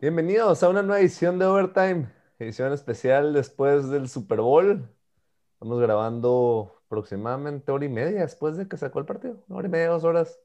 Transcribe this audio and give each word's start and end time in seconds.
Bienvenidos 0.00 0.62
a 0.62 0.68
una 0.68 0.82
nueva 0.82 1.00
edición 1.00 1.38
de 1.38 1.46
Overtime, 1.46 2.12
edición 2.38 2.72
especial 2.72 3.32
después 3.32 3.88
del 3.88 4.08
Super 4.08 4.40
Bowl. 4.40 4.88
Estamos 5.54 5.80
grabando 5.80 6.82
aproximadamente 6.86 7.72
hora 7.72 7.84
y 7.84 7.88
media 7.88 8.20
después 8.20 8.56
de 8.56 8.68
que 8.68 8.76
sacó 8.76 8.98
el 8.98 9.06
partido, 9.06 9.42
una 9.48 9.58
hora 9.58 9.68
y 9.68 9.70
media, 9.70 9.88
dos 9.88 10.04
horas. 10.04 10.38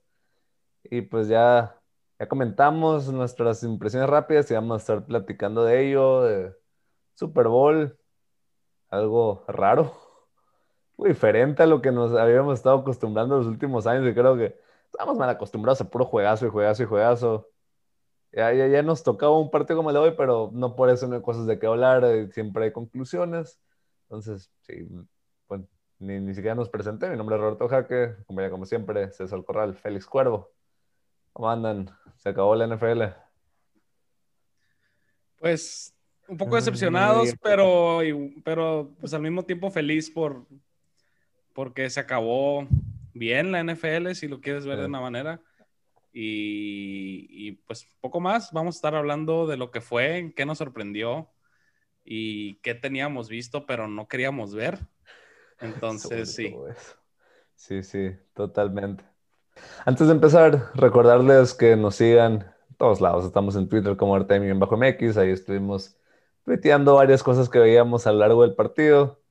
Y 0.84 1.02
pues 1.02 1.28
ya, 1.28 1.80
ya 2.18 2.30
comentamos 2.30 3.12
nuestras 3.12 3.64
impresiones 3.64 4.10
rápidas 4.10 4.50
y 4.50 4.54
vamos 4.54 4.76
a 4.76 4.78
estar 4.78 5.06
platicando 5.06 5.64
de 5.66 5.88
ello, 5.88 6.22
de 6.24 6.56
Super 7.16 7.48
Bowl, 7.48 7.98
algo 8.90 9.44
raro, 9.48 9.94
muy 10.98 11.10
diferente 11.10 11.64
a 11.64 11.66
lo 11.66 11.82
que 11.82 11.92
nos 11.92 12.14
habíamos 12.14 12.56
estado 12.56 12.80
acostumbrando 12.80 13.38
los 13.38 13.48
últimos 13.48 13.88
años 13.88 14.08
y 14.10 14.14
creo 14.14 14.38
que 14.38 14.58
estamos 14.86 15.18
mal 15.18 15.30
acostumbrados 15.30 15.82
a 15.82 15.90
puro 15.90 16.06
juegazo 16.06 16.48
y 16.48 16.50
juegazo 16.50 16.84
y 16.84 16.86
juegazo. 16.86 17.49
Ya, 18.32 18.54
ya, 18.54 18.68
ya 18.68 18.84
nos 18.84 19.04
tocaba 19.04 19.38
un 19.38 19.50
partido 19.50 19.78
como 19.78 19.90
el 19.90 19.96
de 19.96 20.00
hoy, 20.00 20.14
pero 20.16 20.52
no 20.54 20.76
por 20.76 20.90
eso 20.90 21.08
no 21.08 21.16
hay 21.16 21.22
cosas 21.22 21.48
de 21.48 21.58
qué 21.58 21.66
hablar, 21.66 22.04
eh, 22.06 22.30
siempre 22.32 22.66
hay 22.66 22.72
conclusiones. 22.72 23.60
Entonces, 24.04 24.52
sí, 24.62 24.88
pues 25.48 25.62
ni, 25.98 26.20
ni 26.20 26.34
siquiera 26.36 26.56
nos 26.56 26.70
presenté. 26.70 27.10
Mi 27.10 27.18
nombre 27.18 27.36
es 27.36 27.42
Roberto 27.42 27.68
Jaque, 27.68 28.16
como 28.28 28.42
ya 28.42 28.50
como 28.50 28.66
siempre, 28.66 29.12
César 29.12 29.44
Corral, 29.44 29.76
Félix 29.76 30.06
Cuervo. 30.06 30.52
¿Cómo 31.34 31.50
andan? 31.50 31.90
¿Se 32.18 32.30
acabó 32.30 32.56
la 32.56 32.68
NFL? 32.68 33.04
Pues 35.40 35.94
un 36.28 36.38
poco 36.38 36.56
decepcionados, 36.56 37.34
pero, 37.42 38.02
pero 38.44 38.92
pues 39.00 39.14
al 39.14 39.22
mismo 39.22 39.44
tiempo 39.44 39.72
feliz 39.72 40.10
por 40.10 40.46
porque 41.54 41.90
se 41.90 42.00
acabó 42.00 42.68
bien 43.14 43.52
la 43.52 43.64
NFL, 43.64 44.14
si 44.14 44.28
lo 44.28 44.40
quieres 44.40 44.66
ver 44.66 44.80
de 44.80 44.86
una 44.86 45.02
manera. 45.02 45.42
Y, 46.12 47.28
y, 47.30 47.52
pues 47.68 47.88
poco 48.02 48.20
más, 48.20 48.52
vamos 48.52 48.76
a 48.76 48.78
estar 48.78 48.96
hablando 48.96 49.46
de 49.46 49.58
lo 49.58 49.72
que 49.72 49.82
fue, 49.82 50.34
qué 50.36 50.46
nos 50.46 50.58
sorprendió 50.58 51.30
y 52.04 52.56
qué 52.62 52.74
teníamos 52.74 53.30
visto, 53.30 53.66
pero 53.66 53.88
no 53.88 54.08
queríamos 54.08 54.56
ver. 54.56 54.80
Entonces, 55.62 56.34
sí. 56.34 56.56
Sí, 57.56 57.84
sí, 57.84 58.12
totalmente. 58.34 59.04
Antes 59.86 60.08
de 60.08 60.14
empezar, 60.14 60.72
recordarles 60.76 61.54
que 61.54 61.76
nos 61.76 61.96
sigan 61.96 62.54
en 62.70 62.76
todos 62.78 63.02
lados. 63.02 63.26
Estamos 63.26 63.56
en 63.56 63.68
Twitter 63.68 63.98
como 63.98 64.18
bajo 64.18 64.78
mx 64.78 65.18
ahí 65.18 65.32
estuvimos 65.32 65.98
tuiteando 66.46 66.96
varias 66.96 67.22
cosas 67.22 67.50
que 67.50 67.60
veíamos 67.60 68.08
a 68.08 68.12
lo 68.14 68.20
largo 68.20 68.44
del 68.44 68.56
partido. 68.56 69.22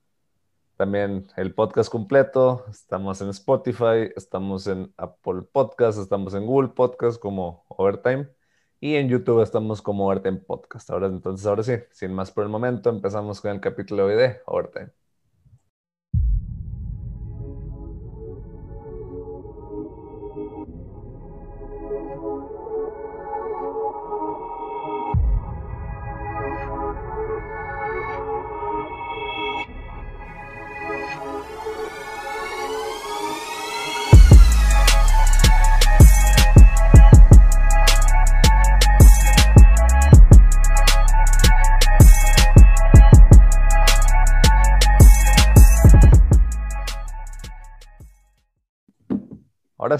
También 0.79 1.27
el 1.37 1.55
podcast 1.55 1.91
completo. 1.91 2.65
Estamos 2.71 3.21
en 3.21 3.31
Spotify, 3.31 4.13
estamos 4.17 4.69
en 4.69 4.95
Apple 4.97 5.43
Podcast, 5.53 5.99
estamos 5.99 6.35
en 6.35 6.47
Google 6.47 6.69
Podcast 6.69 7.21
como 7.21 7.65
Overtime. 7.69 8.29
Y 8.81 8.95
en 8.95 9.09
YouTube 9.09 9.43
estamos 9.43 9.83
como 9.83 10.07
Overtime 10.07 10.39
Podcast. 10.39 10.89
Ahora, 10.91 11.09
entonces, 11.09 11.47
ahora 11.47 11.65
sí, 11.65 11.73
sin 11.91 12.15
más 12.15 12.31
por 12.31 12.45
el 12.45 12.51
momento, 12.51 12.91
empezamos 12.91 13.41
con 13.41 13.51
el 13.51 13.61
capítulo 13.61 14.07
de 14.07 14.41
Overtime. 14.47 15.08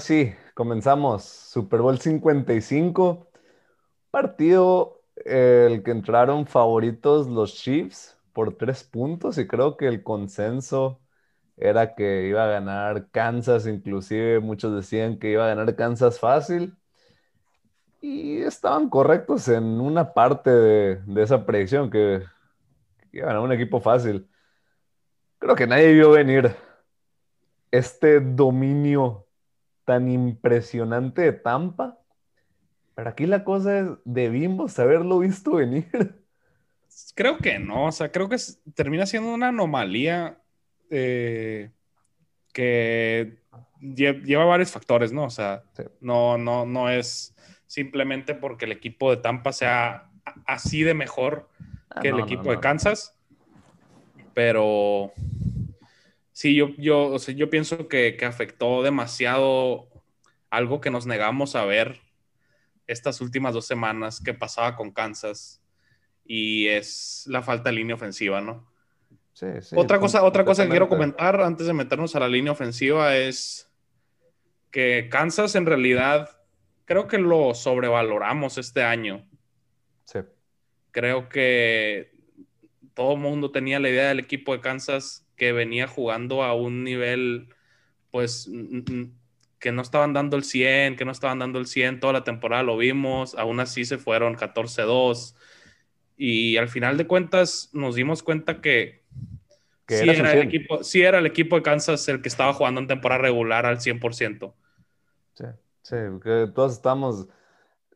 Sí, 0.09 0.35
comenzamos. 0.55 1.23
Super 1.23 1.81
Bowl 1.81 1.99
55. 1.99 3.29
Partido 4.11 5.03
el 5.25 5.83
que 5.83 5.91
entraron 5.91 6.47
favoritos 6.47 7.27
los 7.27 7.53
Chiefs 7.53 8.17
por 8.33 8.57
tres 8.57 8.83
puntos 8.83 9.37
y 9.37 9.47
creo 9.47 9.77
que 9.77 9.87
el 9.87 10.01
consenso 10.03 10.99
era 11.57 11.93
que 11.95 12.27
iba 12.27 12.43
a 12.45 12.47
ganar 12.47 13.09
Kansas, 13.11 13.67
inclusive 13.67 14.39
muchos 14.39 14.75
decían 14.75 15.19
que 15.19 15.31
iba 15.31 15.45
a 15.45 15.49
ganar 15.55 15.75
Kansas 15.75 16.19
fácil 16.19 16.75
y 18.01 18.41
estaban 18.41 18.89
correctos 18.89 19.47
en 19.49 19.63
una 19.79 20.13
parte 20.13 20.49
de, 20.49 21.23
esa 21.23 21.45
predicción 21.45 21.91
que, 21.91 22.23
que 23.11 23.19
iba 23.19 23.25
a 23.27 23.29
ganar 23.33 23.43
un 23.43 23.51
equipo 23.53 23.79
fácil. 23.81 24.27
Creo 25.39 25.55
que 25.55 25.67
nadie 25.67 25.93
vio 25.93 26.11
venir 26.11 26.55
este 27.71 28.19
dominio 28.21 29.28
tan 29.89 30.07
impresionante 30.07 31.23
de 31.23 31.33
Tampa. 31.33 31.97
Pero 32.93 33.09
aquí 33.09 33.25
la 33.25 33.43
cosa 33.43 33.79
es, 33.79 33.87
debimos 34.05 34.77
haberlo 34.77 35.17
visto 35.17 35.55
venir. 35.55 35.89
Creo 37.15 37.39
que 37.39 37.57
no, 37.57 37.85
o 37.85 37.91
sea, 37.91 38.11
creo 38.11 38.29
que 38.29 38.37
termina 38.75 39.07
siendo 39.07 39.33
una 39.33 39.47
anomalía 39.47 40.37
eh, 40.91 41.71
que 42.53 43.39
lleva 43.81 44.45
varios 44.45 44.69
factores, 44.69 45.11
¿no? 45.11 45.23
O 45.23 45.29
sea, 45.31 45.63
no, 46.01 46.37
no, 46.37 46.67
no 46.67 46.87
es 46.87 47.35
simplemente 47.65 48.35
porque 48.35 48.65
el 48.65 48.73
equipo 48.73 49.09
de 49.09 49.17
Tampa 49.17 49.53
sea 49.53 50.11
así 50.45 50.83
de 50.83 50.93
mejor 50.93 51.49
ah, 51.89 51.99
que 51.99 52.09
el 52.09 52.19
equipo 52.19 52.51
de 52.51 52.59
Kansas, 52.59 53.15
pero 54.35 55.13
sí, 56.39 56.55
yo, 56.55 56.69
yo, 56.77 57.17
yo 57.17 57.49
pienso 57.49 57.89
que, 57.89 58.17
afectó 58.25 58.81
demasiado 58.81 59.89
algo 60.49 60.79
que 60.79 60.89
nos 60.89 61.05
negamos 61.05 61.53
a 61.57 61.65
ver 61.65 61.99
estas 62.87 63.19
últimas 63.19 63.53
dos 63.53 63.67
semanas 63.67 64.21
que 64.23 64.33
pasaba 64.33 64.77
con 64.77 64.93
Kansas 64.93 65.61
y 66.23 66.67
es 66.67 67.25
la 67.27 67.41
falta 67.41 67.69
de 67.69 67.75
línea 67.75 67.97
ofensiva, 67.97 68.39
¿no? 68.39 68.71
Sí, 69.33 69.47
sí, 69.59 69.75
otra 69.77 69.99
cosa, 69.99 70.23
otra 70.23 70.45
cosa 70.45 70.63
que 70.63 70.69
quiero 70.69 70.87
comentar 70.87 71.41
antes 71.41 71.67
de 71.67 71.73
meternos 71.73 72.15
a 72.15 72.21
la 72.21 72.29
línea 72.29 72.53
ofensiva 72.53 73.17
es 73.17 73.69
que 74.71 75.09
Kansas 75.11 75.55
en 75.55 75.65
realidad 75.65 76.29
creo 76.85 77.09
que 77.09 77.17
lo 77.17 77.53
sobrevaloramos 77.53 78.57
este 78.57 78.81
año. 78.81 79.27
Sí. 80.05 80.19
Creo 80.91 81.27
que 81.27 82.13
todo 82.93 83.15
el 83.15 83.19
mundo 83.19 83.51
tenía 83.51 83.77
la 83.81 83.89
idea 83.89 84.07
del 84.07 84.19
equipo 84.19 84.53
de 84.53 84.61
Kansas 84.61 85.28
que 85.39 85.53
venía 85.53 85.87
jugando 85.87 86.43
a 86.43 86.53
un 86.53 86.83
nivel, 86.83 87.47
pues, 88.11 88.51
que 89.57 89.71
no 89.71 89.81
estaban 89.81 90.13
dando 90.13 90.37
el 90.37 90.43
100, 90.43 90.97
que 90.97 91.05
no 91.05 91.11
estaban 91.11 91.39
dando 91.39 91.57
el 91.57 91.65
100 91.65 91.99
toda 91.99 92.13
la 92.13 92.23
temporada, 92.23 92.61
lo 92.61 92.77
vimos, 92.77 93.33
aún 93.35 93.59
así 93.59 93.85
se 93.85 93.97
fueron 93.97 94.35
14-2. 94.35 95.35
Y 96.17 96.57
al 96.57 96.67
final 96.67 96.97
de 96.97 97.07
cuentas 97.07 97.69
nos 97.73 97.95
dimos 97.95 98.21
cuenta 98.21 98.61
que, 98.61 99.01
sí, 99.87 100.09
era 100.09 100.33
el 100.33 100.43
equipo, 100.43 100.83
sí 100.83 101.01
era 101.01 101.19
el 101.19 101.25
equipo 101.25 101.55
de 101.55 101.63
Kansas 101.63 102.07
el 102.09 102.21
que 102.21 102.27
estaba 102.27 102.53
jugando 102.53 102.81
en 102.81 102.87
temporada 102.87 103.21
regular 103.21 103.65
al 103.65 103.79
100%. 103.79 104.53
Sí, 105.35 105.45
sí, 105.81 105.95
que 106.21 106.47
todos 106.53 106.73
estamos 106.73 107.27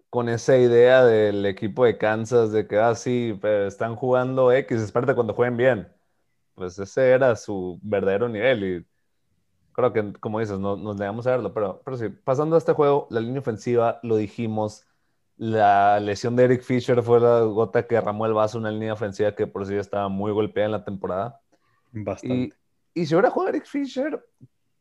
con 0.09 0.29
esa 0.29 0.57
idea 0.57 1.03
del 1.03 1.45
equipo 1.45 1.83
de 1.83 1.97
Kansas 1.97 2.53
de 2.53 2.67
que, 2.67 2.77
ah, 2.77 2.95
sí, 2.95 3.37
están 3.67 3.95
jugando 3.95 4.53
X, 4.53 4.81
espérate 4.81 5.13
cuando 5.13 5.33
jueguen 5.33 5.57
bien 5.57 5.87
pues 6.55 6.77
ese 6.79 7.11
era 7.11 7.35
su 7.35 7.79
verdadero 7.81 8.29
nivel 8.29 8.63
y 8.63 8.85
creo 9.73 9.91
que, 9.91 10.13
como 10.13 10.39
dices, 10.39 10.59
no, 10.59 10.77
nos 10.77 10.95
negamos 10.95 11.27
a 11.27 11.31
verlo, 11.31 11.53
pero, 11.53 11.81
pero 11.83 11.97
sí, 11.97 12.09
pasando 12.09 12.55
a 12.55 12.59
este 12.59 12.73
juego, 12.73 13.07
la 13.09 13.19
línea 13.19 13.41
ofensiva, 13.41 13.99
lo 14.03 14.15
dijimos, 14.15 14.85
la 15.35 15.99
lesión 15.99 16.35
de 16.35 16.43
Eric 16.43 16.61
Fisher 16.61 17.01
fue 17.01 17.19
la 17.19 17.41
gota 17.41 17.87
que 17.87 17.95
derramó 17.95 18.25
el 18.25 18.33
vaso, 18.33 18.57
una 18.57 18.71
línea 18.71 18.93
ofensiva 18.93 19.33
que 19.33 19.47
por 19.47 19.65
sí 19.65 19.75
estaba 19.75 20.09
muy 20.09 20.31
golpeada 20.31 20.67
en 20.67 20.71
la 20.71 20.85
temporada. 20.85 21.41
Bastante. 21.91 22.55
Y, 22.93 23.01
y 23.01 23.05
si 23.05 23.15
hubiera 23.15 23.31
jugado 23.31 23.49
Eric 23.49 23.65
Fisher, 23.65 24.23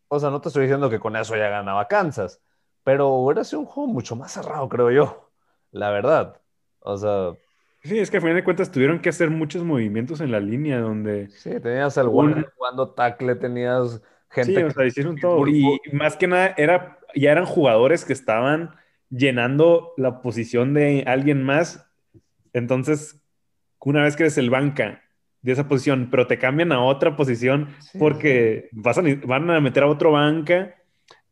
o 0.08 0.20
sea, 0.20 0.30
no 0.30 0.40
te 0.40 0.48
estoy 0.48 0.64
diciendo 0.64 0.90
que 0.90 1.00
con 1.00 1.16
eso 1.16 1.34
ya 1.36 1.48
ganaba 1.48 1.88
Kansas, 1.88 2.42
pero 2.84 3.08
hubiera 3.08 3.44
sido 3.44 3.60
un 3.60 3.66
juego 3.66 3.90
mucho 3.90 4.14
más 4.14 4.32
cerrado, 4.32 4.68
creo 4.68 4.90
yo, 4.90 5.30
la 5.70 5.90
verdad. 5.90 6.38
O 6.80 6.98
sea, 6.98 7.32
Sí, 7.84 7.98
es 7.98 8.10
que 8.10 8.18
a 8.18 8.20
final 8.20 8.36
de 8.36 8.44
cuentas 8.44 8.70
tuvieron 8.70 9.00
que 9.00 9.08
hacer 9.08 9.30
muchos 9.30 9.64
movimientos 9.64 10.20
en 10.20 10.30
la 10.30 10.38
línea 10.38 10.78
donde... 10.80 11.28
Sí, 11.30 11.50
tenías 11.60 11.98
al 11.98 12.08
un... 12.08 12.44
jugando 12.56 12.90
tackle, 12.90 13.34
tenías 13.34 14.00
gente... 14.30 14.54
Sí, 14.54 14.62
o 14.62 14.70
sea, 14.70 14.86
hicieron 14.86 15.16
todo. 15.16 15.46
Y 15.48 15.80
más 15.92 16.16
que 16.16 16.28
nada, 16.28 16.54
era, 16.56 16.98
ya 17.14 17.32
eran 17.32 17.44
jugadores 17.44 18.04
que 18.04 18.12
estaban 18.12 18.70
llenando 19.10 19.94
la 19.96 20.22
posición 20.22 20.74
de 20.74 21.04
alguien 21.06 21.42
más. 21.42 21.88
Entonces, 22.52 23.20
una 23.80 24.02
vez 24.04 24.16
que 24.16 24.24
eres 24.24 24.38
el 24.38 24.50
banca 24.50 25.02
de 25.42 25.52
esa 25.52 25.68
posición, 25.68 26.08
pero 26.10 26.26
te 26.26 26.38
cambian 26.38 26.72
a 26.72 26.82
otra 26.82 27.16
posición 27.16 27.68
porque 27.98 28.68
Vas 28.72 28.98
a, 28.98 29.02
van 29.26 29.50
a 29.50 29.60
meter 29.60 29.82
a 29.82 29.88
otro 29.88 30.12
banca, 30.12 30.76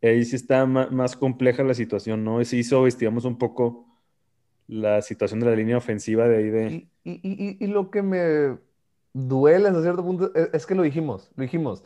ahí 0.03 0.25
sí 0.25 0.37
está 0.37 0.67
más, 0.67 1.17
compleja 1.17 1.63
la 1.63 1.75
situación, 1.75 2.25
¿no? 2.25 2.45
Se 2.45 2.57
hizo, 2.57 2.87
estigamos 2.87 3.25
un 3.25 3.39
poco 3.39 3.87
la 4.71 5.03
situación 5.03 5.41
de 5.41 5.47
la 5.47 5.57
línea 5.57 5.77
ofensiva 5.77 6.29
de 6.29 6.37
ahí 6.37 6.45
de... 6.45 6.89
Y, 7.03 7.67
lo 7.67 7.91
que 7.91 8.03
me 8.03 8.57
duele 9.13 9.69
hasta 9.69 9.83
cierto 9.83 10.05
punto 10.05 10.33
es, 10.35 10.51
es, 10.53 10.67
que 10.67 10.77
lo 10.77 10.85
dijimos, 10.85 11.29
lo 11.35 11.43
dijimos. 11.43 11.83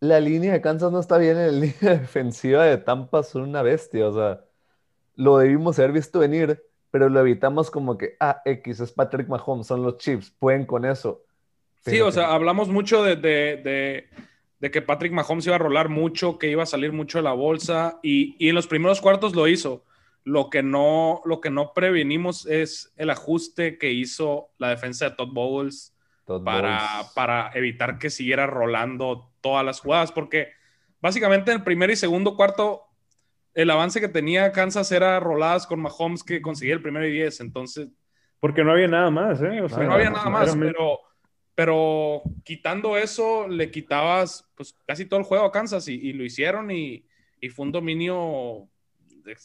La 0.00 0.18
línea 0.18 0.54
de 0.54 0.62
Kansas 0.62 0.90
no 0.90 0.98
está 0.98 1.18
bien 1.18 1.36
en 1.36 1.46
la 1.46 1.52
línea 1.66 1.98
defensiva 1.98 2.64
de 2.64 2.78
Tampa, 2.78 3.22
son 3.22 3.42
una 3.42 3.60
bestia, 3.60 4.08
o 4.08 4.14
sea, 4.14 4.40
lo 5.14 5.36
debimos 5.36 5.78
haber 5.78 5.92
visto 5.92 6.20
venir, 6.20 6.62
pero 6.90 7.10
lo 7.10 7.20
evitamos 7.20 7.70
como 7.70 7.98
que, 7.98 8.16
ah, 8.18 8.40
X 8.46 8.80
es 8.80 8.92
Patrick 8.92 9.28
Mahomes, 9.28 9.66
son 9.66 9.82
los 9.82 9.98
Chiefs, 9.98 10.32
pueden 10.38 10.64
con 10.64 10.86
eso. 10.86 11.26
sí, 11.84 12.00
o 12.00 12.10
sea, 12.10 12.32
hablamos 12.32 12.68
mucho 12.68 13.04
de, 13.04 13.16
de, 13.16 14.08
de, 14.58 14.70
que 14.70 14.80
Patrick 14.80 15.12
Mahomes 15.12 15.46
iba 15.46 15.56
a 15.56 15.58
rolar 15.58 15.90
mucho, 15.90 16.38
que 16.38 16.48
iba 16.48 16.62
a 16.62 16.66
salir 16.66 16.94
mucho 16.94 17.18
de 17.18 17.24
la 17.24 17.34
bolsa, 17.34 17.98
y, 18.02 18.36
y 18.38 18.48
en 18.48 18.54
los 18.54 18.66
primeros 18.66 19.02
cuartos 19.02 19.34
lo 19.34 19.46
hizo 19.48 19.84
lo 20.24 20.50
que 20.50 20.62
no, 20.62 21.20
lo 21.24 21.40
que 21.40 21.50
no 21.50 21.72
prevenimos 21.72 22.46
es 22.46 22.92
el 22.96 23.10
ajuste 23.10 23.78
que 23.78 23.92
hizo 23.92 24.50
la 24.58 24.68
defensa 24.68 25.10
de 25.10 25.16
Todd 25.16 25.32
Bowles 25.32 25.94
para, 26.44 27.02
para 27.14 27.50
evitar 27.54 27.98
que 27.98 28.10
siguiera 28.10 28.46
rolando 28.46 29.32
todas 29.40 29.64
las 29.64 29.80
jugadas, 29.80 30.12
porque 30.12 30.52
básicamente 31.00 31.50
en 31.50 31.58
el 31.58 31.64
primer 31.64 31.90
y 31.90 31.96
segundo 31.96 32.36
cuarto 32.36 32.82
el 33.54 33.70
avance 33.70 34.00
que 34.00 34.08
tenía 34.08 34.52
Kansas 34.52 34.90
era 34.92 35.18
roladas 35.20 35.66
con 35.66 35.80
Mahomes 35.80 36.22
que 36.22 36.40
conseguía 36.40 36.74
el 36.74 36.82
primero 36.82 37.06
y 37.06 37.12
diez, 37.12 37.40
entonces... 37.40 37.88
Porque 38.40 38.64
no 38.64 38.72
había 38.72 38.88
nada 38.88 39.10
más, 39.10 39.40
¿eh? 39.42 39.60
no 39.60 39.92
había 39.92 40.10
nada 40.10 40.28
más, 40.28 40.56
pero, 40.56 41.00
pero 41.54 42.22
quitando 42.44 42.96
eso 42.96 43.46
le 43.46 43.70
quitabas 43.70 44.50
pues 44.56 44.74
casi 44.86 45.04
todo 45.06 45.20
el 45.20 45.26
juego 45.26 45.44
a 45.44 45.52
Kansas 45.52 45.86
y, 45.86 46.12
lo 46.12 46.24
hicieron 46.24 46.70
y, 46.70 47.06
y 47.40 47.50
fue 47.50 47.66
un 47.66 47.72
dominio 47.72 48.68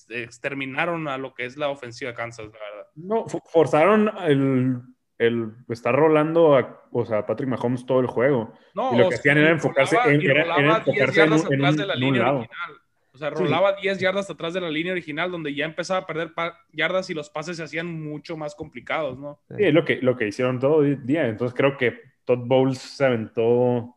exterminaron 0.10 1.08
a 1.08 1.18
lo 1.18 1.34
que 1.34 1.46
es 1.46 1.58
la 1.58 1.70
ofensiva 1.70 2.12
de 2.12 2.18
Kansas, 2.18 2.46
la 2.46 2.60
verdad. 2.60 2.88
No, 2.96 3.26
forzaron 3.28 4.12
el, 4.26 4.82
el 5.18 5.52
estar 5.70 5.96
rolando 5.96 6.58
a, 6.58 6.84
o 6.92 7.06
sea, 7.06 7.26
Patrick 7.26 7.50
Mahomes 7.50 7.86
todo 7.86 8.00
el 8.00 8.08
juego. 8.08 8.54
No, 8.74 8.94
y 8.94 8.98
lo 8.98 9.10
que 9.10 9.16
hacían 9.16 9.38
era 9.38 9.52
enfocarse 9.52 9.98
en, 10.06 10.22
era, 10.22 10.78
enfocarse 10.78 11.24
en, 11.24 11.34
atrás 11.34 11.78
de 11.78 11.86
la 11.86 11.96
línea 11.96 12.32
original. 12.32 12.72
O 13.14 13.20
sea, 13.20 13.32
rolaba 13.32 13.74
10 13.74 13.98
yardas 13.98 14.30
atrás 14.30 14.54
de 14.54 14.62
la 14.62 14.70
línea 14.70 14.92
original, 14.92 15.32
donde 15.32 15.56
ya 15.56 15.66
empezaba 15.66 16.02
a 16.02 16.06
perder 16.06 16.34
yardas 16.72 17.10
y 17.10 17.16
los 17.16 17.32
pases 17.32 17.58
se 17.58 17.64
hacían 17.64 17.88
mucho 17.88 18.38
más 18.38 18.54
complicados, 18.54 19.18
¿no? 19.18 19.40
Sí, 19.50 19.64
es 19.64 19.74
lo 19.74 19.84
que, 19.84 20.00
lo 20.04 20.16
que 20.16 20.28
hicieron 20.28 20.60
todo 20.60 20.84
el 20.84 21.04
día. 21.04 21.28
Entonces 21.28 21.58
creo 21.58 21.78
que 21.78 22.00
Todd 22.26 22.46
Bowles 22.46 22.78
se 22.78 23.06
aventó 23.06 23.97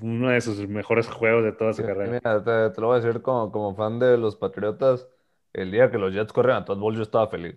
uno 0.00 0.30
de 0.30 0.40
sus 0.40 0.66
mejores 0.68 1.08
juegos 1.08 1.44
de 1.44 1.52
toda 1.52 1.72
su 1.72 1.82
carrera. 1.84 2.20
te, 2.20 2.80
lo 2.80 2.88
voy 2.88 2.98
a 2.98 3.00
decir 3.00 3.22
como, 3.22 3.50
como 3.52 3.74
fan 3.74 3.98
de 3.98 4.16
los 4.16 4.36
Patriotas, 4.36 5.08
el 5.52 5.70
día 5.70 5.90
que 5.90 5.98
los 5.98 6.12
Jets 6.12 6.32
corren 6.32 6.56
a 6.56 6.64
Todd 6.64 6.78
Bowles 6.78 6.98
yo 6.98 7.02
estaba 7.02 7.28
feliz. 7.28 7.56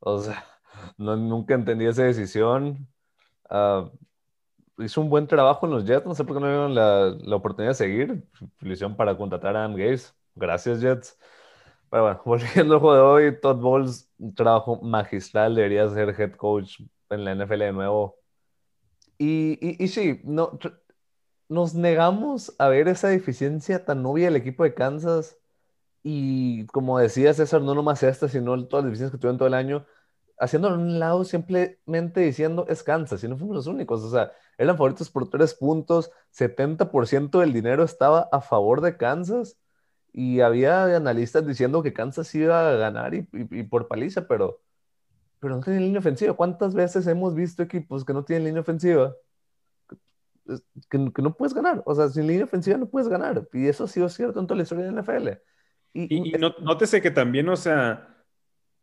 O 0.00 0.18
sea, 0.20 0.44
no, 0.98 1.16
nunca 1.16 1.54
entendí 1.54 1.86
esa 1.86 2.04
decisión. 2.04 2.88
Uh, 3.50 3.90
hizo 4.78 5.00
un 5.00 5.10
buen 5.10 5.26
trabajo 5.26 5.66
en 5.66 5.72
los 5.72 5.84
Jets, 5.84 6.06
no 6.06 6.14
sé 6.14 6.24
por 6.24 6.36
qué 6.36 6.40
no 6.40 6.48
dieron 6.48 6.74
la, 6.74 7.16
la 7.20 7.36
oportunidad 7.36 7.72
de 7.72 7.74
seguir. 7.74 8.24
Hicieron 8.60 8.96
para 8.96 9.16
contratar 9.16 9.56
a 9.56 9.60
Adam 9.60 9.76
Gaze. 9.76 10.12
Gracias, 10.34 10.80
Jets. 10.80 11.18
Pero 11.90 12.02
bueno, 12.02 12.22
volviendo 12.24 12.74
al 12.74 12.80
juego 12.80 12.94
de 12.94 13.00
hoy, 13.00 13.40
Todd 13.40 13.56
Bowles, 13.56 14.10
un 14.18 14.34
trabajo 14.34 14.80
magistral, 14.82 15.54
debería 15.54 15.88
ser 15.88 16.14
head 16.18 16.32
coach 16.32 16.80
en 17.10 17.24
la 17.24 17.34
NFL 17.34 17.58
de 17.58 17.72
nuevo. 17.72 18.18
Y, 19.18 19.58
y, 19.60 19.82
y 19.84 19.88
sí, 19.88 20.20
no, 20.24 20.58
nos 21.48 21.74
negamos 21.74 22.54
a 22.58 22.68
ver 22.68 22.88
esa 22.88 23.08
deficiencia 23.08 23.84
tan 23.84 24.04
obvia 24.06 24.26
del 24.26 24.36
equipo 24.36 24.64
de 24.64 24.74
Kansas. 24.74 25.38
Y 26.02 26.66
como 26.68 26.98
decía 26.98 27.34
César, 27.34 27.62
no 27.62 27.74
nomás 27.74 28.02
esta, 28.02 28.28
sino 28.28 28.52
todas 28.68 28.84
las 28.84 28.92
deficiencias 28.92 29.12
que 29.12 29.18
tuvieron 29.18 29.38
todo 29.38 29.48
el 29.48 29.54
año, 29.54 29.86
haciéndolo 30.38 30.76
a 30.76 30.78
un 30.78 30.98
lado 30.98 31.24
simplemente 31.24 32.20
diciendo 32.20 32.66
es 32.68 32.82
Kansas, 32.82 33.22
y 33.24 33.28
no 33.28 33.36
fuimos 33.38 33.56
los 33.56 33.66
únicos. 33.66 34.02
O 34.04 34.10
sea, 34.10 34.32
eran 34.58 34.76
favoritos 34.76 35.10
por 35.10 35.28
tres 35.30 35.54
puntos, 35.54 36.10
70% 36.30 37.40
del 37.40 37.52
dinero 37.52 37.84
estaba 37.84 38.28
a 38.32 38.40
favor 38.40 38.80
de 38.80 38.96
Kansas. 38.96 39.58
Y 40.12 40.40
había 40.40 40.96
analistas 40.96 41.46
diciendo 41.46 41.82
que 41.82 41.92
Kansas 41.92 42.34
iba 42.34 42.70
a 42.70 42.74
ganar 42.76 43.14
y, 43.14 43.22
por 43.64 43.88
paliza, 43.88 44.26
pero, 44.26 44.60
pero 45.40 45.56
no 45.56 45.62
tienen 45.62 45.82
línea 45.84 46.00
ofensiva. 46.00 46.34
¿Cuántas 46.34 46.74
veces 46.74 47.06
hemos 47.06 47.34
visto 47.34 47.62
equipos 47.62 48.04
que 48.04 48.12
no 48.14 48.24
tienen 48.24 48.44
línea 48.46 48.62
ofensiva? 48.62 49.14
Que, 50.88 50.98
no 50.98 51.36
puedes 51.36 51.54
ganar. 51.54 51.82
O 51.86 51.94
sea, 51.94 52.08
sin 52.08 52.26
línea 52.26 52.44
ofensiva 52.44 52.76
no 52.76 52.88
puedes 52.88 53.08
ganar. 53.08 53.48
Y 53.52 53.66
eso 53.66 53.84
ha 53.84 53.88
sido 53.88 54.08
cierto 54.08 54.40
en 54.40 54.46
toda 54.46 54.56
la 54.56 54.62
historia 54.62 54.84
de 54.84 54.92
la 54.92 55.02
NFL. 55.02 55.28
Y, 55.92 56.28
y, 56.28 56.32
nótese 56.38 57.00
que 57.00 57.10
también, 57.10 57.48
o 57.48 57.56
sea, 57.56 58.24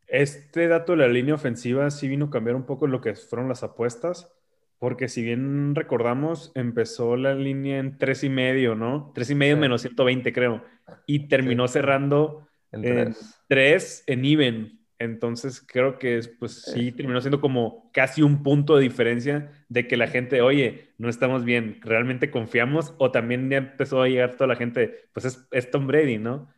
este 0.08 0.68
dato 0.68 0.94
de 0.94 1.00
la 1.00 1.08
línea 1.08 1.36
ofensiva 1.36 1.90
sí 1.92 2.08
vino 2.08 2.26
a 2.26 2.30
cambiar 2.30 2.56
un 2.56 2.66
poco 2.66 2.88
lo 2.88 3.02
que 3.02 3.16
fueron 3.16 3.50
las 3.50 3.64
apuestas. 3.64 4.32
Porque 4.78 5.08
si 5.08 5.24
bien 5.24 5.74
recordamos, 5.74 6.52
empezó 6.54 7.16
la 7.16 7.34
línea 7.34 7.80
en 7.80 7.98
tres 7.98 8.24
y 8.24 8.30
medio, 8.30 8.76
¿no? 8.76 9.12
Tres 9.16 9.30
y 9.30 9.36
medio 9.36 9.58
menos 9.58 9.82
120, 9.82 10.34
creo. 10.34 10.64
Y 11.08 11.28
terminó 11.28 11.68
cerrando 11.68 12.48
en 12.72 13.16
3 13.48 14.04
en 14.08 14.26
even. 14.26 14.85
Entonces 14.98 15.62
creo 15.66 16.00
que 16.00 16.22
pues 16.40 16.62
sí 16.62 16.92
terminó 16.94 17.20
siendo 17.20 17.42
como 17.42 17.90
casi 17.92 18.22
un 18.22 18.44
punto 18.44 18.78
de 18.78 18.84
diferencia 18.84 19.52
de 19.68 19.88
que 19.88 19.98
la 19.98 20.08
gente, 20.08 20.42
oye, 20.42 20.94
no 20.98 21.10
estamos 21.10 21.44
bien, 21.44 21.80
realmente 21.82 22.32
confiamos 22.32 22.94
o 22.98 23.12
también 23.12 23.50
ya 23.50 23.58
empezó 23.58 24.02
a 24.02 24.08
llegar 24.08 24.36
toda 24.36 24.48
la 24.48 24.56
gente, 24.56 25.10
pues 25.12 25.48
es, 25.52 25.72
Tom 25.72 25.88
Brady, 25.88 26.18
¿no? 26.18 26.50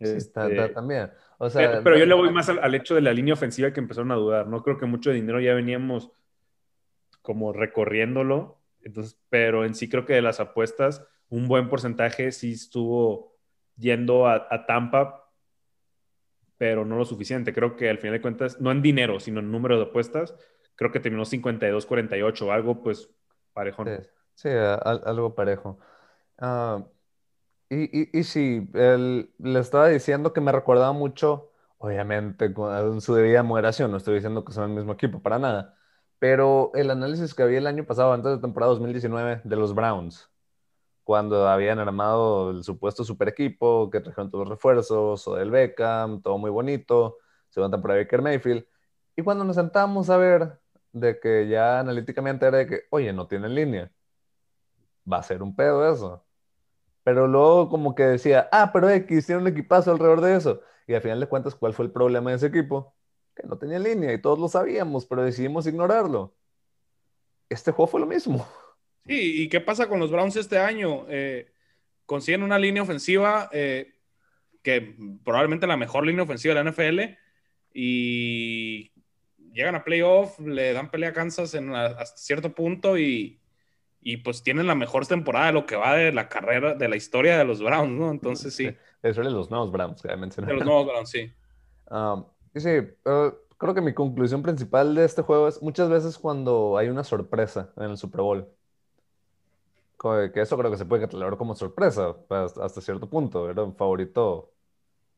Sí, 0.00 0.12
está, 0.16 0.48
este, 0.48 0.70
también. 0.70 1.10
pero, 1.38 1.98
yo 1.98 2.06
le 2.06 2.14
voy 2.14 2.30
más 2.32 2.48
al, 2.48 2.74
hecho 2.74 2.94
de 2.94 3.02
la 3.02 3.12
línea 3.12 3.34
ofensiva 3.34 3.72
que 3.72 3.80
empezaron 3.80 4.10
a 4.12 4.16
dudar, 4.16 4.46
¿no? 4.46 4.62
Creo 4.62 4.78
que 4.78 4.86
mucho 4.86 5.10
dinero 5.10 5.40
ya 5.40 5.54
veníamos 5.54 6.10
como 7.20 7.52
recorriéndolo, 7.52 8.60
entonces, 8.82 9.18
pero 9.28 9.64
en 9.64 9.74
sí 9.74 9.90
creo 9.90 10.06
que 10.06 10.14
de 10.14 10.22
las 10.22 10.40
apuestas, 10.40 11.06
un 11.28 11.48
buen 11.48 11.68
porcentaje 11.68 12.32
sí 12.32 12.52
estuvo 12.52 13.36
yendo 13.76 14.26
a, 14.26 14.46
a 14.50 14.66
Tampa 14.66 15.23
pero 16.56 16.84
no 16.84 16.96
lo 16.96 17.04
suficiente. 17.04 17.52
Creo 17.52 17.76
que 17.76 17.88
al 17.90 17.98
final 17.98 18.14
de 18.14 18.22
cuentas, 18.22 18.60
no 18.60 18.70
en 18.70 18.82
dinero, 18.82 19.20
sino 19.20 19.40
en 19.40 19.50
número 19.50 19.76
de 19.76 19.84
apuestas, 19.84 20.34
creo 20.76 20.92
que 20.92 21.00
terminó 21.00 21.24
52-48, 21.24 22.52
algo 22.52 22.82
pues 22.82 23.10
parejo. 23.52 23.84
Sí, 24.34 24.48
algo 24.48 25.34
parejo. 25.34 25.78
Ah, 26.38 26.84
y, 27.70 28.18
y, 28.18 28.22
sí, 28.24 28.68
le 28.72 29.58
estaba 29.58 29.88
diciendo 29.88 30.32
que 30.32 30.40
me 30.40 30.52
recordaba 30.52 30.92
mucho, 30.92 31.50
obviamente, 31.78 32.52
con 32.52 33.00
su 33.00 33.14
debida 33.14 33.42
moderación, 33.42 33.90
no 33.90 33.96
estoy 33.96 34.14
diciendo 34.14 34.44
que 34.44 34.52
son 34.52 34.70
el 34.70 34.76
mismo 34.76 34.92
equipo, 34.92 35.22
para 35.22 35.38
nada, 35.38 35.76
pero 36.18 36.70
el 36.74 36.90
análisis 36.90 37.34
que 37.34 37.42
había 37.42 37.58
el 37.58 37.66
año 37.66 37.84
pasado, 37.84 38.12
antes 38.12 38.32
de 38.32 38.38
temporada 38.38 38.72
2019, 38.72 39.40
de 39.44 39.56
los 39.56 39.74
Browns 39.74 40.30
cuando 41.04 41.48
habían 41.48 41.78
armado 41.78 42.50
el 42.50 42.64
supuesto 42.64 43.04
super 43.04 43.28
equipo, 43.28 43.90
que 43.90 44.00
trajeron 44.00 44.30
todos 44.30 44.48
los 44.48 44.56
refuerzos, 44.56 45.28
o 45.28 45.34
del 45.36 45.50
Beckham, 45.50 46.22
todo 46.22 46.38
muy 46.38 46.50
bonito, 46.50 47.18
se 47.50 47.60
van 47.60 47.70
por 47.70 47.94
Baker 47.94 48.22
Mayfield. 48.22 48.66
Y 49.16 49.22
cuando 49.22 49.44
nos 49.44 49.56
sentamos 49.56 50.10
a 50.10 50.16
ver 50.16 50.58
de 50.92 51.20
que 51.20 51.48
ya 51.48 51.80
analíticamente 51.80 52.46
era 52.46 52.58
de 52.58 52.66
que, 52.66 52.80
oye, 52.90 53.12
no 53.12 53.26
tienen 53.28 53.54
línea, 53.54 53.92
va 55.10 55.18
a 55.18 55.22
ser 55.22 55.42
un 55.42 55.54
pedo 55.54 55.90
eso. 55.92 56.24
Pero 57.04 57.28
luego 57.28 57.68
como 57.68 57.94
que 57.94 58.04
decía, 58.04 58.48
ah, 58.52 58.70
pero 58.72 58.88
X 58.90 59.26
tiene 59.26 59.42
un 59.42 59.48
equipazo 59.48 59.92
alrededor 59.92 60.20
de 60.22 60.36
eso. 60.36 60.60
Y 60.86 60.94
al 60.94 61.02
final 61.02 61.20
de 61.20 61.28
cuentas, 61.28 61.54
¿cuál 61.54 61.74
fue 61.74 61.86
el 61.86 61.92
problema 61.92 62.30
de 62.30 62.36
ese 62.36 62.46
equipo? 62.46 62.94
Que 63.34 63.46
no 63.46 63.58
tenía 63.58 63.78
línea 63.78 64.12
y 64.12 64.20
todos 64.20 64.38
lo 64.38 64.48
sabíamos, 64.48 65.06
pero 65.06 65.22
decidimos 65.22 65.66
ignorarlo. 65.66 66.34
Este 67.48 67.72
juego 67.72 67.88
fue 67.90 68.00
lo 68.00 68.06
mismo. 68.06 68.46
Sí, 69.06 69.42
¿y 69.42 69.48
qué 69.48 69.60
pasa 69.60 69.88
con 69.88 70.00
los 70.00 70.10
Browns 70.10 70.36
este 70.36 70.58
año? 70.58 71.04
Eh, 71.08 71.52
consiguen 72.06 72.42
una 72.42 72.58
línea 72.58 72.82
ofensiva 72.82 73.50
eh, 73.52 73.92
que 74.62 74.96
probablemente 75.22 75.66
la 75.66 75.76
mejor 75.76 76.06
línea 76.06 76.24
ofensiva 76.24 76.54
de 76.54 76.64
la 76.64 76.70
NFL 76.70 77.00
y 77.74 78.92
llegan 79.52 79.74
a 79.74 79.84
playoff, 79.84 80.38
le 80.40 80.72
dan 80.72 80.90
pelea 80.90 81.10
a 81.10 81.12
Kansas 81.12 81.54
en 81.54 81.74
hasta 81.74 82.16
cierto 82.16 82.54
punto 82.54 82.96
y, 82.98 83.40
pues 84.22 84.42
tienen 84.42 84.66
la 84.66 84.74
mejor 84.74 85.06
temporada 85.06 85.46
de 85.46 85.52
lo 85.52 85.66
que 85.66 85.76
va 85.76 85.94
de 85.94 86.12
la 86.12 86.28
carrera, 86.28 86.74
de 86.74 86.88
la 86.88 86.96
historia 86.96 87.38
de 87.38 87.44
los 87.44 87.62
Browns, 87.62 87.92
¿no? 87.92 88.10
Entonces 88.10 88.54
sí. 88.54 88.74
Eso 89.02 89.22
de 89.22 89.30
los 89.30 89.50
nuevos 89.50 89.70
Browns 89.70 90.00
que 90.00 90.16
mencioné. 90.16 90.48
De 90.48 90.54
los 90.54 90.64
nuevos 90.64 90.86
Browns, 90.86 91.10
sí. 91.10 91.30
Um, 91.90 92.24
sí, 92.54 92.70
uh, 93.04 93.34
creo 93.58 93.74
que 93.74 93.82
mi 93.82 93.92
conclusión 93.92 94.42
principal 94.42 94.94
de 94.94 95.04
este 95.04 95.20
juego 95.20 95.46
es 95.48 95.60
muchas 95.60 95.90
veces 95.90 96.18
cuando 96.18 96.78
hay 96.78 96.88
una 96.88 97.04
sorpresa 97.04 97.72
en 97.76 97.90
el 97.90 97.96
Super 97.98 98.22
Bowl 98.22 98.48
que 100.32 100.40
eso 100.40 100.56
creo 100.56 100.70
que 100.70 100.76
se 100.76 100.84
puede 100.84 101.02
catalogar 101.02 101.36
como 101.36 101.54
sorpresa 101.54 102.16
pues, 102.28 102.56
hasta 102.58 102.80
cierto 102.80 103.08
punto. 103.08 103.48
Era 103.50 103.62
un 103.62 103.74
favorito 103.74 104.52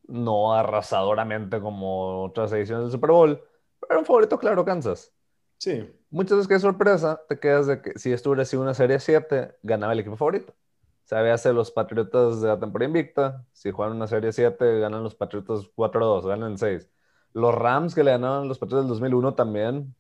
no 0.09 0.55
arrasadoramente 0.55 1.61
como 1.61 2.25
otras 2.25 2.53
ediciones 2.53 2.85
del 2.85 2.93
Super 2.93 3.11
Bowl, 3.11 3.43
pero 3.81 3.93
era 3.93 3.99
un 3.99 4.07
favorito 4.07 4.39
claro 4.39 4.65
Kansas. 4.65 5.13
Sí. 5.59 5.89
Muchas 6.11 6.39
veces 6.39 6.49
que 6.49 6.55
es 6.55 6.63
sorpresa, 6.63 7.21
te 7.29 7.39
quedas 7.39 7.67
de 7.67 7.83
que 7.83 7.99
si 7.99 8.13
esto 8.13 8.31
hubiera 8.31 8.45
sido 8.45 8.63
una 8.63 8.75
serie 8.75 9.01
7, 9.01 9.59
ganaba 9.63 9.93
el 9.93 10.01
equipo 10.01 10.17
favorito. 10.17 10.53
O 10.53 11.09
sea, 11.09 11.33
hace 11.33 11.53
los 11.53 11.71
Patriotas 11.71 12.41
de 12.41 12.49
la 12.49 12.59
temporada 12.59 12.89
invicta, 12.89 13.45
si 13.53 13.71
juegan 13.71 13.97
una 13.97 14.09
serie 14.09 14.33
7, 14.33 14.81
ganan 14.81 15.03
los 15.05 15.15
Patriotas 15.15 15.61
4-2, 15.77 16.27
ganan 16.27 16.53
el 16.53 16.59
6. 16.59 16.89
Los 17.33 17.55
Rams 17.55 17.95
que 17.95 18.03
le 18.03 18.11
ganaron 18.13 18.49
los 18.49 18.59
Patriots 18.59 18.85
del 18.85 18.89
2001 18.89 19.35
también. 19.35 19.95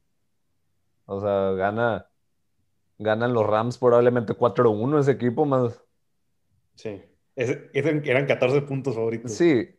O 1.07 1.21
sea, 1.21 1.53
gana, 1.53 2.09
ganan 2.99 3.33
los 3.33 3.47
Rams 3.47 3.79
probablemente 3.79 4.35
4-1 4.35 5.01
ese 5.01 5.13
equipo 5.13 5.45
más. 5.45 5.83
Sí, 6.75 7.03
eran 7.35 8.27
14 8.27 8.63
puntos 8.63 8.95
favoritos. 8.95 9.33
Sí. 9.33 9.71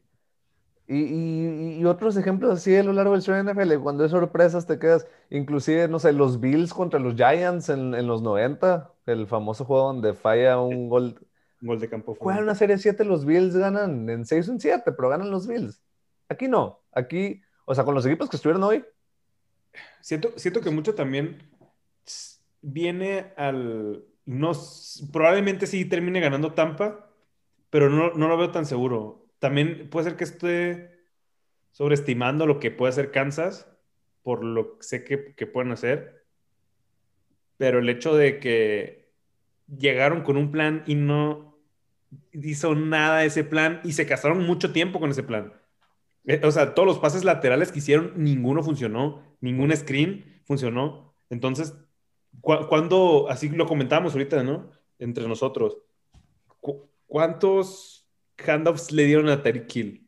Y, 0.89 1.83
otros 1.83 2.15
ejemplos 2.15 2.53
así 2.53 2.75
a 2.75 2.83
lo 2.83 2.93
largo 2.93 3.12
del 3.12 3.21
show 3.21 3.36
de 3.36 3.43
NFL, 3.43 3.81
cuando 3.83 4.03
hay 4.03 4.09
sorpresas 4.09 4.65
te 4.65 4.79
quedas, 4.79 5.05
inclusive, 5.29 5.88
no 5.89 6.00
sé, 6.00 6.13
los 6.13 6.39
Bills 6.39 6.74
contra 6.74 7.00
los 7.00 7.15
Giants 7.15 7.67
en, 7.69 7.93
en 7.93 8.07
los 8.07 8.21
90, 8.21 8.93
el 9.05 9.27
famoso 9.27 9.65
juego 9.65 9.88
donde 9.88 10.13
falla 10.13 10.59
un 10.62 10.88
gol. 10.88 11.27
gol 11.62 11.79
de 11.79 11.89
campo. 11.89 12.15
Juegan 12.17 12.43
una 12.43 12.55
serie 12.55 12.77
7, 12.77 13.03
los 13.03 13.25
Bills 13.25 13.55
ganan 13.55 14.09
en 14.09 14.25
6 14.25 14.47
en 14.47 14.59
7, 14.62 14.93
pero 14.93 15.09
ganan 15.09 15.29
los 15.29 15.45
Bills. 15.45 15.81
Aquí 16.29 16.47
no, 16.47 16.81
aquí, 16.93 17.41
o 17.65 17.75
sea, 17.75 17.83
con 17.83 17.93
los 17.93 18.05
equipos 18.05 18.29
que 18.29 18.38
estuvieron 18.38 18.63
hoy. 18.63 18.86
Siento, 20.00 20.31
siento 20.38 20.62
que 20.62 20.69
mucho 20.69 20.95
también 20.95 21.38
viene 22.61 23.33
al... 23.37 24.05
No, 24.25 24.51
probablemente 25.13 25.67
sí 25.67 25.85
termine 25.85 26.19
ganando 26.19 26.53
Tampa, 26.53 27.09
pero 27.69 27.89
no, 27.89 28.13
no 28.13 28.27
lo 28.27 28.37
veo 28.37 28.51
tan 28.51 28.65
seguro. 28.65 29.25
También 29.39 29.89
puede 29.89 30.09
ser 30.09 30.17
que 30.17 30.23
esté 30.25 30.97
sobreestimando 31.71 32.45
lo 32.45 32.59
que 32.59 32.71
puede 32.71 32.89
hacer 32.89 33.11
Kansas, 33.11 33.69
por 34.23 34.43
lo 34.43 34.77
que 34.77 34.83
sé 34.83 35.03
que, 35.03 35.33
que 35.35 35.47
pueden 35.47 35.71
hacer. 35.71 36.25
Pero 37.57 37.79
el 37.79 37.89
hecho 37.89 38.15
de 38.15 38.39
que 38.39 39.13
llegaron 39.67 40.21
con 40.21 40.37
un 40.37 40.51
plan 40.51 40.83
y 40.85 40.95
no 40.95 41.57
hizo 42.31 42.75
nada 42.75 43.25
ese 43.25 43.43
plan 43.43 43.81
y 43.83 43.93
se 43.93 44.05
casaron 44.05 44.45
mucho 44.45 44.71
tiempo 44.71 44.99
con 44.99 45.11
ese 45.11 45.23
plan. 45.23 45.53
Eh, 46.25 46.41
o 46.43 46.51
sea, 46.51 46.73
todos 46.73 46.87
los 46.87 46.99
pases 46.99 47.23
laterales 47.23 47.71
que 47.71 47.79
hicieron, 47.79 48.13
ninguno 48.15 48.63
funcionó, 48.63 49.23
ningún 49.41 49.75
screen 49.75 50.41
funcionó. 50.45 51.15
Entonces, 51.29 51.73
cuando, 52.41 53.27
así 53.29 53.50
lo 53.50 53.65
comentábamos 53.65 54.13
ahorita, 54.13 54.44
¿no? 54.44 54.72
Entre 55.00 55.27
nosotros, 55.27 55.77
¿cuántos 57.08 58.08
handoffs 58.46 58.91
le 58.91 59.06
dieron 59.06 59.29
a 59.29 59.41
Terry 59.41 59.65
Kill? 59.65 60.08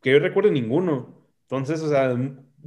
Que 0.00 0.12
yo 0.12 0.18
recuerdo 0.18 0.50
ninguno. 0.50 1.14
Entonces, 1.42 1.82
o 1.82 1.88
sea, 1.88 2.16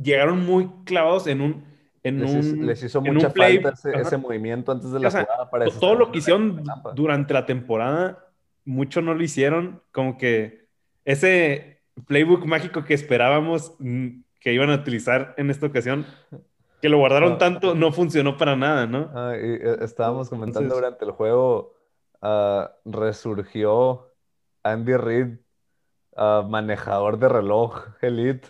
llegaron 0.01 0.45
muy 0.45 0.69
clavados 0.85 1.27
en 1.27 1.41
un. 1.41 1.67
En 2.03 2.21
les, 2.21 2.31
un, 2.31 2.65
les 2.65 2.83
hizo 2.83 3.01
mucha 3.01 3.31
falta 3.31 3.73
ese, 3.99 4.17
movimiento 4.17 4.71
antes 4.71 4.91
de 4.91 4.99
la 4.99 5.09
jugada 5.09 5.49
para 5.49 5.65
Todo 5.65 5.95
lo 5.95 6.11
que 6.11 6.19
hicieron 6.19 6.63
durante 6.95 7.33
la 7.33 7.45
temporada, 7.45 8.27
mucho 8.63 9.01
no 9.01 9.13
lo 9.13 9.23
hicieron. 9.23 9.81
Como 9.91 10.17
que 10.17 10.67
ese 11.03 11.81
playbook 12.05 12.45
mágico 12.45 12.85
que 12.85 12.93
esperábamos 12.93 13.73
mm, 13.79 14.21
que 14.39 14.53
iban 14.53 14.69
a 14.69 14.75
utilizar 14.75 15.33
en 15.37 15.49
esta 15.49 15.65
ocasión, 15.65 16.05
que 16.81 16.89
lo 16.89 16.97
guardaron 16.97 17.33
ah, 17.33 17.37
tanto, 17.37 17.75
no 17.75 17.91
funcionó 17.91 18.37
para 18.37 18.55
nada, 18.55 18.85
¿no? 18.85 19.09
Ah, 19.13 19.33
eh, 19.35 19.77
estábamos 19.81 20.29
comentando 20.29 20.75
durante 20.75 21.05
el 21.05 21.11
juego, 21.11 21.75
uh, 22.21 22.65
resurgió 22.85 24.13
Andy 24.63 24.95
Reid, 24.95 25.37
uh, 26.11 26.43
manejador 26.47 27.19
de 27.19 27.29
reloj 27.29 27.87
elite. 28.01 28.47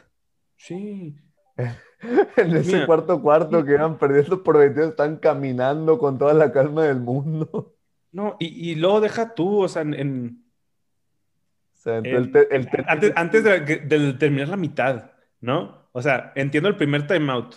Sí. 0.55 1.15
en 2.37 2.55
ese 2.55 2.85
cuarto 2.85 3.21
cuarto 3.21 3.63
que 3.65 3.73
iban 3.73 3.97
perdiendo 3.97 4.43
por 4.43 4.57
22, 4.57 4.89
están 4.89 5.17
caminando 5.17 5.97
con 5.97 6.17
toda 6.17 6.33
la 6.33 6.51
calma 6.51 6.83
del 6.83 6.99
mundo. 6.99 7.75
No, 8.11 8.35
y, 8.39 8.71
y 8.71 8.75
luego 8.75 9.01
deja 9.01 9.33
tú, 9.35 9.63
o 9.63 9.67
sea, 9.67 9.81
en 9.83 10.47
antes, 13.15 13.43
de, 13.43 14.13
terminar 14.19 14.49
la 14.49 14.57
mitad, 14.57 15.11
¿no? 15.39 15.89
O 15.91 16.01
sea, 16.01 16.31
entiendo 16.35 16.69
el 16.69 16.75
primer 16.75 17.07
timeout. 17.07 17.55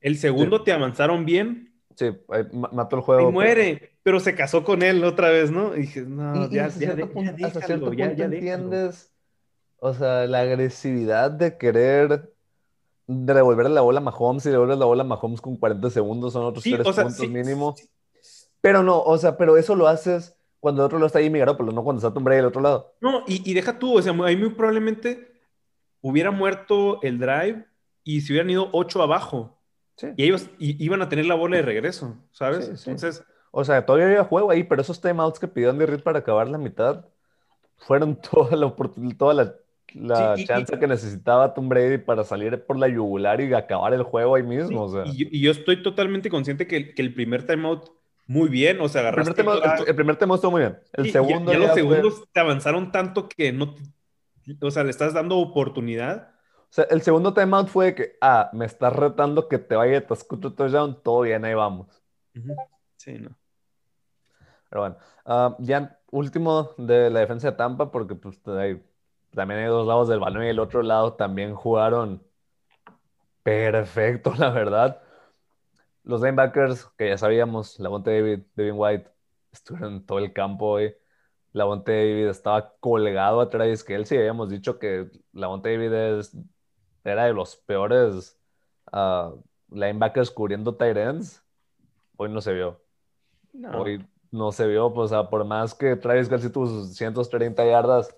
El 0.00 0.16
segundo 0.16 0.62
te 0.62 0.72
avanzaron 0.72 1.24
bien. 1.24 1.74
Sí, 1.96 2.06
mató 2.52 2.96
el 2.96 3.02
juego. 3.02 3.28
Y 3.28 3.32
muere, 3.32 3.92
pero... 4.02 4.20
se 4.20 4.34
casó 4.34 4.64
con 4.64 4.82
él 4.82 5.04
otra 5.04 5.28
vez, 5.28 5.50
¿no? 5.50 5.76
Y 5.76 5.82
dije, 5.82 6.02
no, 6.02 6.48
ya, 6.48 6.68
ya, 6.68 6.96
ya, 6.96 8.24
entiendes, 8.24 9.12
o 9.78 9.92
sea, 9.92 10.26
la 10.26 10.40
agresividad 10.40 11.30
de 11.30 11.58
querer 11.58 12.32
devolver 13.06 13.68
la 13.70 13.80
bola 13.80 13.98
a 13.98 14.02
Mahomes 14.02 14.46
y 14.46 14.50
devolver 14.50 14.78
la 14.78 14.84
bola 14.84 15.02
a 15.02 15.06
Mahomes 15.06 15.40
con 15.40 15.56
40 15.56 15.90
segundos 15.90 16.32
son 16.32 16.44
otros 16.44 16.62
tres 16.62 16.80
puntos 16.82 17.28
mínimo. 17.28 17.74
Pero 18.60 18.82
no, 18.82 19.02
o 19.02 19.18
sea, 19.18 19.36
pero 19.36 19.56
eso 19.56 19.74
lo 19.74 19.88
haces 19.88 20.36
cuando 20.60 20.82
el 20.82 20.86
otro 20.86 20.98
lado 20.98 21.06
está 21.06 21.20
Jimmy 21.20 21.38
Garoppolo, 21.38 21.72
no 21.72 21.82
cuando 21.82 21.98
está 21.98 22.12
Tom 22.12 22.22
Brady 22.22 22.38
del 22.38 22.46
otro 22.46 22.60
lado. 22.60 22.94
No, 23.00 23.24
y, 23.26 23.52
deja 23.54 23.78
tú, 23.78 23.98
o 23.98 24.02
sea, 24.02 24.12
ahí 24.24 24.36
muy 24.36 24.50
probablemente 24.50 25.32
hubiera 26.02 26.30
muerto 26.30 27.00
el 27.02 27.18
drive 27.18 27.64
y 28.04 28.20
se 28.20 28.32
hubieran 28.32 28.50
ido 28.50 28.68
ocho 28.72 29.02
abajo. 29.02 29.58
Sí. 30.00 30.08
Y 30.16 30.24
ellos 30.24 30.48
iban 30.58 31.02
a 31.02 31.08
tener 31.08 31.26
la 31.26 31.34
bola 31.34 31.56
de 31.56 31.62
regreso, 31.62 32.16
¿sabes? 32.32 32.68
Entonces. 32.68 33.22
O 33.50 33.64
sea, 33.64 33.84
todavía 33.84 34.06
había 34.06 34.24
juego 34.24 34.50
ahí, 34.50 34.62
pero 34.62 34.80
esos 34.80 35.00
timeouts 35.00 35.38
que 35.38 35.48
pidió 35.48 35.70
Andy 35.70 35.84
Reid 35.84 36.02
para 36.02 36.20
acabar 36.20 36.48
la 36.48 36.56
mitad 36.56 37.04
fueron 37.76 38.16
toda 38.30 38.56
la, 38.56 38.74
toda 39.18 39.34
la, 39.34 39.54
la 39.94 40.36
chance 40.36 40.78
que 40.78 40.86
necesitaba 40.86 41.52
Tom 41.52 41.68
Brady 41.68 41.98
para 41.98 42.24
salir 42.24 42.64
por 42.64 42.78
la 42.78 42.88
yugular 42.88 43.40
y 43.40 43.52
acabar 43.52 43.92
el 43.92 44.04
juego 44.04 44.36
ahí 44.36 44.42
mismo. 44.42 44.84
O 44.84 44.88
sea. 44.88 45.04
y, 45.06 45.40
yo 45.40 45.50
estoy 45.50 45.82
totalmente 45.82 46.30
consciente 46.30 46.66
que, 46.66 46.94
que 46.94 47.02
el 47.02 47.12
primer 47.12 47.44
timeout 47.44 47.90
muy 48.30 48.48
bien, 48.48 48.80
o 48.80 48.88
sea, 48.88 49.00
agarraste... 49.00 49.30
El 49.30 49.34
primer, 49.34 49.60
tema, 49.60 49.74
el, 49.84 49.94
primer 49.96 50.16
tema 50.16 50.34
estuvo 50.36 50.52
muy 50.52 50.60
bien. 50.60 50.78
El 50.92 51.10
segundo... 51.10 51.50
Ya, 51.50 51.58
los 51.58 51.74
segundos 51.74 52.22
te 52.32 52.38
avanzaron 52.38 52.92
tanto 52.92 53.28
que 53.28 53.52
no... 53.52 53.74
O 54.60 54.70
sea, 54.70 54.84
le 54.84 54.90
estás 54.90 55.12
dando 55.12 55.36
oportunidad. 55.38 56.30
O 56.70 56.72
sea, 56.72 56.84
el 56.84 57.02
segundo 57.02 57.34
timeout 57.34 57.68
fue 57.68 57.94
que, 57.96 58.16
ah, 58.20 58.50
me 58.52 58.64
estás 58.64 58.94
retando 58.94 59.48
que 59.48 59.58
te 59.58 59.74
vaya 59.74 59.98
a 59.98 60.06
Tascuto 60.06 60.54
touchdown, 60.54 61.02
todo 61.02 61.22
bien, 61.22 61.44
ahí 61.44 61.54
vamos. 61.54 62.02
Sí, 62.96 63.14
no. 63.14 63.36
Pero 64.68 64.82
bueno, 64.82 64.96
ah, 65.24 65.56
ya 65.58 65.98
último 66.12 66.74
de 66.78 67.10
la 67.10 67.20
defensa 67.20 67.50
de 67.50 67.56
Tampa, 67.56 67.90
porque 67.90 68.14
pues 68.14 68.40
también 68.42 69.60
hay 69.60 69.66
dos 69.66 69.86
lados 69.86 70.08
del 70.08 70.20
balón 70.20 70.44
y 70.44 70.48
el 70.48 70.60
otro 70.60 70.82
lado 70.82 71.14
también 71.14 71.54
jugaron 71.54 72.22
perfecto, 73.42 74.32
la 74.38 74.50
verdad. 74.50 75.02
Los 76.04 76.20
linebackers, 76.22 76.86
que 76.96 77.08
ya 77.08 77.18
sabíamos, 77.18 77.78
Lavonte 77.80 78.10
David, 78.10 78.40
Devin 78.54 78.74
White, 78.76 79.10
estuvieron 79.52 79.94
en 79.94 80.06
todo 80.06 80.18
el 80.18 80.32
campo 80.32 80.66
hoy. 80.66 80.94
Lavonte 81.52 81.92
David 81.92 82.28
estaba 82.28 82.74
colgado 82.78 83.40
a 83.40 83.50
Travis 83.50 83.84
sí 84.04 84.16
Habíamos 84.16 84.50
dicho 84.50 84.78
que 84.78 85.10
Lavonte 85.32 85.76
David 85.76 85.92
era 87.04 87.24
de 87.24 87.32
los 87.32 87.56
peores 87.56 88.38
uh, 88.92 89.40
linebackers 89.70 90.30
cubriendo 90.30 90.74
tight 90.74 90.96
ends. 90.96 91.42
Hoy 92.16 92.28
no 92.30 92.40
se 92.40 92.52
vio. 92.52 92.80
Hoy 93.74 94.04
no 94.30 94.52
se 94.52 94.66
vio, 94.66 94.92
pues, 94.92 95.10
por 95.30 95.44
más 95.44 95.74
que 95.74 95.96
Travis 95.96 96.28
Kelsey 96.28 96.50
tuvo 96.50 96.66
sus 96.66 96.94
130 96.94 97.64
yardas, 97.66 98.14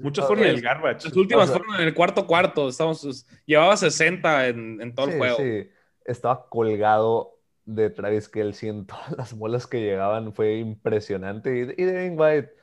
muchos 0.00 0.26
fueron 0.26 0.44
en 0.44 0.50
el 0.50 0.60
garbage. 0.60 1.04
Las 1.04 1.16
últimas 1.16 1.50
fueron 1.50 1.74
en 1.76 1.82
el 1.82 1.94
cuarto 1.94 2.26
cuarto. 2.26 2.68
Estamos, 2.68 3.26
llevaba 3.44 3.76
60 3.76 4.48
en, 4.48 4.80
en 4.80 4.94
todo 4.94 5.08
el 5.08 5.18
juego. 5.18 5.36
Sí 5.36 5.68
estaba 6.04 6.48
colgado 6.48 7.38
de 7.64 7.90
Travis 7.90 8.28
Kelsey 8.28 8.68
en 8.68 8.86
todas 8.86 9.10
las 9.16 9.32
bolas 9.36 9.66
que 9.66 9.80
llegaban, 9.80 10.32
fue 10.32 10.58
impresionante. 10.58 11.56
Y, 11.56 11.82
y 11.82 11.84
Devin 11.84 12.18
White, 12.18 12.54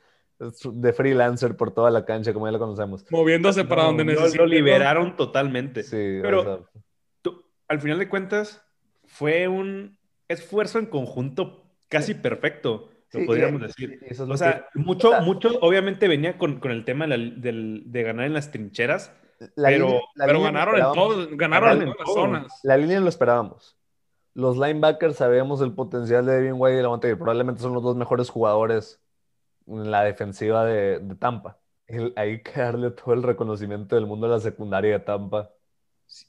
de 0.74 0.94
freelancer 0.94 1.56
por 1.56 1.74
toda 1.74 1.92
la 1.92 2.06
cancha, 2.06 2.34
como 2.34 2.48
ya 2.48 2.52
lo 2.54 2.60
conocemos. 2.60 3.06
Moviéndose 3.12 3.66
para 3.66 3.84
donde 3.84 4.06
necesitó. 4.06 4.44
Lo 4.44 4.48
liberaron 4.48 5.16
totalmente. 5.16 5.84
Sí, 5.84 6.20
pero 6.22 6.68
al 7.68 7.80
final 7.80 8.00
de 8.00 8.10
cuentas, 8.10 8.64
fue 9.06 9.48
un 9.48 9.98
esfuerzo 10.28 10.80
en 10.80 10.88
conjunto 10.88 11.64
casi 11.88 12.14
perfecto, 12.14 12.90
lo 13.14 13.26
podríamos 13.26 13.62
decir. 13.62 14.00
o 14.20 14.38
sea, 14.38 14.68
mucho, 14.74 15.22
mucho, 15.22 15.58
obviamente 15.62 16.08
venía 16.08 16.38
con, 16.38 16.60
con 16.60 16.72
el 16.72 16.86
tema 16.86 17.08
de, 17.08 17.82
de 17.86 18.04
ganar 18.04 18.26
en 18.26 18.34
las 18.34 18.52
trincheras 18.52 19.14
pero, 19.56 20.02
ganaron 20.16 20.76
en 20.76 20.94
todo, 20.94 21.28
ganaron 21.32 21.82
en 21.82 21.94
todas 21.94 22.00
las 22.00 22.14
zonas. 22.14 22.60
La 22.64 22.78
línea 22.78 23.00
lo 23.00 23.10
esperábamos. 23.10 23.78
Los 24.34 24.58
linebackers 24.58 25.18
sabíamos 25.18 25.62
el 25.62 25.74
potencial 25.74 26.26
de 26.26 26.34
Devin 26.34 26.56
White 26.56 26.80
y 26.80 26.82
Lavonte 26.82 27.16
probablemente 27.16 27.62
son 27.62 27.74
los 27.74 27.84
dos 27.84 27.96
mejores 27.96 28.30
jugadores 28.30 29.01
en 29.72 29.92
la 29.92 30.04
defensiva 30.04 30.66
de, 30.66 31.00
Tampa. 31.20 31.60
hay 32.16 32.42
que 32.42 32.60
darle 32.60 32.92
todo 32.92 33.14
el 33.14 33.24
reconocimiento 33.24 33.96
del 33.96 34.06
mundo 34.06 34.28
a 34.28 34.32
la 34.32 34.40
secundaria 34.40 34.94
de 34.94 35.06
Tampa. 35.06 35.52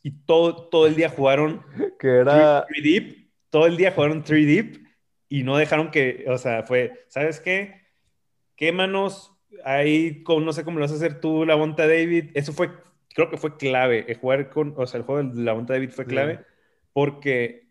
Y 0.02 0.12
todo, 0.24 0.68
todo 0.68 0.86
el 0.86 0.94
día 0.94 1.08
jugaron 1.08 1.62
que 1.98 2.08
era 2.08 2.64
3 2.68 2.82
deep, 2.84 3.30
todo 3.50 3.66
el 3.66 3.76
día 3.76 3.92
jugaron 3.92 4.22
3 4.22 4.46
deep 4.46 4.86
y 5.28 5.42
no 5.42 5.56
dejaron 5.56 5.90
que, 5.90 6.24
o 6.28 6.38
sea, 6.38 6.62
fue, 6.62 7.04
¿sabes 7.08 7.40
qué? 7.40 7.82
Quémanos 8.54 9.36
ahí, 9.64 10.22
con, 10.22 10.44
no 10.44 10.52
sé 10.52 10.62
cómo 10.62 10.78
lo 10.78 10.84
vas 10.84 10.92
a 10.92 10.96
hacer 10.96 11.20
tú, 11.20 11.44
la 11.44 11.54
Bonta 11.54 11.86
David. 11.86 12.30
Eso 12.34 12.52
fue 12.52 12.70
creo 13.14 13.30
que 13.30 13.36
fue 13.36 13.56
clave. 13.56 14.04
El 14.08 14.16
jugar 14.16 14.50
con, 14.50 14.74
o 14.76 14.86
sea, 14.86 14.98
el 14.98 15.04
juego 15.04 15.22
de 15.22 15.42
la 15.42 15.54
monta 15.54 15.74
David 15.74 15.90
fue 15.90 16.06
clave 16.06 16.44
porque 16.92 17.70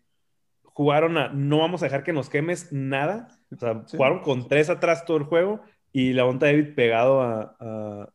jugaron 0.62 1.18
a 1.18 1.28
no 1.28 1.58
vamos 1.58 1.82
a 1.82 1.86
dejar 1.86 2.02
que 2.02 2.12
nos 2.12 2.28
quemes 2.28 2.72
nada. 2.72 3.28
O 3.52 3.58
sea, 3.58 3.84
jugaron 3.90 4.20
con 4.20 4.48
tres 4.48 4.70
atrás 4.70 5.04
todo 5.04 5.16
el 5.16 5.24
juego 5.24 5.60
y 5.92 6.12
la 6.12 6.24
monta 6.24 6.46
David 6.46 6.74
pegado 6.74 7.20
a, 7.20 8.08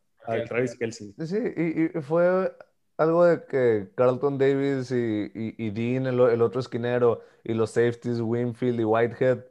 Travis 0.46 0.76
Kelsey. 0.76 1.14
Sí, 1.24 1.38
y, 1.56 2.00
fue 2.00 2.52
algo 2.96 3.24
de 3.24 3.44
que 3.46 3.88
Carlton 3.94 4.36
Davis 4.36 4.90
y, 4.90 5.70
Dean, 5.70 6.06
el, 6.06 6.42
otro 6.42 6.60
esquinero, 6.60 7.22
y 7.44 7.54
los 7.54 7.70
safeties, 7.70 8.20
Winfield 8.20 8.80
y 8.80 8.84
Whitehead, 8.84 9.44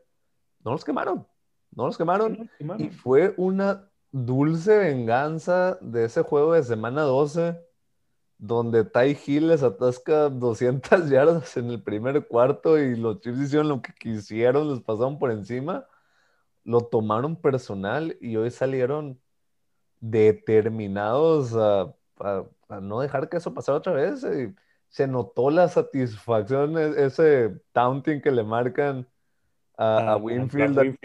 no 0.64 0.72
los 0.72 0.86
quemaron. 0.86 1.26
No 1.72 1.86
los 1.88 1.98
quemaron. 1.98 2.50
Y 2.78 2.90
fue 2.90 3.34
una 3.38 3.90
dulce 4.12 4.78
venganza 4.78 5.78
de 5.82 6.06
ese 6.06 6.22
juego 6.22 6.54
de 6.54 6.64
semana 6.64 7.02
12 7.02 7.67
donde 8.38 8.86
Ty 8.86 9.18
Hill 9.26 9.48
les 9.48 9.64
atasca 9.64 10.30
200 10.30 11.10
yardas 11.10 11.58
en 11.58 11.72
el 11.72 11.82
primer 11.82 12.28
cuarto 12.28 12.78
y 12.78 12.96
los 12.96 13.20
Chiefs 13.22 13.40
hicieron 13.40 13.70
lo 13.70 13.82
que 13.82 13.94
quisieron, 13.94 14.70
les 14.70 14.82
pasaron 14.82 15.18
por 15.18 15.32
encima, 15.32 15.88
lo 16.64 16.82
tomaron 16.82 17.36
personal 17.36 18.18
y 18.22 18.36
hoy 18.36 18.52
salieron 18.52 19.20
determinados 20.00 21.56
a, 21.56 21.94
no 22.82 23.00
dejar 23.00 23.30
que 23.30 23.38
eso 23.38 23.54
pasara 23.54 23.78
otra 23.80 23.94
vez. 23.94 24.24
Y 24.24 24.54
se 24.90 25.08
notó 25.08 25.50
la 25.50 25.68
satisfacción, 25.70 26.78
e, 26.78 27.06
ese 27.06 27.60
taunting 27.72 28.22
que 28.22 28.32
le 28.32 28.44
marcan 28.44 29.08
a, 29.78 30.14
ah, 30.14 30.18
Winfield. 30.18 30.96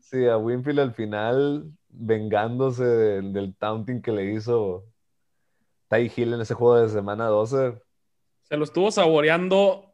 Sí, 0.00 0.26
a 0.26 0.36
Winfield 0.38 0.80
al 0.80 0.94
final, 0.94 1.70
vengándose 1.88 2.84
del 2.84 3.54
taunting 3.56 4.02
que 4.02 4.12
le 4.12 4.32
hizo 4.32 4.89
Ty 5.90 6.10
Hill 6.14 6.34
en 6.34 6.40
ese 6.40 6.54
juego 6.54 6.80
de 6.80 6.88
semana 6.88 7.26
12. 7.26 7.74
Se 8.44 8.56
lo 8.56 8.64
estuvo 8.64 8.90
saboreando 8.90 9.92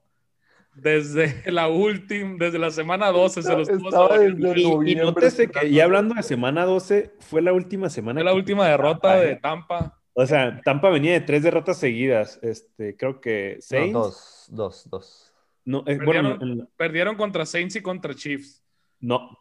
desde 0.75 1.43
la 1.50 1.69
última, 1.69 2.37
desde 2.38 2.59
la 2.59 2.71
semana 2.71 3.11
12 3.11 3.43
se 3.43 3.53
lo 3.53 3.62
estuvo 3.62 3.91
saboreando. 3.91 4.85
Y, 4.85 4.95
nótese 4.95 5.49
que, 5.49 5.67
y 5.69 5.81
hablando 5.81 6.15
de 6.15 6.23
semana 6.23 6.65
12, 6.65 7.15
fue 7.21 7.41
la 7.41 7.53
última 7.53 7.88
semana. 7.88 8.21
Fue 8.21 8.25
la 8.25 8.35
última 8.35 8.69
derrota 8.69 9.17
de 9.17 9.37
Tampa. 9.37 9.99
O 10.12 10.26
sea, 10.26 10.61
Tampa 10.65 10.91
venía 10.91 11.12
de 11.12 11.21
tres 11.21 11.43
derrotas 11.43 11.79
seguidas. 11.79 12.38
Este, 12.43 12.97
creo 12.97 13.21
que 13.21 13.57
Saints. 13.61 13.93
dos, 13.93 14.47
dos, 14.49 14.91
dos. 14.91 15.33
No, 15.65 15.81
eh, 15.81 15.97
perdieron, 15.97 16.38
bueno, 16.38 16.69
perdieron 16.76 17.17
contra 17.17 17.45
Saints 17.45 17.76
y 17.76 17.81
contra 17.83 18.15
Chiefs. 18.15 18.62
No, 19.00 19.38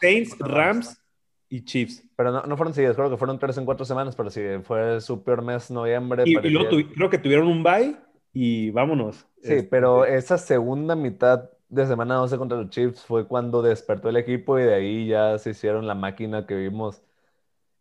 Saints, 0.00 0.36
Rams 0.38 1.00
y 1.54 1.64
Chiefs. 1.64 2.02
Pero 2.16 2.32
no, 2.32 2.42
no 2.42 2.56
fueron 2.56 2.74
seguidos, 2.74 2.96
creo 2.96 3.10
que 3.10 3.16
fueron 3.16 3.38
tres 3.38 3.56
en 3.58 3.64
cuatro 3.64 3.84
semanas, 3.84 4.16
pero 4.16 4.28
sí, 4.28 4.42
fue 4.64 5.00
su 5.00 5.22
peor 5.22 5.42
mes, 5.42 5.70
noviembre. 5.70 6.24
Y, 6.26 6.34
luego 6.50 6.68
creo 6.92 7.08
que 7.08 7.18
tuvieron 7.18 7.46
un 7.46 7.62
bye 7.62 7.96
y 8.32 8.72
vámonos. 8.72 9.18
Sí, 9.40 9.52
este, 9.52 9.62
pero 9.62 10.04
esa 10.04 10.36
segunda 10.36 10.96
mitad 10.96 11.48
de 11.68 11.86
semana 11.86 12.16
12 12.16 12.38
contra 12.38 12.58
los 12.58 12.70
Chiefs 12.70 13.02
fue 13.02 13.28
cuando 13.28 13.62
despertó 13.62 14.08
el 14.08 14.16
equipo 14.16 14.58
y 14.58 14.64
de 14.64 14.74
ahí 14.74 15.06
ya 15.06 15.38
se 15.38 15.50
hicieron 15.50 15.86
la 15.86 15.94
máquina 15.94 16.44
que 16.44 16.56
vimos 16.56 17.04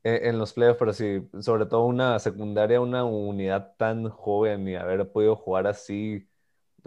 en, 0.03 0.23
en 0.27 0.37
los 0.37 0.53
playoffs, 0.53 0.77
pero 0.77 0.93
sí, 0.93 1.27
sobre 1.39 1.65
todo 1.65 1.85
una 1.85 2.19
secundaria, 2.19 2.79
una 2.79 3.03
unidad 3.05 3.73
tan 3.77 4.07
joven 4.07 4.67
y 4.67 4.75
haber 4.75 5.11
podido 5.11 5.35
jugar 5.35 5.65
así 5.65 6.27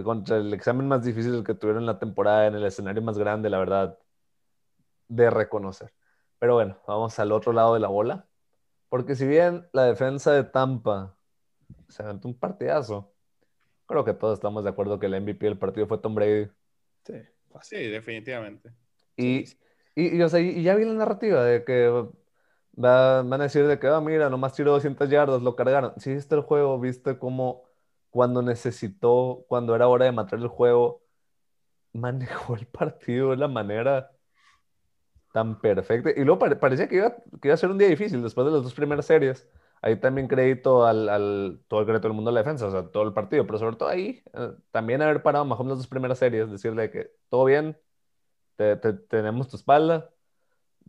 contra 0.04 0.36
el 0.36 0.54
examen 0.54 0.86
más 0.86 1.04
difícil 1.04 1.42
que 1.42 1.54
tuvieron 1.54 1.82
en 1.82 1.86
la 1.86 1.98
temporada, 1.98 2.46
en 2.46 2.54
el 2.54 2.64
escenario 2.64 3.02
más 3.02 3.18
grande, 3.18 3.50
la 3.50 3.58
verdad, 3.58 3.98
de 5.08 5.30
reconocer. 5.30 5.92
Pero 6.46 6.54
bueno, 6.54 6.78
vamos 6.86 7.18
al 7.18 7.32
otro 7.32 7.52
lado 7.52 7.74
de 7.74 7.80
la 7.80 7.88
bola. 7.88 8.24
Porque 8.88 9.16
si 9.16 9.26
bien 9.26 9.66
la 9.72 9.82
defensa 9.82 10.32
de 10.32 10.44
Tampa 10.44 11.18
se 11.88 12.04
aventó 12.04 12.28
un 12.28 12.38
partidazo, 12.38 13.12
creo 13.84 14.04
que 14.04 14.14
todos 14.14 14.38
estamos 14.38 14.62
de 14.62 14.70
acuerdo 14.70 15.00
que 15.00 15.06
el 15.06 15.20
MVP 15.20 15.44
del 15.44 15.58
partido 15.58 15.88
fue 15.88 15.98
Tom 15.98 16.14
Brady. 16.14 16.48
Sí, 17.02 17.14
sí 17.62 17.76
definitivamente. 17.88 18.70
Y, 19.16 19.46
y, 19.96 20.18
ya 20.62 20.76
vi 20.76 20.84
la 20.84 20.94
narrativa 20.94 21.42
de 21.42 21.64
que 21.64 22.06
van 22.74 23.32
a 23.32 23.38
decir 23.38 23.66
de 23.66 23.80
que, 23.80 23.88
ah, 23.88 24.00
mira, 24.00 24.30
nomás 24.30 24.52
tiró 24.52 24.70
200 24.70 25.10
yardas, 25.10 25.42
lo 25.42 25.56
cargaron. 25.56 25.94
Si 25.98 26.14
viste 26.14 26.36
el 26.36 26.42
juego, 26.42 26.78
viste 26.78 27.18
cómo 27.18 27.64
cuando 28.10 28.40
necesitó, 28.40 29.44
cuando 29.48 29.74
era 29.74 29.88
hora 29.88 30.04
de 30.04 30.12
matar 30.12 30.38
el 30.38 30.46
juego, 30.46 31.02
manejó 31.92 32.54
el 32.54 32.68
partido 32.68 33.30
de 33.30 33.36
la 33.36 33.48
manera 33.48 34.15
tan 35.36 35.60
perfecta. 35.60 36.10
Y 36.16 36.24
luego 36.24 36.38
parecía 36.60 36.88
que 36.88 36.96
iba, 36.96 37.14
que 37.42 37.48
iba 37.48 37.54
a 37.54 37.58
ser 37.58 37.70
un 37.70 37.76
día 37.78 37.88
difícil 37.88 38.22
después 38.22 38.46
de 38.46 38.52
las 38.52 38.62
dos 38.62 38.72
primeras 38.74 39.04
series. 39.06 39.46
Ahí 39.82 40.00
también 40.00 40.28
crédito 40.28 40.86
al, 40.86 41.08
al, 41.10 41.60
todo 41.68 41.80
el 41.80 41.86
crédito 41.86 42.08
del 42.08 42.14
mundo 42.16 42.30
de 42.30 42.36
la 42.36 42.40
defensa, 42.40 42.66
o 42.66 42.70
sea, 42.70 42.88
todo 42.90 43.02
el 43.04 43.12
partido, 43.12 43.46
pero 43.46 43.58
sobre 43.58 43.76
todo 43.76 43.90
ahí, 43.90 44.22
eh, 44.32 44.52
también 44.70 45.02
haber 45.02 45.22
parado 45.22 45.44
mejor 45.44 45.66
las 45.66 45.76
dos 45.78 45.86
primeras 45.88 46.18
series, 46.18 46.50
decirle 46.50 46.90
que 46.90 47.12
todo 47.28 47.44
bien, 47.44 47.78
te, 48.56 48.76
tenemos 48.76 49.48
tu 49.48 49.56
espalda, 49.56 50.10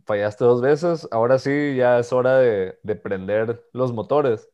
fallaste 0.06 0.44
dos 0.44 0.62
veces, 0.62 1.08
ahora 1.12 1.38
sí 1.38 1.76
ya 1.76 1.98
es 2.00 2.12
hora 2.12 2.38
de, 2.38 2.78
de 2.82 2.96
prender 2.96 3.64
los 3.72 3.92
motores 3.92 4.50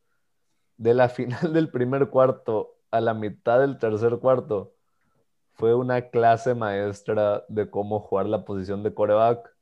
de 0.77 0.93
la 0.93 1.09
final 1.11 1.53
del 1.53 1.69
primer 1.71 2.09
cuarto 2.09 2.77
a 2.91 3.01
la 3.01 3.13
mitad 3.13 3.59
del 3.61 3.79
tercer 3.79 4.19
cuarto 4.19 4.75
fue 5.53 5.75
una 5.75 6.09
clase 6.09 6.55
maestra 6.55 7.45
de 7.49 7.69
cómo 7.69 7.99
jugar 8.01 8.27
la 8.27 8.45
posición 8.45 8.83
de 8.83 8.93
coreback. 8.93 9.54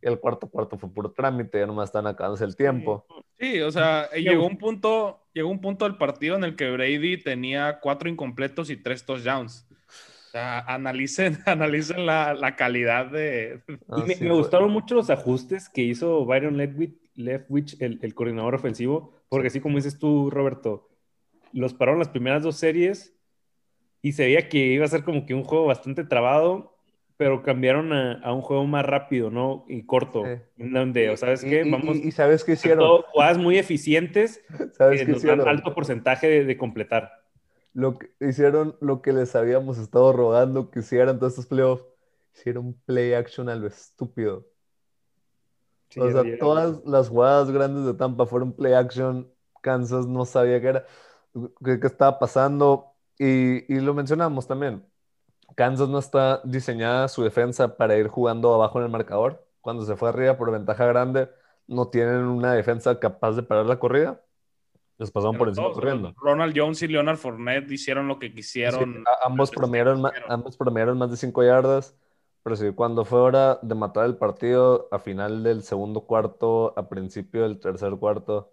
Y 0.00 0.08
el 0.08 0.18
cuarto 0.18 0.48
cuarto 0.48 0.78
fue 0.78 0.90
puro 0.90 1.10
trámite, 1.10 1.58
ya 1.58 1.66
nomás 1.66 1.88
están 1.88 2.06
acabándose 2.06 2.44
el 2.44 2.56
tiempo. 2.56 3.04
Sí, 3.38 3.60
o 3.60 3.70
sea, 3.70 4.10
llegó 4.10 4.46
un 4.46 4.58
punto, 4.58 5.26
llegó 5.32 5.48
un 5.48 5.60
punto 5.60 5.84
del 5.84 5.96
partido 5.96 6.36
en 6.36 6.44
el 6.44 6.56
que 6.56 6.70
Brady 6.70 7.22
tenía 7.22 7.80
cuatro 7.80 8.08
incompletos 8.08 8.70
y 8.70 8.76
tres 8.76 9.04
touchdowns. 9.04 9.66
O 10.28 10.30
sea, 10.30 10.60
analicen, 10.60 11.38
analicen 11.46 12.04
la, 12.04 12.34
la 12.34 12.54
calidad 12.54 13.06
de... 13.06 13.62
Ah, 13.88 14.04
me, 14.06 14.30
gustaron 14.30 14.70
mucho 14.70 14.94
los 14.94 15.10
ajustes 15.10 15.68
que 15.68 15.82
hizo 15.82 16.24
Byron 16.24 16.56
Leftwich, 16.56 17.80
el, 17.80 17.98
el 18.02 18.14
coordinador 18.14 18.54
ofensivo, 18.54 19.14
porque 19.28 19.48
así 19.48 19.60
como 19.60 19.76
dices 19.76 19.98
tú, 19.98 20.30
Roberto, 20.30 20.88
los 21.52 21.74
pararon 21.74 21.98
las 21.98 22.08
primeras 22.08 22.42
dos 22.42 22.56
series 22.56 23.14
y 24.02 24.12
se 24.12 24.24
veía 24.24 24.48
que 24.48 24.58
iba 24.58 24.84
a 24.84 24.88
ser 24.88 25.02
como 25.02 25.26
que 25.26 25.34
un 25.34 25.44
juego 25.44 25.66
bastante 25.66 26.04
trabado, 26.04 26.77
pero 27.18 27.42
cambiaron 27.42 27.92
a, 27.92 28.32
un 28.32 28.40
juego 28.40 28.66
más 28.66 28.86
rápido, 28.86 29.30
¿no? 29.30 29.66
Y 29.68 29.84
corto. 29.84 30.24
Donde, 30.56 31.14
¿sabes 31.18 31.44
qué? 31.44 31.64
Vamos. 31.70 31.98
Y, 31.98 32.12
sabes 32.12 32.44
qué 32.44 32.52
hicieron. 32.52 33.02
jugadas 33.12 33.36
muy 33.36 33.58
eficientes 33.58 34.42
¿Sabes 34.72 35.04
que 35.04 35.12
nos 35.12 35.22
dan 35.22 35.46
alto 35.46 35.74
porcentaje 35.74 36.44
de, 36.44 36.56
completar. 36.56 37.12
Lo 37.74 37.98
que 37.98 38.08
hicieron 38.20 38.76
lo 38.80 39.02
que 39.02 39.12
les 39.12 39.36
habíamos 39.36 39.76
estado 39.76 40.14
rogando 40.14 40.70
que 40.70 40.80
hicieran 40.80 41.18
todos 41.18 41.34
estos 41.34 41.46
playoffs. 41.46 41.84
Hicieron 42.34 42.74
play 42.86 43.12
action 43.12 43.50
a 43.50 43.56
lo 43.56 43.66
estúpido 43.66 44.46
o 45.96 46.10
sea, 46.10 46.38
todas 46.38 46.84
las 46.84 47.08
jugadas 47.08 47.50
grandes 47.50 47.84
de 47.86 47.94
Tampa 47.94 48.26
fueron 48.26 48.52
play 48.52 48.74
action. 48.74 49.30
Kansas 49.62 50.06
no 50.06 50.24
sabía 50.24 50.60
qué 50.60 50.68
era, 50.68 50.86
qué, 51.64 51.78
estaba 51.82 52.18
pasando. 52.18 52.92
Y, 53.18 53.72
y, 53.72 53.80
lo 53.80 53.94
mencionamos 53.94 54.46
también. 54.46 54.84
Kansas 55.54 55.88
no 55.88 55.98
está 55.98 56.40
diseñada 56.44 57.08
su 57.08 57.22
defensa 57.22 57.76
para 57.76 57.96
ir 57.96 58.08
jugando 58.08 58.54
abajo 58.54 58.78
en 58.78 58.84
el 58.84 58.90
marcador. 58.90 59.44
Cuando 59.60 59.84
se 59.84 59.96
fue 59.96 60.08
arriba 60.08 60.36
por 60.36 60.50
ventaja 60.50 60.86
grande, 60.86 61.28
no 61.66 61.88
tienen 61.88 62.24
una 62.24 62.52
defensa 62.52 62.98
capaz 62.98 63.32
de 63.32 63.42
parar 63.42 63.66
la 63.66 63.78
corrida. 63.78 64.22
Les 64.98 65.10
pasaron 65.10 65.36
por 65.36 65.48
encima 65.48 65.72
corriendo. 65.72 66.12
Ronald 66.16 66.54
Jones 66.56 66.82
y 66.82 66.88
Leonard 66.88 67.18
Fournette 67.18 67.70
hicieron 67.70 68.08
lo 68.08 68.18
que 68.18 68.32
quisieron. 68.32 69.04
ambos, 69.22 69.50
promediaron, 69.50 70.02
ambos 70.28 70.56
promediaron 70.56 70.98
más 70.98 71.10
de 71.10 71.16
5 71.16 71.44
yardas. 71.44 71.96
Pero 72.42 72.56
sí, 72.56 72.72
cuando 72.72 73.04
fue 73.04 73.20
hora 73.20 73.58
de 73.62 73.74
matar 73.74 74.06
el 74.06 74.16
partido, 74.16 74.88
a 74.90 74.98
final 74.98 75.42
del 75.42 75.62
segundo 75.62 76.02
cuarto, 76.02 76.72
a 76.76 76.88
principio 76.88 77.42
del 77.42 77.60
tercer 77.60 77.94
cuarto, 77.96 78.52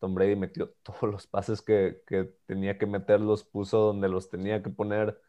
Tom 0.00 0.14
Brady 0.14 0.36
metió 0.36 0.74
todos 0.82 1.02
los 1.02 1.26
pases 1.26 1.62
que, 1.62 2.02
tenía 2.46 2.76
que 2.76 2.86
meter, 2.86 3.20
los 3.20 3.44
puso 3.44 3.78
donde 3.78 4.08
los 4.08 4.28
tenía 4.28 4.62
que 4.62 4.70
poner. 4.70 5.20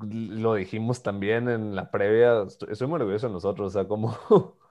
Lo 0.00 0.54
dijimos 0.54 1.02
también 1.02 1.48
en 1.48 1.74
la 1.74 1.90
previa, 1.90 2.42
estoy, 2.46 2.88
muy 2.88 3.00
orgulloso 3.00 3.28
de 3.28 3.32
nosotros, 3.32 3.74
o 3.74 3.78
sea, 3.78 3.88
como... 3.88 4.16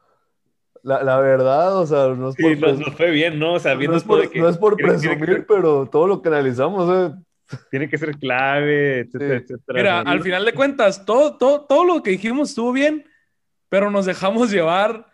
La, 0.84 1.20
verdad, 1.20 1.78
o 1.78 1.86
sea, 1.86 2.08
no 2.08 2.30
es 2.30 2.36
por... 2.36 2.58
nos, 2.58 2.96
fue 2.96 3.12
bien, 3.12 3.38
¿no? 3.38 3.54
O 3.54 3.60
sea, 3.60 3.76
no, 3.76 3.96
es 3.96 4.04
por, 4.04 4.76
presumir, 4.76 5.46
pero 5.48 5.88
todo 5.88 6.08
lo 6.08 6.24
que 6.24 6.30
analizamos, 6.30 6.90
eh, 6.90 7.58
tiene 7.70 7.88
que 7.88 8.00
ser 8.00 8.18
clave, 8.18 9.02
etcétera, 9.02 9.44
Mira, 9.68 10.00
al 10.00 10.22
final 10.22 10.44
de 10.44 10.54
cuentas, 10.54 11.06
todo, 11.06 11.38
todo, 11.38 11.66
todo 11.66 11.86
lo 11.86 12.02
que 12.02 12.10
dijimos 12.10 12.50
estuvo 12.50 12.72
bien, 12.72 13.06
pero 13.70 13.92
nos 13.92 14.08
dejamos 14.08 14.50
llevar 14.50 15.11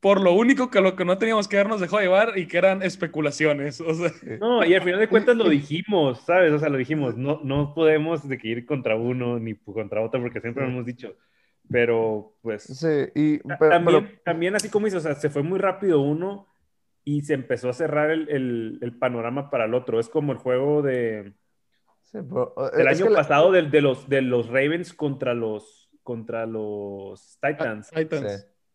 por 0.00 0.20
lo 0.20 0.32
único 0.32 0.70
que 0.70 0.80
lo 0.80 0.96
que 0.96 1.04
no 1.04 1.18
teníamos 1.18 1.46
que 1.46 1.56
ver 1.56 1.68
nos 1.68 1.80
dejó 1.80 2.00
llevar 2.00 2.36
y 2.36 2.46
que 2.46 2.58
eran 2.58 2.82
especulaciones. 2.82 3.80
O 3.80 3.94
sea. 3.94 4.10
No, 4.38 4.64
y 4.64 4.74
al 4.74 4.82
final 4.82 5.00
de 5.00 5.08
cuentas 5.08 5.36
lo 5.36 5.48
dijimos, 5.48 6.20
¿sabes? 6.20 6.52
O 6.52 6.58
sea, 6.58 6.68
lo 6.68 6.78
dijimos, 6.78 7.16
no, 7.16 7.40
no 7.44 7.74
podemos 7.74 8.28
de 8.28 8.38
que 8.38 8.48
ir 8.48 8.66
contra 8.66 8.96
uno 8.96 9.38
ni 9.38 9.54
contra 9.54 10.02
otro 10.02 10.20
porque 10.20 10.40
siempre 10.40 10.64
lo 10.64 10.70
hemos 10.70 10.86
dicho. 10.86 11.14
Pero, 11.68 12.34
pues... 12.42 12.64
Sí, 12.64 13.10
y... 13.14 13.38
también, 13.38 14.20
también, 14.24 14.56
así 14.56 14.68
como 14.68 14.86
dices, 14.86 15.04
o 15.04 15.08
sea, 15.08 15.14
se 15.14 15.30
fue 15.30 15.44
muy 15.44 15.58
rápido 15.58 16.00
uno 16.00 16.48
y 17.04 17.22
se 17.22 17.34
empezó 17.34 17.68
a 17.68 17.72
cerrar 17.74 18.10
el, 18.10 18.28
el, 18.28 18.78
el 18.80 18.98
panorama 18.98 19.50
para 19.50 19.66
el 19.66 19.74
otro. 19.74 20.00
Es 20.00 20.08
como 20.08 20.32
el 20.32 20.38
juego 20.38 20.82
de 20.82 21.32
el 22.12 22.88
año 22.88 23.12
pasado 23.12 23.52
de, 23.52 23.80
los, 23.80 24.08
de 24.08 24.22
los 24.22 24.48
Ravens 24.48 24.92
contra 24.92 25.34
los, 25.34 25.90
contra 26.02 26.46
los 26.46 27.38
Titans. 27.40 27.90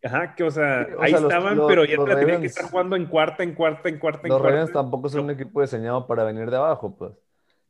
Ajá, 0.05 0.35
que 0.35 0.43
o 0.43 0.51
sea, 0.51 0.87
ahí 0.99 1.13
estaban, 1.13 1.59
pero 1.67 1.83
ya 1.83 1.97
te 1.97 2.15
tenían 2.15 2.41
que 2.41 2.47
estar 2.47 2.69
jugando 2.69 2.95
en 2.95 3.07
cuarta, 3.07 3.41
en 3.41 3.55
cuarta, 3.55 3.89
en 3.89 3.97
cuarta, 3.97 4.27
en 4.27 4.29
los 4.29 4.39
cuarta. 4.39 4.57
Los 4.59 4.67
Ravens 4.67 4.71
tampoco 4.71 5.09
son 5.09 5.23
un 5.25 5.31
equipo 5.31 5.61
diseñado 5.61 6.05
para 6.05 6.23
venir 6.23 6.51
de 6.51 6.57
abajo, 6.57 6.95
pues. 6.95 7.13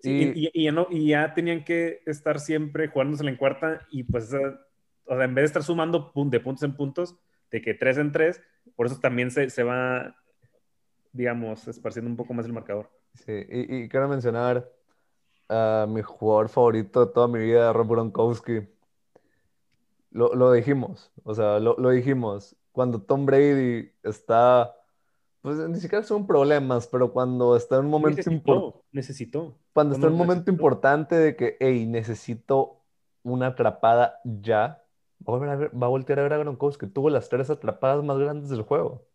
y, 0.04 0.50
y, 0.54 0.63
ya 0.65 0.71
no, 0.74 0.88
y 0.89 1.08
ya 1.08 1.34
tenían 1.34 1.63
que 1.63 2.02
estar 2.06 2.41
siempre 2.41 2.89
jugándose 2.89 3.26
en 3.26 3.38
cuarta 3.38 3.88
y 3.89 4.04
pues, 4.04 4.34
o 4.34 5.15
sea, 5.15 5.24
en 5.24 5.34
vez 5.34 5.43
de 5.43 5.45
estar 5.45 5.63
sumando 5.63 6.12
de 6.13 6.39
puntos 6.41 6.63
en 6.63 6.76
puntos, 6.76 7.15
de 7.52 7.62
que 7.62 7.74
tres 7.74 7.98
en 7.98 8.12
tres, 8.12 8.41
por 8.76 8.88
eso 8.88 9.00
también 9.00 9.32
se, 9.32 9.50
se 9.50 9.63
va, 9.63 10.13
digamos, 11.13 11.65
esparciendo 11.69 12.12
un 12.12 12.17
poco 12.17 12.34
más 12.34 12.45
el 12.45 12.52
marcador. 12.52 12.89
Sí, 13.13 13.32
y, 13.32 13.76
y 13.78 13.88
quiero 13.88 14.10
mencionar 14.10 14.69
a 15.48 15.86
mi 15.88 16.02
jugador 16.02 16.50
favorito 16.50 17.06
de 17.06 17.13
toda 17.13 17.30
mi 17.30 17.39
vida, 17.39 17.71
Rob 17.71 17.88
Gronkowski 17.88 18.75
lo, 20.15 20.34
lo 20.34 20.54
dijimos, 20.54 21.12
o 21.23 21.36
sea, 21.36 21.60
lo, 21.60 21.75
lo, 21.78 21.89
dijimos. 21.89 22.56
Cuando 22.71 23.01
Tom 23.01 23.25
Brady 23.25 23.91
está, 24.01 24.73
pues 25.41 25.58
ni 25.58 25.78
siquiera 25.78 26.06
son 26.06 26.25
problemas, 26.25 26.88
pero 26.88 27.12
cuando 27.12 27.58
está 27.58 27.75
en 27.75 27.86
un 27.86 27.91
momento 27.91 28.32
importante. 28.32 28.80
Necesitó. 28.93 29.58
Cuando 29.73 29.95
está 29.95 30.08
en 30.08 30.13
un 30.13 30.19
momento 30.19 30.49
importante 30.49 31.15
de 31.15 31.36
que, 31.36 31.58
hey, 31.60 31.86
necesito 31.86 32.82
una 33.23 33.47
atrapada 33.47 34.21
ya, 34.23 34.82
va 35.28 35.36
a, 35.36 35.56
ver, 35.58 35.71
va 35.75 35.88
a 35.88 35.89
voltear 35.89 36.19
a 36.19 36.23
ver 36.23 36.34
a 36.34 36.38
Gronkowski. 36.38 36.88
Tuvo 36.88 37.10
las 37.10 37.28
tres 37.28 37.49
atrapadas 37.49 38.01
más 38.01 38.17
grandes 38.17 38.49
del 38.49 38.62
juego. 38.62 39.06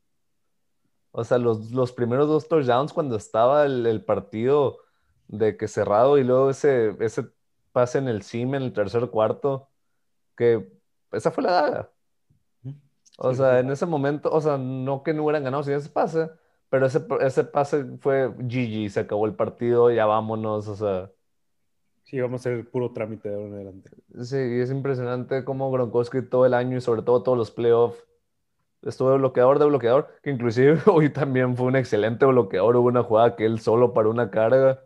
O 1.12 1.24
sea, 1.24 1.38
los, 1.38 1.70
los 1.70 1.92
primeros 1.92 2.28
dos 2.28 2.46
touchdowns 2.46 2.92
cuando 2.92 3.16
estaba 3.16 3.64
el, 3.64 3.86
el, 3.86 4.04
partido 4.04 4.80
de 5.28 5.56
que 5.56 5.66
cerrado 5.66 6.18
y 6.18 6.24
luego 6.24 6.50
ese, 6.50 6.94
ese 7.00 7.24
pase 7.72 7.96
en 7.96 8.08
el 8.08 8.20
sim 8.20 8.54
en 8.54 8.64
el 8.64 8.74
tercer 8.74 9.08
cuarto, 9.08 9.70
que 10.36 10.79
esa 11.12 11.31
fue 11.31 11.44
la 11.44 11.53
daga. 11.53 11.92
O 13.18 13.35
sea, 13.35 13.61
en 13.61 13.70
ese 13.70 13.87
momento, 13.87 14.31
o 14.33 14.40
sea, 14.40 14.57
no 14.57 15.03
que 15.03 15.12
no 15.12 15.25
hubieran 15.25 15.44
ganado 15.44 15.62
si 15.62 15.73
ese 15.73 15.90
pase, 15.90 16.31
pero 16.70 16.87
ese, 16.87 17.01
ese 17.20 17.44
pase 17.44 17.85
fue 18.01 18.29
GG, 18.38 18.90
se 18.90 19.01
acabó 19.01 19.27
el 19.27 19.35
partido, 19.35 19.90
ya 19.90 20.07
vámonos, 20.07 20.68
o 20.68 20.77
sea. 20.77 21.11
Sí, 22.05 22.20
vamos 22.20 22.44
a 22.46 22.51
hacer 22.51 22.70
puro 22.70 22.92
trámite 22.92 23.29
de 23.29 23.35
ahora 23.35 23.49
en 23.49 23.55
adelante. 23.55 23.90
Sí, 24.23 24.37
y 24.37 24.61
es 24.61 24.70
impresionante 24.70 25.44
cómo 25.44 25.70
Gronkowski 25.70 26.23
todo 26.23 26.46
el 26.46 26.55
año 26.55 26.77
y 26.79 26.81
sobre 26.81 27.03
todo 27.03 27.23
todos 27.23 27.38
los 27.38 27.51
playoffs 27.51 28.05
estuvo 28.83 29.16
bloqueador 29.18 29.59
de 29.59 29.66
bloqueador, 29.66 30.09
que 30.23 30.31
inclusive 30.31 30.81
hoy 30.87 31.11
también 31.12 31.57
fue 31.57 31.66
un 31.66 31.77
excelente 31.77 32.27
bloqueador, 32.27 32.77
hubo 32.77 32.88
una 32.88 33.03
jugada 33.03 33.37
que 33.37 33.46
él 33.46 33.61
solo 33.61 33.94
para 33.94 34.09
una 34.09 34.31
carga. 34.31 34.83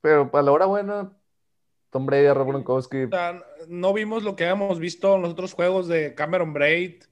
Pero 0.00 0.30
a 0.32 0.42
la 0.42 0.52
hora 0.52 0.66
buena, 0.66 1.19
Tom 1.90 2.06
Brady, 2.06 2.28
Rob 2.28 2.48
Gronkowski. 2.48 3.08
no 3.68 3.92
vimos 3.92 4.22
lo 4.22 4.36
que 4.36 4.44
habíamos 4.44 4.78
visto 4.78 5.16
en 5.16 5.22
los 5.22 5.32
otros 5.32 5.52
juegos 5.52 5.88
de 5.88 6.14
Cameron 6.14 6.52
Braid, 6.52 7.02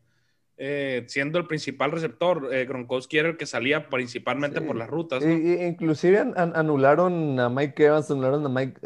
eh, 0.57 1.05
siendo 1.09 1.39
el 1.39 1.47
principal 1.47 1.91
receptor. 1.91 2.49
Eh, 2.53 2.65
Gronkowski 2.65 3.19
era 3.19 3.29
el 3.29 3.37
que 3.37 3.47
salía 3.47 3.89
principalmente 3.89 4.61
por 4.61 4.77
las 4.77 4.89
rutas. 4.89 5.23
inclusive 5.25 6.33
anularon 6.37 7.39
a 7.41 7.49
Mike 7.49 7.85
Evans, 7.85 8.11
anularon 8.11 8.47
a 8.47 8.49
Mike, 8.49 8.81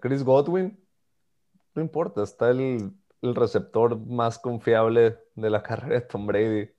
Chris 0.00 0.22
Godwin. 0.22 0.78
No 1.74 1.82
importa, 1.82 2.22
está 2.22 2.50
el, 2.50 2.92
el, 3.20 3.34
receptor 3.34 3.98
más 4.06 4.38
confiable 4.38 5.18
de 5.34 5.50
la 5.50 5.62
carrera 5.62 6.00
de 6.00 6.00
Tom 6.00 6.26
Brady. 6.26 6.70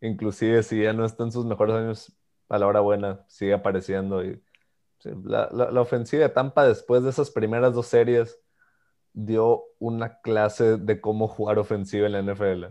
Inclusive 0.00 0.62
si 0.62 0.82
ya 0.82 0.92
no 0.92 1.04
está 1.04 1.24
en 1.24 1.32
sus 1.32 1.44
mejores 1.44 1.74
años, 1.74 2.16
a 2.48 2.58
la 2.58 2.66
hora 2.66 2.80
buena, 2.80 3.24
sigue 3.26 3.54
apareciendo 3.54 4.24
y 4.24 4.40
la, 5.24 5.48
la, 5.52 5.80
ofensiva 5.80 6.22
de 6.22 6.28
Tampa 6.28 6.66
después 6.66 7.02
de 7.02 7.10
esas 7.10 7.30
primeras 7.30 7.74
dos 7.74 7.86
series 7.86 8.40
dio 9.12 9.64
una 9.78 10.20
clase 10.20 10.76
de 10.76 11.00
cómo 11.00 11.28
jugar 11.28 11.58
ofensiva 11.58 12.06
en 12.06 12.12
la 12.12 12.22
NFL. 12.22 12.64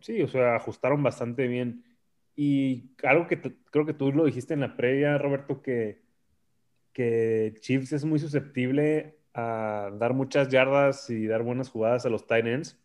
Sí, 0.00 0.22
o 0.22 0.28
sea, 0.28 0.56
ajustaron 0.56 1.02
bastante 1.02 1.46
bien. 1.46 1.84
Y 2.34 2.90
algo 3.02 3.26
que 3.26 3.40
creo 3.70 3.86
que 3.86 3.94
tú 3.94 4.12
lo 4.12 4.24
dijiste 4.24 4.54
en 4.54 4.60
la 4.60 4.76
previa, 4.76 5.16
Roberto, 5.18 5.62
que, 5.62 6.02
que 6.92 7.54
Chiefs 7.60 7.92
es 7.92 8.04
muy 8.04 8.18
susceptible 8.18 9.18
a 9.34 9.90
dar 9.98 10.14
muchas 10.14 10.48
yardas 10.48 11.08
y 11.10 11.26
dar 11.26 11.42
buenas 11.42 11.70
jugadas 11.70 12.06
a 12.06 12.10
los 12.10 12.26
tight 12.26 12.46
ends. 12.46 12.78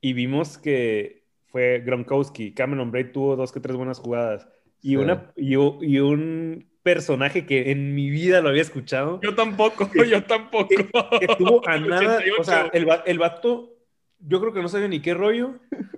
Y 0.00 0.12
vimos 0.12 0.58
que 0.58 1.24
fue 1.46 1.80
Gronkowski, 1.80 2.52
Cameron 2.52 2.90
Braid 2.90 3.12
tuvo 3.12 3.36
dos 3.36 3.52
que 3.52 3.60
tres 3.60 3.76
buenas 3.76 3.98
jugadas. 3.98 4.48
Y, 4.82 4.96
una, 4.96 5.32
y, 5.36 5.54
y, 5.54 5.98
un 5.98 6.69
personaje 6.82 7.46
que 7.46 7.70
en 7.70 7.94
mi 7.94 8.10
vida 8.10 8.40
lo 8.40 8.48
había 8.48 8.62
escuchado. 8.62 9.20
Yo 9.22 9.34
tampoco, 9.34 9.88
yo 10.04 10.24
tampoco. 10.24 10.68
Que, 10.68 11.26
estuvo 11.26 11.66
a 11.68 11.78
nada, 11.78 12.20
o 12.38 12.44
sea, 12.44 12.70
el, 12.72 12.88
el 13.06 13.18
vato, 13.18 13.74
yo 14.18 14.40
creo 14.40 14.52
que 14.52 14.62
no 14.62 14.68
sabía 14.68 14.88
ni 14.88 15.00
qué 15.00 15.14
rollo. 15.14 15.54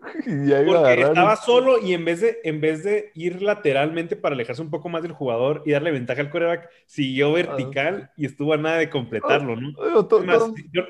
porque 0.66 1.02
estaba 1.02 1.36
solo 1.36 1.78
y 1.78 1.94
en 1.94 2.04
vez, 2.04 2.20
de, 2.20 2.38
en 2.44 2.60
vez 2.60 2.84
de 2.84 3.10
ir 3.14 3.42
lateralmente 3.42 4.16
para 4.16 4.34
alejarse 4.34 4.62
un 4.62 4.70
poco 4.70 4.88
más 4.88 5.02
del 5.02 5.12
jugador 5.12 5.62
y 5.64 5.72
darle 5.72 5.90
ventaja 5.90 6.20
al 6.20 6.30
coreback, 6.30 6.68
siguió 6.86 7.28
ah, 7.28 7.34
vertical 7.34 8.10
y 8.16 8.26
estuvo 8.26 8.52
a 8.52 8.56
nada 8.56 8.78
de 8.78 8.90
completarlo, 8.90 9.56
¿no? 9.56 9.72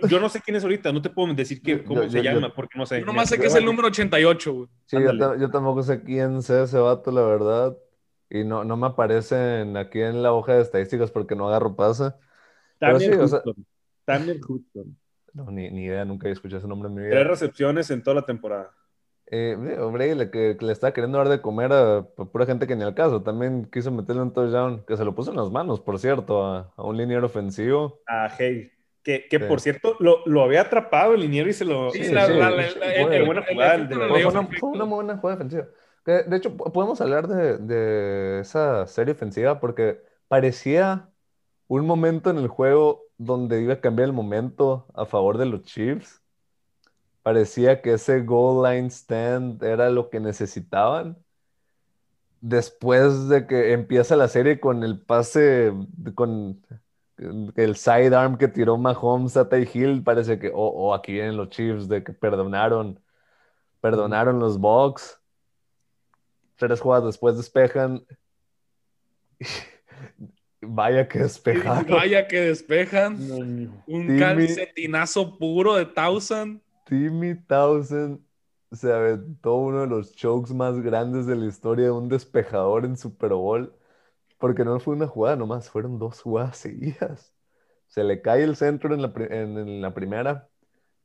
yo, 0.08 0.20
no 0.20 0.28
sé 0.28 0.40
quién 0.40 0.56
es 0.56 0.62
ahorita, 0.64 0.92
no 0.92 1.02
te 1.02 1.10
puedo 1.10 1.32
decir 1.34 1.62
qué, 1.62 1.82
cómo 1.84 2.08
se 2.08 2.22
llama, 2.22 2.52
porque 2.54 2.78
no 2.78 2.86
sé. 2.86 3.00
Yo 3.00 3.06
nomás 3.06 3.28
sé 3.28 3.38
que 3.38 3.46
es 3.46 3.54
el 3.54 3.64
número 3.64 3.88
88, 3.88 4.68
Sí, 4.86 4.96
yo, 4.98 5.36
yo, 5.36 5.50
tampoco 5.50 5.82
sé 5.82 6.02
quién 6.02 6.42
sea 6.42 6.64
ese 6.64 6.78
vato, 6.78 7.10
la 7.10 7.22
verdad 7.22 7.76
y 8.32 8.44
no, 8.44 8.64
no 8.64 8.78
me 8.78 8.86
aparecen 8.86 9.76
aquí 9.76 10.00
en 10.00 10.22
la 10.22 10.32
hoja 10.32 10.54
de 10.54 10.62
estadísticas 10.62 11.10
porque 11.10 11.36
no 11.36 11.48
agarro 11.48 11.76
pasa. 11.76 12.18
También 12.78 13.20
También 14.06 14.40
Houston. 14.40 14.96
No, 15.34 15.50
ni, 15.50 15.70
ni, 15.70 15.84
idea, 15.84 16.04
nunca 16.06 16.28
he 16.28 16.32
escuchado 16.32 16.58
ese 16.58 16.68
nombre 16.68 16.88
en 16.88 16.94
mi 16.94 17.02
vida. 17.02 17.10
Tres 17.10 17.26
recepciones 17.26 17.90
en 17.90 18.02
toda 18.02 18.16
la 18.16 18.26
temporada. 18.26 18.70
Eh, 19.26 19.56
hombre, 19.78 20.14
le, 20.14 20.30
que, 20.30 20.56
le 20.58 20.72
está 20.72 20.92
queriendo 20.92 21.18
dar 21.18 21.28
de 21.28 21.42
comer 21.42 21.72
a, 21.72 22.06
pura 22.32 22.46
gente 22.46 22.66
que 22.66 22.74
ni 22.74 22.84
al 22.84 22.94
caso. 22.94 23.22
También 23.22 23.66
quiso 23.70 23.90
meterle 23.90 24.22
un 24.22 24.32
touchdown, 24.32 24.84
que 24.86 24.96
se 24.96 25.04
lo 25.04 25.14
puso 25.14 25.30
en 25.30 25.36
las 25.36 25.50
manos, 25.50 25.80
por 25.80 25.98
cierto, 25.98 26.42
a, 26.44 26.72
un 26.78 26.96
liniero 26.96 27.26
ofensivo. 27.26 28.00
A 28.06 28.30
Hey. 28.38 28.70
Que, 29.02 29.26
que 29.28 29.40
por 29.40 29.60
cierto, 29.60 29.96
lo, 29.98 30.24
lo, 30.26 30.44
había 30.44 30.60
atrapado 30.60 31.14
el 31.14 31.22
liniero 31.22 31.50
y 31.50 31.52
se 31.52 31.64
lo. 31.64 31.90
Sí, 31.90 32.04
la, 32.04 32.28
buena 33.26 33.42
jugada. 33.42 33.88
Fue 34.60 34.68
una 34.70 34.84
muy 34.84 34.94
buena 34.94 35.16
jugada 35.16 35.44
defensiva. 36.04 36.30
De 36.30 36.36
hecho, 36.36 36.56
podemos 36.56 37.00
hablar 37.00 37.28
de, 37.28 38.40
esa 38.40 38.86
serie 38.86 39.14
ofensiva 39.14 39.60
porque 39.60 40.02
parecía 40.28 41.10
un 41.68 41.86
momento 41.86 42.30
en 42.30 42.38
el 42.38 42.48
juego 42.48 43.02
donde 43.18 43.62
iba 43.62 43.74
a 43.74 43.80
cambiar 43.80 44.08
el 44.08 44.14
momento 44.14 44.86
a 44.94 45.06
favor 45.06 45.38
de 45.38 45.46
los 45.46 45.62
Chiefs. 45.62 46.20
Parecía 47.22 47.82
que 47.82 47.94
ese 47.94 48.22
goal 48.22 48.64
line 48.68 48.88
stand 48.90 49.62
era 49.62 49.90
lo 49.90 50.10
que 50.10 50.20
necesitaban. 50.20 51.16
Después 52.40 53.28
de 53.28 53.46
que 53.46 53.72
empieza 53.72 54.16
la 54.16 54.28
serie 54.28 54.58
con 54.58 54.82
el 54.82 55.00
pase, 55.00 55.72
con 56.16 56.60
el 57.56 57.76
sidearm 57.76 58.36
que 58.36 58.48
tiró 58.48 58.76
Mahomes 58.78 59.36
a 59.36 59.48
Ty 59.48 59.68
Hill, 59.72 60.02
parece 60.02 60.38
que, 60.40 60.50
o 60.52 60.92
aquí 60.94 61.12
vienen 61.12 61.36
los 61.36 61.50
Chiefs, 61.50 61.88
de 61.88 62.02
que 62.02 62.12
perdonaron, 62.12 63.00
perdonaron 63.80 64.40
los 64.40 64.58
Bucks 64.58 65.21
tres 66.62 66.80
jugadas 66.80 67.06
después 67.06 67.36
despejan. 67.36 68.06
Vaya 70.60 71.08
que 71.08 71.18
despejan. 71.18 71.86
Vaya 71.88 72.28
que 72.28 72.40
despejan. 72.40 73.16
Un 73.86 74.18
calcetinazo 74.18 75.36
puro 75.36 75.74
de 75.74 75.86
Thousand. 75.86 76.62
Timmy 76.86 77.34
Thousand 77.34 78.20
se 78.70 78.92
aventó 78.92 79.56
uno 79.56 79.80
de 79.80 79.86
los 79.88 80.14
chokes 80.14 80.54
más 80.54 80.80
grandes 80.80 81.26
de 81.26 81.34
la 81.34 81.46
historia 81.46 81.86
de 81.86 81.90
un 81.90 82.08
despejador 82.08 82.84
en 82.84 82.96
Super 82.96 83.32
Bowl. 83.32 83.74
Porque 84.38 84.64
no 84.64 84.78
fue 84.78 84.94
una 84.94 85.08
jugada 85.08 85.34
nomás, 85.36 85.68
fueron 85.68 85.98
dos 85.98 86.22
jugadas 86.22 86.58
seguidas. 86.58 87.34
Se 87.88 88.04
le 88.04 88.22
cae 88.22 88.44
el 88.44 88.54
centro 88.54 88.94
en 88.94 89.02
la, 89.02 89.12
en, 89.16 89.82
la 89.82 89.94
primera. 89.94 90.48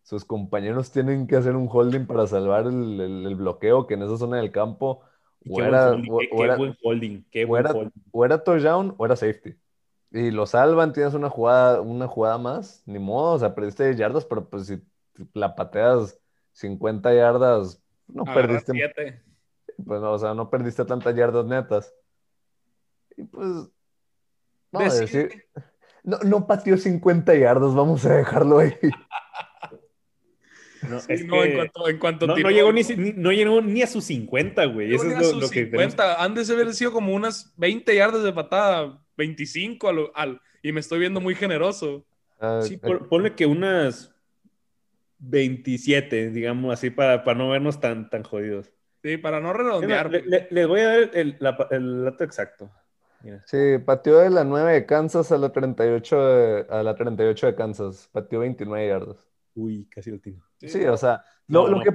Sus 0.04 0.24
compañeros 0.24 0.92
tienen 0.92 1.26
que 1.26 1.36
hacer 1.36 1.56
un 1.56 1.68
holding 1.70 2.06
para 2.06 2.28
salvar 2.28 2.68
el, 2.68 3.02
el 3.02 3.36
bloqueo 3.36 3.88
que 3.88 3.96
en 3.96 4.04
esa 4.04 4.18
zona 4.18 4.38
del 4.38 4.52
campo 4.52 5.02
o 5.50 5.62
era, 5.62 5.92
buen 5.92 6.78
holding, 6.84 7.24
qué 7.32 7.46
buen 7.46 7.66
holding. 7.66 7.92
O 8.12 8.26
era 8.26 8.44
touchdown 8.44 8.94
o 8.98 9.06
era 9.06 9.16
safety. 9.16 9.56
Y 10.12 10.32
lo 10.32 10.46
salvan, 10.46 10.94
tienes 10.94 11.14
una 11.14 11.30
jugada, 11.30 11.82
una 11.82 12.08
jugada 12.08 12.38
más, 12.38 12.82
ni 12.86 13.00
modo, 13.00 13.34
o 13.34 13.40
sea, 13.40 13.54
perdiste 13.54 13.86
10 13.86 13.98
yardas, 13.98 14.26
pero 14.26 14.50
pues 14.50 14.68
si 14.68 14.82
la 15.34 15.56
pateas 15.56 16.20
50 16.54 17.14
yardas, 17.14 17.82
no 18.08 18.24
perdiste. 18.24 18.74
Pues 19.86 20.02
no, 20.02 20.14
o 20.14 20.20
sea, 20.20 20.34
no 20.34 20.50
perdiste 20.50 20.86
tantas 20.86 21.16
yardas 21.16 21.46
netas. 21.46 21.94
Y 23.16 23.24
pues, 23.24 23.70
a 24.74 24.84
decir, 24.84 25.46
no, 26.04 26.18
no 26.20 26.48
pateó 26.48 26.78
50 26.78 27.36
yardas, 27.36 27.76
vamos 27.76 28.06
a 28.06 28.16
dejarlo 28.16 28.60
ahí. 28.60 28.74
No, 30.90 31.44
en 31.88 32.00
cuanto, 32.00 32.28
no, 32.28 32.36
llegó 32.36 32.72
ni, 32.72 32.82
no 33.16 33.32
llegó 33.32 33.62
ni 33.62 33.82
a 33.82 33.88
sus 33.88 34.06
50, 34.06 34.66
güey. 34.66 34.94
Eso 34.94 35.06
es 35.06 35.34
lo, 35.34 35.50
que 35.50 35.66
50. 35.66 36.24
Han 36.24 36.34
de 36.34 36.54
haber 36.54 36.74
sido 36.74 36.92
como 36.92 37.14
unas 37.14 37.54
20 37.58 37.96
yardas 37.96 38.24
de 38.24 38.34
patada, 38.34 39.02
25 39.18 40.12
al, 40.14 40.42
y 40.62 40.72
me 40.72 40.80
estoy 40.80 41.00
viendo 41.00 41.22
muy 41.22 41.36
generoso. 41.36 42.06
Ah, 42.40 42.62
sí, 42.64 42.78
ponle 42.78 43.34
que 43.34 43.46
unas 43.46 44.14
27, 45.20 46.30
digamos 46.32 46.74
así, 46.74 46.90
para, 46.90 47.24
para 47.24 47.38
no 47.38 47.50
vernos 47.50 47.80
tan, 47.80 48.10
tan 48.10 48.24
jodidos. 48.24 48.72
Sí, 49.04 49.18
para 49.18 49.40
no 49.40 49.54
redondear. 49.54 50.12
Les 50.12 50.68
voy 50.68 50.82
a 50.82 50.88
dar 50.88 51.10
el, 51.14 51.38
dato 52.04 52.24
exacto. 52.24 52.72
Sí, 53.46 53.78
pateó 53.86 54.20
de 54.20 54.30
la 54.30 54.44
9 54.44 54.74
de 54.74 54.86
Kansas 54.86 55.32
a 55.32 55.38
la 55.38 55.52
38 55.52 56.28
de, 56.28 56.66
a 56.70 56.84
la 56.84 56.96
38 56.96 57.48
de 57.48 57.56
Kansas. 57.56 58.10
Pateó 58.12 58.40
29 58.40 58.88
yardas. 58.88 59.28
Uy, 59.58 59.88
casi 59.90 60.12
lo 60.12 60.20
tiro. 60.20 60.44
Sí, 60.60 60.86
o 60.86 60.96
sea, 60.96 61.24
lo, 61.48 61.82
que, 61.82 61.90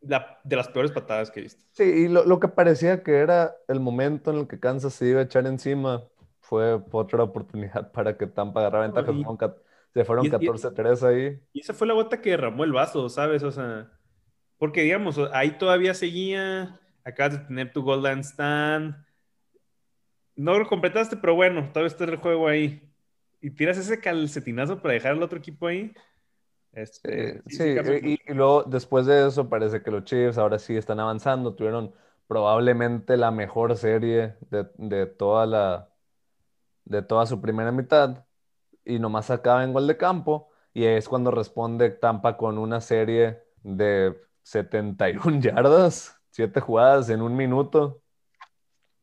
de 0.00 0.56
las 0.56 0.68
peores 0.68 0.90
patadas 0.90 1.30
que 1.30 1.38
he 1.38 1.42
visto. 1.44 1.64
Sí, 1.70 1.84
y 1.84 2.08
lo, 2.08 2.40
que 2.40 2.48
parecía 2.48 3.04
que 3.04 3.18
era 3.18 3.54
el 3.68 3.78
momento 3.78 4.32
en 4.32 4.38
el 4.38 4.48
que 4.48 4.58
Kansas 4.58 4.94
se 4.94 5.06
iba 5.06 5.20
a 5.20 5.24
echar 5.24 5.46
encima 5.46 6.02
fue 6.40 6.82
otra 6.90 7.22
oportunidad 7.22 7.92
para 7.92 8.16
que 8.18 8.26
Tampa 8.26 8.60
agarrara 8.60 8.88
ventaja. 8.88 9.56
se 9.94 10.04
fueron 10.04 10.26
14-3 10.26 11.02
ahí. 11.08 11.40
Y 11.52 11.60
esa 11.60 11.72
fue 11.72 11.86
la 11.86 11.94
gota 11.94 12.20
que 12.20 12.30
derramó 12.30 12.64
el 12.64 12.72
vaso, 12.72 13.08
¿sabes? 13.08 13.44
O 13.44 13.52
sea, 13.52 13.88
porque 14.58 14.82
digamos, 14.82 15.20
ahí 15.32 15.52
todavía 15.52 15.94
seguía, 15.94 16.80
acabas 17.04 17.38
de 17.38 17.46
tener 17.46 17.72
tu 17.72 17.82
Golden 17.82 18.24
Stand. 18.24 18.96
No 20.34 20.58
lo 20.58 20.66
completaste, 20.66 21.16
pero 21.16 21.36
bueno, 21.36 21.68
todavía 21.68 21.86
está 21.86 22.04
el 22.04 22.16
juego 22.16 22.48
ahí. 22.48 22.90
Y 23.40 23.50
tiras 23.50 23.78
ese 23.78 24.00
calcetinazo 24.00 24.82
para 24.82 24.94
dejar 24.94 25.12
al 25.12 25.22
otro 25.22 25.38
equipo 25.38 25.68
ahí. 25.68 25.94
Este, 26.72 27.42
sí, 27.48 27.76
y, 28.26 28.32
luego 28.32 28.62
después 28.62 29.04
de 29.06 29.26
eso 29.26 29.48
parece 29.48 29.82
que 29.82 29.90
los 29.90 30.04
Chiefs 30.04 30.38
ahora 30.38 30.58
sí 30.58 30.76
están 30.76 31.00
avanzando, 31.00 31.54
tuvieron 31.54 31.92
probablemente 32.28 33.16
la 33.16 33.32
mejor 33.32 33.76
serie 33.76 34.36
de, 34.50 35.06
toda 35.06 35.46
la 35.46 35.88
de 36.84 37.02
toda 37.02 37.26
su 37.26 37.40
primera 37.40 37.72
mitad 37.72 38.24
y 38.84 39.00
nomás 39.00 39.30
acaba 39.30 39.64
en 39.64 39.72
gol 39.72 39.86
de 39.88 39.96
campo 39.96 40.50
y 40.72 40.84
es 40.84 41.08
cuando 41.08 41.32
responde 41.32 41.90
Tampa 41.90 42.36
con 42.36 42.56
una 42.56 42.80
serie 42.80 43.42
de 43.62 44.16
71 44.42 45.40
yardas, 45.40 46.20
7 46.30 46.60
jugadas 46.60 47.10
en 47.10 47.22
un 47.22 47.36
minuto. 47.36 48.00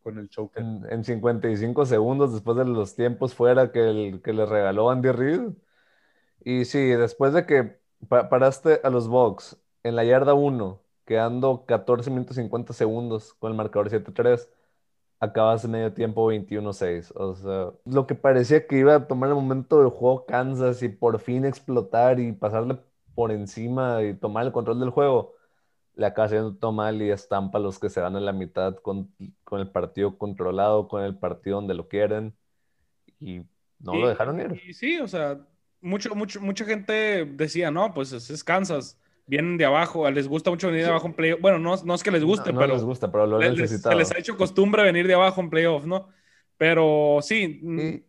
Con 0.01 0.19
el 0.19 0.29
choker. 0.29 0.63
En, 0.89 1.03
55 1.03 1.85
segundos 1.85 2.33
después 2.33 2.57
de 2.57 2.63
los 2.63 2.95
tiempos 2.95 3.33
fuera 3.33 3.73
que, 3.73 3.89
el, 3.89 4.21
que 4.21 4.31
le 4.31 4.45
regaló 4.45 4.89
Andy 4.89 5.11
Reid. 5.11 5.49
Y 6.47 6.63
sí, 6.63 6.79
después 6.79 7.33
de 7.33 7.45
que 7.45 7.77
paraste 8.07 8.79
a 8.81 8.89
los 8.89 9.09
Bucks 9.09 9.57
en 9.83 9.97
la 9.97 10.05
yarda 10.05 10.33
1, 10.33 10.81
quedando 11.03 11.65
14 11.65 12.09
minutos 12.09 12.37
50 12.37 12.71
segundos 12.71 13.33
con 13.33 13.51
el 13.51 13.57
marcador 13.57 13.89
7-3, 13.89 14.49
acabas 15.19 15.65
en 15.65 15.71
medio 15.71 15.93
tiempo 15.93 16.25
21-6. 16.31 17.11
O 17.15 17.35
sea, 17.35 17.73
lo 17.83 18.07
que 18.07 18.15
parecía 18.15 18.65
que 18.65 18.77
iba 18.77 18.95
a 18.95 19.07
tomar 19.07 19.27
el 19.27 19.35
momento 19.35 19.79
del 19.79 19.89
juego 19.89 20.25
Kansas 20.25 20.81
y 20.83 20.87
por 20.87 21.19
fin 21.19 21.43
explotar 21.43 22.21
y 22.21 22.31
pasarle 22.31 22.79
por 23.13 23.33
encima 23.33 24.01
y 24.03 24.13
tomar 24.13 24.45
el 24.45 24.53
control 24.53 24.79
del 24.79 24.91
juego, 24.91 25.33
le 25.95 26.05
acaba 26.05 26.27
haciendo 26.27 26.55
todo 26.55 26.71
mal 26.71 27.01
y 27.01 27.09
estampa 27.09 27.57
a 27.57 27.61
los 27.61 27.77
que 27.77 27.89
se 27.89 27.99
van 27.99 28.15
en 28.15 28.23
la 28.23 28.31
mitad 28.31 28.77
con, 28.77 29.13
con 29.43 29.59
el 29.59 29.69
partido 29.69 30.17
controlado, 30.17 30.87
con 30.87 31.03
el 31.03 31.17
partido 31.17 31.57
donde 31.57 31.73
lo 31.73 31.89
quieren 31.89 32.37
y 33.19 33.41
no 33.79 33.95
lo 33.95 34.07
dejaron 34.07 34.39
ir. 34.39 34.61
Y 34.65 34.73
sí, 34.73 34.97
o 35.01 35.09
sea, 35.09 35.45
mucho, 35.81 36.15
mucho, 36.15 36.41
mucha 36.41 36.65
gente 36.65 37.25
decía, 37.25 37.71
no, 37.71 37.93
pues 37.93 38.11
es, 38.11 38.43
Kansas, 38.43 38.99
vienen 39.25 39.57
de 39.57 39.65
abajo, 39.65 40.09
les 40.09 40.27
gusta 40.27 40.49
mucho 40.49 40.67
venir 40.67 40.83
de 40.83 40.89
abajo 40.89 41.07
en 41.07 41.13
playoff. 41.13 41.41
Bueno, 41.41 41.59
no, 41.59 41.75
no 41.83 41.93
es 41.93 42.03
que 42.03 42.11
les 42.11 42.23
guste, 42.23 42.53
pero. 42.53 42.67
les 42.67 42.83
gusta, 42.83 43.11
pero 43.11 43.27
lo 43.27 43.39
les, 43.39 43.81
Se 43.81 43.95
les 43.95 44.11
ha 44.11 44.17
hecho 44.17 44.37
costumbre 44.37 44.83
venir 44.83 45.07
de 45.07 45.13
abajo 45.13 45.41
en 45.41 45.49
playoff, 45.49 45.85
¿no? 45.85 46.09
Pero 46.57 47.19
sí, 47.21 47.61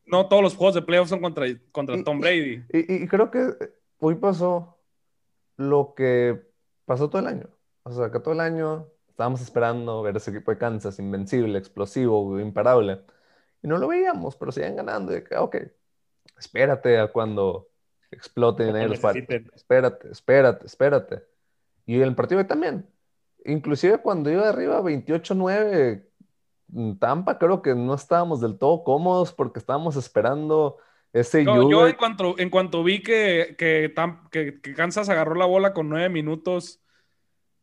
no 0.06 0.26
todos 0.28 0.42
los 0.42 0.56
juegos 0.56 0.74
de 0.74 0.82
playoff 0.82 1.08
son 1.08 1.20
contra, 1.20 1.46
contra 1.70 2.02
Tom 2.02 2.20
Brady. 2.20 2.64
Y, 2.72 3.06
creo 3.06 3.30
que 3.30 3.54
hoy 3.98 4.14
pasó 4.14 4.78
lo 5.56 5.92
que 5.94 6.40
pasó 6.86 7.10
todo 7.10 7.20
el 7.20 7.28
año. 7.28 7.50
O 7.82 7.92
sea, 7.92 8.10
que 8.10 8.20
todo 8.20 8.32
el 8.32 8.40
año 8.40 8.86
estábamos 9.08 9.42
esperando 9.42 10.00
ver 10.02 10.16
ese 10.16 10.30
equipo 10.30 10.50
de 10.50 10.58
Kansas 10.58 10.98
invencible, 10.98 11.58
explosivo, 11.58 12.40
imparable. 12.40 13.02
Y 13.62 13.68
no 13.68 13.76
lo 13.76 13.88
veíamos, 13.88 14.36
pero 14.36 14.50
siguen 14.50 14.76
ganando. 14.76 15.14
Y 15.14 15.22
que, 15.24 15.36
ok, 15.36 15.56
espérate 16.38 16.98
a 16.98 17.08
cuando 17.08 17.68
exploten 18.10 18.74
en 18.76 18.88
los 18.88 18.98
Espérate, 19.54 20.10
espérate, 20.10 20.66
espérate. 20.66 21.22
Y 21.86 22.00
el 22.00 22.14
partido 22.14 22.44
también. 22.46 22.86
Inclusive 23.44 23.98
cuando 23.98 24.30
iba 24.30 24.48
arriba 24.48 24.80
28-9 24.82 26.04
Tampa, 26.98 27.38
creo 27.38 27.62
que 27.62 27.74
no 27.74 27.94
estábamos 27.94 28.40
del 28.40 28.58
todo 28.58 28.84
cómodos 28.84 29.32
porque 29.32 29.58
estábamos 29.58 29.96
esperando 29.96 30.76
ese 31.14 31.44
Yo 31.44 31.88
en 31.88 31.96
cuanto, 31.96 32.38
en 32.38 32.50
cuanto 32.50 32.84
vi 32.84 33.02
que, 33.02 33.54
que, 33.56 33.94
que, 34.30 34.74
Kansas 34.74 35.08
agarró 35.08 35.34
la 35.34 35.46
bola 35.46 35.72
con 35.72 35.88
nueve 35.88 36.10
minutos, 36.10 36.82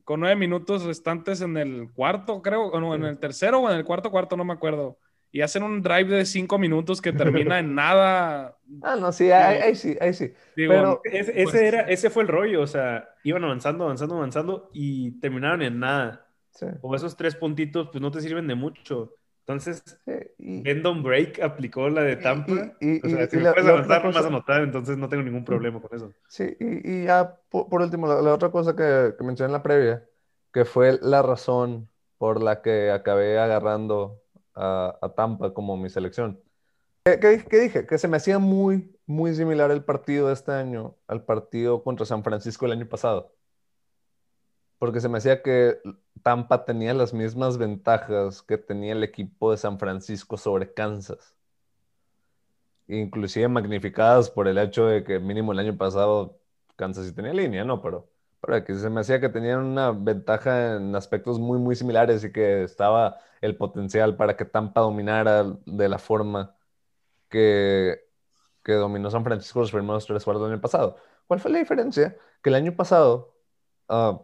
con 0.04 0.22
nueve 0.22 0.36
minutos 0.36 0.84
restantes 0.86 1.42
en 1.42 1.56
el 1.56 1.92
cuarto, 1.94 2.42
creo, 2.42 2.66
o 2.66 2.80
no, 2.80 2.96
en 2.96 3.04
el 3.04 3.20
tercero 3.20 3.60
o 3.60 3.70
en 3.70 3.78
el 3.78 3.86
cuarto 3.86 4.10
cuarto, 4.10 4.36
no 4.38 4.44
me 4.44 4.54
acuerdo 4.54 4.98
y 5.36 5.42
hacen 5.42 5.64
un 5.64 5.82
drive 5.82 6.16
de 6.16 6.26
cinco 6.26 6.58
minutos 6.58 7.02
que 7.02 7.12
termina 7.12 7.60
en 7.60 7.76
nada. 7.76 8.58
Ah, 8.82 8.96
no, 8.96 9.12
sí, 9.12 9.30
ahí, 9.32 9.76
sí, 9.76 9.96
ahí 10.02 10.12
sí. 10.14 10.34
Pero 10.56 11.02
ese, 11.04 11.44
pues, 11.44 11.54
era, 11.54 11.82
ese 11.82 12.10
fue 12.10 12.24
el 12.24 12.30
rollo, 12.30 12.62
o 12.62 12.68
sea, 12.68 13.10
iban 13.24 13.44
avanzando, 13.44 13.84
avanzando, 13.84 14.16
avanzando 14.16 14.70
y 14.74 15.20
terminaron 15.20 15.62
en 15.62 15.80
nada. 15.80 16.26
O 16.82 16.96
esos 16.96 17.16
tres 17.16 17.36
puntitos, 17.36 17.90
pues 17.92 18.02
no 18.02 18.10
te 18.10 18.22
sirven 18.22 18.48
de 18.48 18.56
mucho. 18.56 19.14
Entonces, 19.42 19.84
sí, 20.04 20.74
Break 21.04 21.42
aplicó 21.42 21.90
la 21.90 22.02
de 22.02 22.16
Tampa. 22.16 22.74
Y, 22.80 23.06
o 23.06 23.10
sea, 23.10 23.28
si 23.28 23.38
puedes 23.38 23.68
avanzar, 23.68 24.06
no 24.06 24.14
vas 24.14 24.26
a 24.26 24.30
notar, 24.32 24.64
entonces 24.64 24.98
no 24.98 25.10
tengo 25.10 25.22
ningún 25.22 25.46
problema 25.46 25.80
con 25.80 25.96
eso. 25.96 26.12
Sí, 26.28 26.56
y, 26.60 27.04
ya 27.04 27.38
por, 27.50 27.82
último, 27.82 28.08
la, 28.08 28.34
otra 28.34 28.50
cosa 28.50 28.76
que, 28.76 29.14
que 29.16 29.24
mencioné 29.24 29.50
en 29.50 29.54
la 29.54 29.64
previa, 29.64 30.06
que 30.52 30.66
fue 30.66 30.98
la 31.02 31.22
razón 31.22 31.88
por 32.18 32.42
la 32.42 32.62
que 32.64 32.90
acabé 32.90 33.38
agarrando 33.38 34.25
a, 34.56 35.14
Tampa 35.16 35.54
como 35.54 35.78
mi 35.78 35.90
selección. 35.90 36.40
¿Qué, 37.06 37.46
dije? 37.52 37.86
Que 37.86 37.98
se 37.98 38.08
me 38.08 38.18
hacía 38.18 38.40
muy, 38.40 38.96
muy 39.06 39.36
similar 39.36 39.70
el 39.72 39.84
partido 39.84 40.28
de 40.28 40.34
este 40.34 40.52
año 40.52 40.96
al 41.08 41.24
partido 41.24 41.84
contra 41.84 42.06
San 42.06 42.24
Francisco 42.24 42.66
el 42.66 42.72
año 42.72 42.88
pasado. 42.88 43.36
Porque 44.80 45.00
se 45.00 45.10
me 45.10 45.20
hacía 45.20 45.42
que 45.42 45.78
Tampa 46.24 46.66
tenía 46.66 46.94
las 46.94 47.14
mismas 47.14 47.58
ventajas 47.58 48.42
que 48.42 48.58
tenía 48.58 48.94
el 48.94 49.04
equipo 49.04 49.52
de 49.52 49.58
San 49.58 49.78
Francisco 49.78 50.38
sobre 50.38 50.74
Kansas. 50.74 51.36
Inclusive 52.88 53.48
magnificadas 53.48 54.30
por 54.30 54.48
el 54.48 54.58
hecho 54.58 54.86
de 54.88 55.04
que 55.04 55.20
mínimo 55.20 55.52
el 55.52 55.60
año 55.60 55.78
pasado 55.78 56.40
Kansas 56.76 57.06
sí 57.06 57.14
tenía 57.14 57.34
línea, 57.34 57.64
¿no? 57.64 57.82
Pero 57.82 58.10
que 58.66 58.76
se 58.76 58.90
me 58.90 59.02
hacía 59.02 59.20
que 59.20 59.30
tenían 59.30 59.60
una 59.60 59.92
ventaja 59.92 60.76
en 60.76 60.96
aspectos 60.96 61.40
muy, 61.40 61.60
muy 61.60 61.76
similares 61.76 62.24
y 62.24 62.32
que 62.32 62.64
estaba 62.64 63.18
el 63.42 63.58
potencial 63.58 64.16
para 64.18 64.38
que 64.38 64.46
Tampa 64.46 64.82
dominara 64.82 65.44
de 65.66 65.90
la 65.90 66.00
forma 66.00 66.56
que, 67.30 68.06
que 68.64 68.74
dominó 68.74 69.10
San 69.12 69.24
Francisco 69.24 69.60
los 69.62 69.72
primeros 69.72 70.06
tres 70.06 70.24
cuartos 70.24 70.44
del 70.44 70.54
año 70.54 70.62
pasado. 70.62 70.98
¿Cuál 71.28 71.40
fue 71.40 71.52
la 71.52 71.60
diferencia? 71.60 72.18
Que 72.42 72.50
el 72.50 72.56
año 72.56 72.76
pasado 72.76 73.36
uh, 73.90 74.20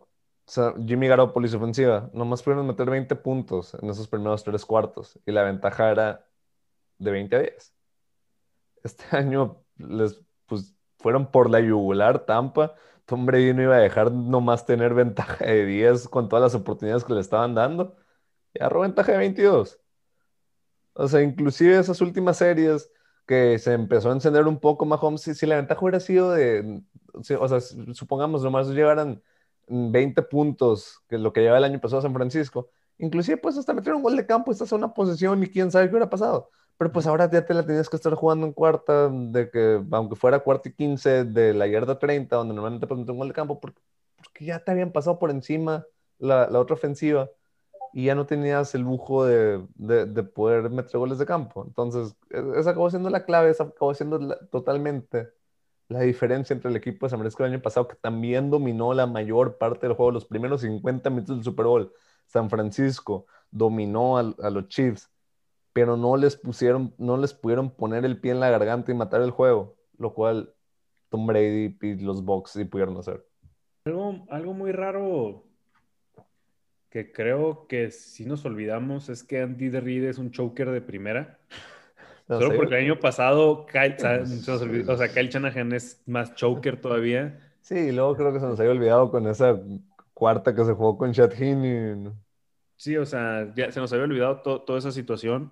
Jimmy 0.86 1.08
Garoppolo 1.08 1.48
ofensiva 1.48 2.10
nomás 2.14 2.44
pudieron 2.44 2.68
meter 2.68 2.90
20 2.90 3.16
puntos 3.18 3.74
en 3.76 3.90
esos 3.90 4.08
primeros 4.08 4.44
tres 4.44 4.66
cuartos 4.66 5.20
y 5.26 5.32
la 5.32 5.44
ventaja 5.44 5.92
era 5.92 6.26
de 6.98 7.12
20 7.12 7.36
a 7.36 7.40
10. 7.40 7.74
Este 8.84 9.04
año 9.16 9.64
les 9.78 10.22
pues, 10.46 10.76
fueron 11.00 11.32
por 11.32 11.50
la 11.50 11.60
yugular 11.60 12.26
Tampa 12.26 12.76
Brady 13.18 13.54
no 13.54 13.64
iba 13.64 13.76
a 13.76 13.80
dejar 13.80 14.12
nomás 14.12 14.66
tener 14.66 14.94
ventaja 14.94 15.46
de 15.46 15.66
10 15.66 16.08
con 16.08 16.30
todas 16.30 16.44
las 16.44 16.56
oportunidades 16.56 17.04
que 17.04 17.14
le 17.14 17.22
estaban 17.22 17.56
dando. 17.56 17.96
Y 18.54 18.60
agarró 18.60 18.82
ventaja 18.82 19.14
de 19.14 19.18
22. 19.20 19.80
O 20.94 21.08
sea, 21.08 21.22
inclusive 21.22 21.78
esas 21.80 22.02
últimas 22.02 22.38
series 22.38 22.92
que 23.26 23.60
se 23.60 23.74
empezó 23.74 24.10
a 24.10 24.14
encender 24.14 24.48
un 24.48 24.60
poco 24.60 24.86
Mahomes, 24.86 25.22
si, 25.22 25.34
si 25.36 25.46
la 25.46 25.56
ventaja 25.56 25.82
hubiera 25.82 26.00
sido 26.00 26.32
de, 26.32 26.84
o 27.14 27.24
sea, 27.48 27.60
supongamos 27.94 28.44
nomás 28.44 28.68
llegaran 28.68 29.22
20 29.68 30.22
puntos, 30.24 31.02
que 31.08 31.16
es 31.16 31.22
lo 31.22 31.32
que 31.34 31.42
lleva 31.42 31.58
el 31.58 31.64
año 31.64 31.80
pasado 31.80 32.02
San 32.02 32.14
Francisco, 32.14 32.70
inclusive 32.98 33.38
pues 33.38 33.58
hasta 33.58 33.74
meter 33.74 33.94
un 33.94 34.04
gol 34.04 34.18
de 34.18 34.26
campo, 34.26 34.52
estás 34.52 34.72
una 34.74 34.94
posición 34.94 35.42
y 35.44 35.48
quién 35.48 35.72
sabe 35.72 35.86
qué 35.86 35.92
hubiera 35.92 36.10
pasado. 36.10 36.50
Pero 36.82 36.92
pues 36.92 37.06
ahora 37.06 37.30
ya 37.30 37.46
te 37.46 37.54
la 37.54 37.64
tenías 37.64 37.88
que 37.90 37.96
estar 37.96 38.16
jugando 38.16 38.48
en 38.48 38.54
cuarta, 38.54 39.08
de 39.08 39.52
que 39.52 39.84
aunque 39.92 40.16
fuera 40.16 40.40
cuarta 40.40 40.68
y 40.68 40.74
quince 40.74 41.26
de 41.26 41.54
la 41.54 41.68
yarda 41.68 42.00
30, 42.00 42.36
donde 42.36 42.56
normalmente 42.56 42.88
pones 42.88 43.08
un 43.08 43.20
gol 43.20 43.28
de 43.28 43.36
campo, 43.36 43.60
porque, 43.60 43.80
ya 44.40 44.64
te 44.64 44.72
habían 44.72 44.92
pasado 44.92 45.20
por 45.20 45.30
encima 45.30 45.86
la, 46.18 46.50
la 46.50 46.60
otra 46.60 46.74
ofensiva 46.74 47.30
y 47.94 48.06
ya 48.06 48.16
no 48.16 48.26
tenías 48.26 48.74
el 48.74 48.82
lujo 48.82 49.26
de, 49.26 49.64
de, 49.76 50.24
poder 50.24 50.72
meter 50.72 50.98
goles 50.98 51.20
de 51.20 51.28
campo. 51.28 51.66
Entonces, 51.68 52.16
e, 52.32 52.42
esa 52.60 52.72
acabó 52.72 52.90
siendo 52.90 53.12
la 53.12 53.26
clave, 53.26 53.52
esa 53.52 53.66
acabó 53.66 53.94
siendo 53.94 54.36
totalmente 54.48 55.30
la 55.88 56.00
diferencia 56.00 56.56
entre 56.56 56.72
el 56.72 56.78
equipo 56.78 57.06
de 57.06 57.12
San 57.12 57.20
Francisco 57.20 57.46
el 57.46 57.54
año 57.54 57.62
pasado, 57.62 57.88
que 57.88 57.96
también 57.96 58.50
dominó 58.50 58.96
la 58.96 59.06
mayor 59.06 59.60
parte 59.60 59.86
del 59.86 59.96
juego, 59.96 60.10
los 60.10 60.26
primeros 60.26 60.62
50 60.62 61.12
minutos 61.12 61.36
del 61.36 61.44
Super 61.44 61.68
Bowl. 61.68 61.94
San 62.26 62.50
Francisco 62.50 63.28
dominó 63.52 64.18
a, 64.18 64.22
a 64.42 64.50
los 64.50 64.68
Chiefs 64.68 65.12
pero 65.74 65.98
no 65.98 66.18
les 66.18 66.36
pusieron, 66.36 66.94
no 66.98 67.18
les 67.18 67.34
pudieron 67.34 67.70
poner 67.70 68.06
el 68.06 68.20
pie 68.20 68.32
en 68.32 68.40
la 68.40 68.50
garganta 68.50 68.92
y 68.92 68.96
matar 68.96 69.22
el 69.22 69.32
juego, 69.32 69.76
lo 69.98 70.14
cual 70.14 70.54
Tom 71.10 71.28
Brady 71.28 71.78
y 71.82 71.96
los 71.96 72.24
Bucks 72.24 72.52
sí 72.52 72.66
pudieron 72.66 72.98
hacer. 72.98 73.26
Algo, 73.86 74.26
algo 74.30 74.54
muy 74.54 74.72
raro 74.72 75.44
que 76.90 77.12
creo 77.12 77.68
que 77.68 77.90
si 77.90 78.26
nos 78.26 78.46
olvidamos 78.46 79.10
es 79.10 79.24
que 79.24 79.42
Andy 79.42 79.70
de 79.70 79.80
Reed 79.80 80.04
es 80.04 80.18
un 80.18 80.32
choker 80.32 80.70
de 80.72 80.82
primera. 80.82 81.40
Solo 82.28 82.56
porque 82.56 82.76
el 82.76 82.86
año 82.86 83.00
pasado 83.00 83.66
Kyle, 83.66 83.96
o 84.88 84.98
sea, 84.98 85.12
Kyle 85.12 85.30
Shanahan 85.30 85.74
es 85.74 86.02
más 86.06 86.34
choker 86.36 86.80
todavía. 86.80 87.40
Sí, 87.62 87.76
y 87.76 87.92
luego 87.92 88.16
creo 88.16 88.32
que 88.32 88.40
se 88.40 88.46
nos 88.46 88.60
había 88.60 88.72
olvidado 88.72 89.12
con 89.12 89.28
esa 89.28 89.60
cuarta 90.14 90.56
que 90.56 90.64
se 90.64 90.74
jugó 90.74 90.98
con 90.98 91.12
Chad 91.12 91.32
Heaney. 91.34 92.12
Sí, 92.82 92.98
o 92.98 93.06
sea, 93.06 93.54
ya 93.54 93.72
se 93.72 93.80
nos 93.80 93.94
había 93.94 94.06
olvidado 94.06 94.42
toda 94.42 94.80
esa 94.80 94.92
situación. 94.92 95.52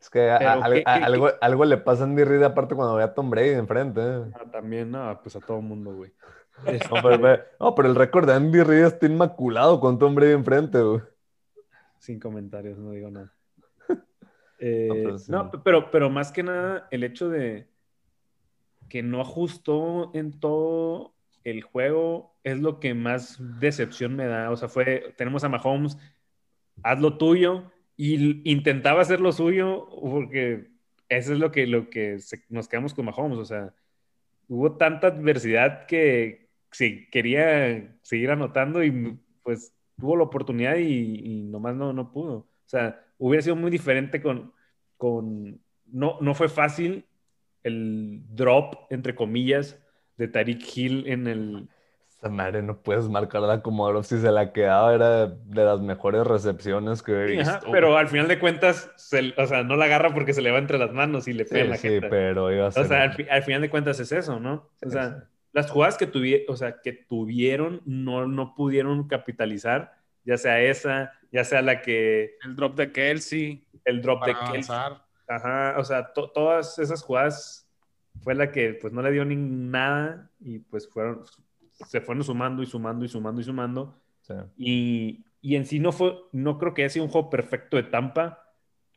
Es 0.00 0.08
que 0.08 0.30
algo, 0.30 1.28
algo, 1.38 1.64
le 1.66 1.76
pasa 1.76 2.04
a 2.04 2.06
Andy 2.06 2.24
Reid 2.24 2.44
aparte 2.44 2.74
cuando 2.74 2.94
ve 2.94 3.02
a 3.02 3.12
Tom 3.12 3.28
Brady 3.28 3.50
enfrente. 3.50 4.00
¿eh? 4.00 4.24
Ah, 4.36 4.50
también, 4.50 4.90
no, 4.90 5.20
pues 5.22 5.36
a 5.36 5.40
todo 5.40 5.60
mundo, 5.60 5.94
güey. 5.94 6.14
No, 7.60 7.74
pero, 7.74 7.88
el 7.90 7.94
récord 7.94 8.26
de 8.26 8.32
Andy 8.32 8.62
Reid 8.62 8.84
está 8.86 9.04
inmaculado 9.04 9.78
con 9.78 9.98
Tom 9.98 10.14
Brady 10.14 10.32
enfrente, 10.32 10.80
güey. 10.80 11.02
Sin 11.98 12.20
comentarios, 12.20 12.78
no 12.78 12.92
digo 12.92 13.10
nada. 13.10 13.34
Eh, 14.58 15.14
no, 15.28 15.50
pero, 15.62 15.90
pero 15.90 16.08
más 16.08 16.32
que 16.32 16.42
nada, 16.42 16.88
el 16.90 17.04
hecho 17.04 17.28
de 17.28 17.68
que 18.88 19.02
no 19.02 19.20
ajustó 19.20 20.10
en 20.14 20.40
todo 20.40 21.15
el 21.46 21.62
juego 21.62 22.36
es 22.42 22.58
lo 22.58 22.80
que 22.80 22.92
más 22.92 23.38
decepción 23.60 24.16
me 24.16 24.26
da. 24.26 24.50
O 24.50 24.56
sea, 24.56 24.68
fue, 24.68 25.14
tenemos 25.16 25.44
a 25.44 25.48
Mahomes, 25.48 25.96
haz 26.82 27.00
lo 27.00 27.16
tuyo, 27.18 27.70
y 27.96 28.50
intentaba 28.50 29.00
hacer 29.00 29.20
lo 29.20 29.30
suyo 29.30 29.88
porque 29.88 30.70
eso 31.08 31.32
es 31.32 31.38
lo 31.38 31.52
que, 31.52 31.68
lo 31.68 31.88
que 31.88 32.18
nos 32.48 32.66
quedamos 32.66 32.94
con 32.94 33.04
Mahomes. 33.04 33.38
O 33.38 33.44
sea, 33.44 33.72
hubo 34.48 34.76
tanta 34.76 35.06
adversidad 35.06 35.86
que 35.86 36.48
sí, 36.72 37.08
quería 37.12 37.96
seguir 38.02 38.32
anotando 38.32 38.82
y 38.82 39.16
pues 39.44 39.72
tuvo 39.96 40.16
la 40.16 40.24
oportunidad 40.24 40.76
y, 40.78 41.44
nomás 41.44 41.76
no, 41.76 41.92
no 41.92 42.10
pudo. 42.10 42.38
O 42.38 42.68
sea, 42.68 43.00
hubiera 43.18 43.42
sido 43.42 43.54
muy 43.54 43.70
diferente 43.70 44.20
con, 44.20 44.52
con 44.96 45.60
no, 45.86 46.18
no 46.20 46.34
fue 46.34 46.48
fácil 46.48 47.04
el 47.62 48.22
drop, 48.34 48.90
entre 48.90 49.14
comillas, 49.14 49.80
de 50.16 50.28
Tariq 50.28 50.76
Hill 50.76 51.04
en 51.06 51.26
el, 51.26 51.68
esa 52.18 52.30
madre 52.30 52.62
no 52.62 52.78
puedes 52.78 53.10
marcarla 53.10 53.60
como 53.60 53.84
ahora 53.84 54.02
si 54.02 54.18
se 54.18 54.30
la 54.30 54.50
quedaba, 54.52 54.94
era 54.94 55.26
de 55.26 55.64
las 55.64 55.80
mejores 55.80 56.26
recepciones 56.26 57.02
que 57.02 57.12
he 57.12 57.26
visto. 57.26 57.60
pero 57.70 57.98
al 57.98 58.08
final 58.08 58.26
de 58.26 58.38
cuentas, 58.38 58.90
o 59.36 59.46
sea, 59.46 59.62
no 59.64 59.76
la 59.76 59.84
agarra 59.84 60.14
porque 60.14 60.32
se 60.32 60.40
le 60.40 60.50
va 60.50 60.58
entre 60.58 60.78
las 60.78 60.92
manos 60.92 61.28
y 61.28 61.34
le 61.34 61.44
pega 61.44 61.64
la 61.64 61.76
gente. 61.76 62.00
Sí, 62.00 62.06
pero 62.08 62.50
iba 62.50 62.68
a 62.68 62.72
ser... 62.72 62.84
O 62.84 62.88
sea, 62.88 63.02
al, 63.02 63.42
final 63.42 63.60
de 63.60 63.68
cuentas 63.68 64.00
es 64.00 64.12
eso, 64.12 64.40
¿no? 64.40 64.70
o 64.82 64.90
sea, 64.90 65.24
las 65.52 65.70
jugadas 65.70 65.98
que, 65.98 66.06
tuvieron, 66.06 66.46
o 66.48 66.56
sea, 66.56 66.80
que 66.80 66.94
tuvieron 66.94 67.82
no, 67.84 68.26
no 68.26 68.54
pudieron 68.54 69.06
capitalizar, 69.08 69.92
ya 70.24 70.38
sea 70.38 70.58
esa, 70.62 71.12
ya 71.30 71.44
sea 71.44 71.60
la 71.60 71.82
que... 71.82 72.36
El 72.44 72.56
drop 72.56 72.76
de 72.76 72.92
Kelsey. 72.92 73.66
El 73.84 74.00
drop 74.00 74.24
de 74.24 74.34
Kelsey. 74.52 74.74
Ajá, 75.28 75.74
o 75.76 75.84
sea, 75.84 76.12
todas 76.14 76.78
esas 76.78 77.02
jugadas 77.02 77.65
fue 78.22 78.34
la 78.34 78.50
que 78.50 78.74
pues 78.74 78.92
no 78.92 79.02
le 79.02 79.12
dio 79.12 79.24
ni 79.24 79.36
nada 79.36 80.30
y 80.40 80.58
pues 80.58 80.88
fueron 80.88 81.24
se 81.84 82.00
fueron 82.00 82.24
sumando 82.24 82.62
y 82.62 82.66
sumando 82.66 83.04
y 83.04 83.08
sumando 83.08 83.40
y 83.40 83.44
sumando. 83.44 84.02
Y, 84.56 85.24
y, 85.40 85.56
en 85.56 85.66
sí 85.66 85.78
no 85.78 85.92
fue, 85.92 86.16
no 86.32 86.58
creo 86.58 86.74
que 86.74 86.82
haya 86.82 86.90
sido 86.90 87.04
un 87.04 87.10
juego 87.10 87.30
perfecto 87.30 87.76
de 87.76 87.84
Tampa, 87.84 88.42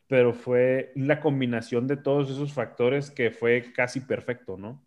pero 0.08 0.32
fue 0.32 0.92
la 0.96 1.20
combinación 1.20 1.86
de 1.86 1.96
todos 1.96 2.30
esos 2.30 2.52
factores 2.52 3.10
que 3.10 3.30
fue 3.30 3.72
casi 3.72 4.00
perfecto, 4.00 4.56
¿no? 4.56 4.84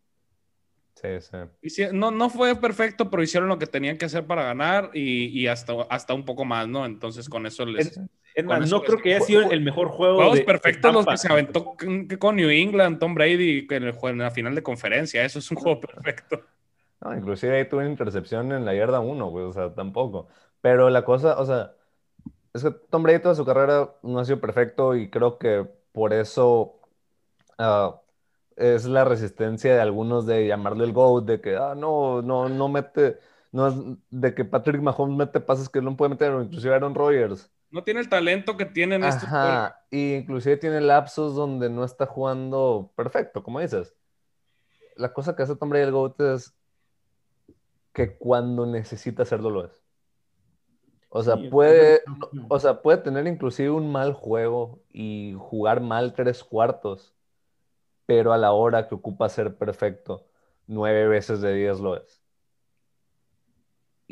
Sí, 0.95 1.69
sí. 1.69 1.83
no, 1.91 2.11
no 2.11 2.29
fue 2.29 2.55
perfecto, 2.59 3.09
pero 3.09 3.23
hicieron 3.23 3.49
lo 3.49 3.57
que 3.57 3.67
tenían 3.67 3.97
que 3.97 4.05
hacer 4.05 4.25
para 4.25 4.43
ganar 4.43 4.91
y, 4.93 5.27
y 5.27 5.47
hasta, 5.47 5.73
hasta 5.89 6.13
un 6.13 6.23
poco 6.23 6.45
más, 6.45 6.67
¿no? 6.67 6.85
Entonces 6.85 7.29
con 7.29 7.45
eso 7.45 7.65
les... 7.65 7.99
no 8.41 8.81
creo 8.81 8.97
que 8.99 9.15
haya 9.15 9.25
sido 9.25 9.51
el 9.51 9.61
mejor 9.61 9.89
juego. 9.89 10.15
Juegos 10.15 10.41
perfectos 10.41 10.93
los 10.93 11.05
que 11.05 11.17
se 11.17 11.31
aventó 11.31 11.75
con 12.19 12.35
New 12.35 12.49
England, 12.49 12.99
Tom 12.99 13.13
Brady 13.13 13.67
en, 13.69 13.83
el, 13.83 13.95
en 14.01 14.17
la 14.17 14.31
final 14.31 14.55
de 14.55 14.63
conferencia. 14.63 15.23
Eso 15.23 15.39
es 15.39 15.51
un 15.51 15.57
juego 15.57 15.79
perfecto. 15.79 16.41
No, 17.01 17.15
inclusive 17.15 17.57
ahí 17.57 17.67
tuve 17.67 17.81
una 17.81 17.91
intercepción 17.91 18.51
en 18.51 18.65
la 18.65 18.73
yarda 18.73 18.99
1, 19.01 19.29
güey, 19.29 19.45
o 19.45 19.51
sea, 19.51 19.73
tampoco. 19.73 20.27
Pero 20.61 20.89
la 20.89 21.03
cosa, 21.03 21.37
o 21.39 21.45
sea, 21.45 21.73
es 22.53 22.63
que 22.63 22.71
Tom 22.89 23.03
Brady 23.03 23.19
toda 23.19 23.35
su 23.35 23.45
carrera 23.45 23.93
no 24.03 24.19
ha 24.19 24.25
sido 24.25 24.39
perfecto 24.39 24.95
y 24.95 25.09
creo 25.09 25.37
que 25.37 25.67
por 25.91 26.13
eso 26.13 26.79
ah, 27.57 27.99
es 28.55 28.85
la 28.85 29.03
resistencia 29.05 29.75
de 29.75 29.81
algunos 29.81 30.25
de 30.25 30.47
llamarle 30.47 30.85
el 30.85 30.93
GOAT, 30.93 31.25
de 31.25 31.41
que, 31.41 31.55
ah, 31.57 31.75
no, 31.75 32.21
no, 32.21 32.49
no 32.49 32.69
mete, 32.69 33.19
no 33.51 33.67
es 33.67 33.75
de 34.09 34.33
que 34.35 34.45
Patrick 34.45 34.81
Mahomes 34.81 35.17
mete 35.17 35.39
pases 35.39 35.69
que 35.69 35.81
no 35.81 35.97
puede 35.97 36.09
meter, 36.11 36.31
o 36.31 36.43
inclusive 36.43 36.75
Aaron 36.75 36.95
Rodgers. 36.95 37.51
No 37.73 37.83
tiene 37.83 38.01
el 38.01 38.07
talento 38.07 38.55
que 38.55 38.65
tienen 38.65 39.03
estos. 39.03 39.23
Ajá, 39.23 39.83
y 39.89 40.13
inclusive 40.13 40.57
tiene 40.57 40.79
lapsos 40.79 41.33
donde 41.33 41.71
no 41.71 41.83
está 41.83 42.05
jugando 42.05 42.91
perfecto, 42.95 43.41
como 43.41 43.59
dices. 43.59 43.95
La 44.95 45.11
cosa 45.11 45.35
que 45.35 45.41
hace 45.41 45.55
Tom 45.55 45.69
Brady 45.69 45.85
el 45.85 45.91
GOAT 45.91 46.21
es 46.21 46.55
que 47.91 48.15
cuando 48.15 48.67
necesita 48.67 49.23
hacerlo 49.23 49.49
lo 49.49 49.65
es. 49.65 49.83
O 51.09 51.23
sea, 51.23 51.35
puede, 51.49 52.01
o 52.47 52.59
sea, 52.59 52.83
puede 52.83 52.99
tener 52.99 53.25
inclusive 53.25 53.71
un 53.71 53.91
mal 53.91 54.13
juego 54.13 54.83
y 54.91 55.35
jugar 55.39 55.81
mal 55.81 56.13
tres 56.13 56.43
cuartos, 56.43 57.15
pero 58.05 58.33
a 58.33 58.37
la 58.37 58.51
hora 58.51 58.87
que 58.87 58.93
ocupa 58.93 59.29
ser 59.29 59.57
perfecto, 59.57 60.27
nueve 60.67 61.07
veces 61.07 61.41
de 61.41 61.55
diez 61.55 61.79
lo 61.79 61.97
es. 61.97 62.22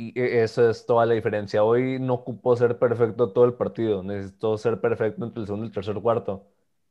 Y 0.04 0.14
eso 0.16 0.68
es 0.68 0.84
toda 0.88 1.06
la 1.06 1.14
diferencia. 1.14 1.64
Hoy 1.64 2.00
no 2.00 2.16
ocupó 2.16 2.56
ser 2.56 2.80
perfecto 2.80 3.30
todo 3.30 3.46
el 3.46 3.54
partido, 3.54 4.02
necesitó 4.02 4.58
ser 4.58 4.82
perfecto 4.82 5.24
entre 5.24 5.42
el 5.42 5.46
segundo 5.46 5.66
y 5.66 5.68
el 5.68 5.74
tercer 5.74 5.96
cuarto. 6.02 6.48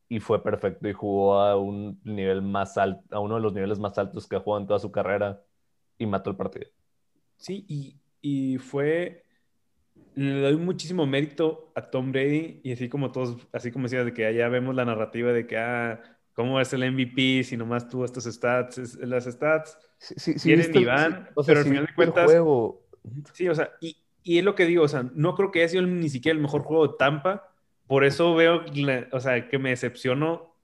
Y 0.08 0.20
fue 0.20 0.40
perfecto 0.40 0.88
y 0.88 0.92
jugó 0.92 1.40
a 1.40 1.56
un 1.56 2.00
nivel 2.04 2.40
más 2.40 2.78
alto, 2.78 3.02
a 3.10 3.18
uno 3.18 3.34
de 3.34 3.40
los 3.40 3.52
niveles 3.52 3.80
más 3.80 3.98
altos 3.98 4.28
que 4.28 4.36
ha 4.36 4.40
jugado 4.40 4.60
en 4.60 4.68
toda 4.68 4.78
su 4.78 4.92
carrera 4.92 5.42
y 5.98 6.06
mató 6.06 6.30
el 6.30 6.36
partido. 6.36 6.68
Sí, 7.36 7.98
y, 8.22 8.58
fue, 8.58 9.24
le 10.14 10.40
doy 10.40 10.56
muchísimo 10.56 11.04
mérito 11.04 11.72
a 11.74 11.90
Tom 11.90 12.12
Brady 12.12 12.60
y 12.62 12.72
así 12.72 12.88
como 12.88 13.10
todos, 13.10 13.38
así 13.52 13.72
como 13.72 13.84
decías, 13.84 14.04
de 14.04 14.12
que 14.12 14.24
allá 14.24 14.48
vemos 14.48 14.76
la 14.76 14.84
narrativa 14.84 15.32
de 15.32 15.48
que, 15.48 15.58
ah, 15.58 16.00
¿cómo 16.32 16.60
es 16.60 16.72
el 16.74 16.88
MVP 16.92 17.42
si 17.42 17.56
nomás 17.56 17.88
tuvo 17.88 18.04
estos 18.04 18.22
stats? 18.24 18.96
Las 19.00 19.24
stats 19.24 19.76
sí, 19.98 20.38
sí, 20.38 20.52
y 20.52 20.84
van, 20.84 21.28
pero 21.44 21.58
al 21.58 21.66
final 21.66 21.86
de 21.86 21.94
cuentas... 21.96 22.30
Sí, 23.32 23.48
o 23.48 23.54
sea, 23.54 23.70
y, 23.80 23.96
y, 24.22 24.38
es 24.38 24.44
lo 24.44 24.54
que 24.54 24.66
digo, 24.66 24.84
o 24.84 24.88
sea, 24.88 25.10
no 25.14 25.34
creo 25.34 25.50
que 25.50 25.60
haya 25.60 25.68
sido 25.68 25.82
ni 25.82 26.08
siquiera 26.08 26.36
el 26.36 26.42
mejor 26.42 26.62
juego 26.62 26.88
de 26.88 26.94
Tampa, 26.98 27.50
por 27.90 28.04
eso 28.04 28.36
veo, 28.36 28.64
o 29.10 29.18
sea, 29.20 29.48
que 29.48 29.58
me 29.58 29.70
decepcionó. 29.70 30.54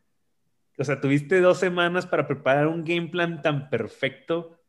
O 0.78 0.84
sea, 0.84 1.00
tuviste 1.00 1.40
dos 1.40 1.58
semanas 1.58 2.06
para 2.06 2.28
preparar 2.28 2.68
un 2.68 2.84
game 2.84 3.08
plan 3.08 3.42
tan 3.42 3.68
perfecto. 3.68 4.60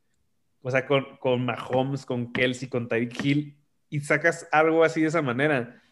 O 0.63 0.71
sea, 0.71 0.87
con, 0.87 1.17
con 1.17 1.45
Mahomes, 1.45 2.03
con 2.03 2.33
Kelsey, 2.33 2.67
con 2.67 2.87
Tyreek 2.87 3.23
Hill, 3.23 3.57
y 3.91 3.99
sacas 3.99 4.47
algo 4.51 4.83
así 4.83 5.01
de 5.01 5.07
esa 5.09 5.21
manera. 5.21 5.83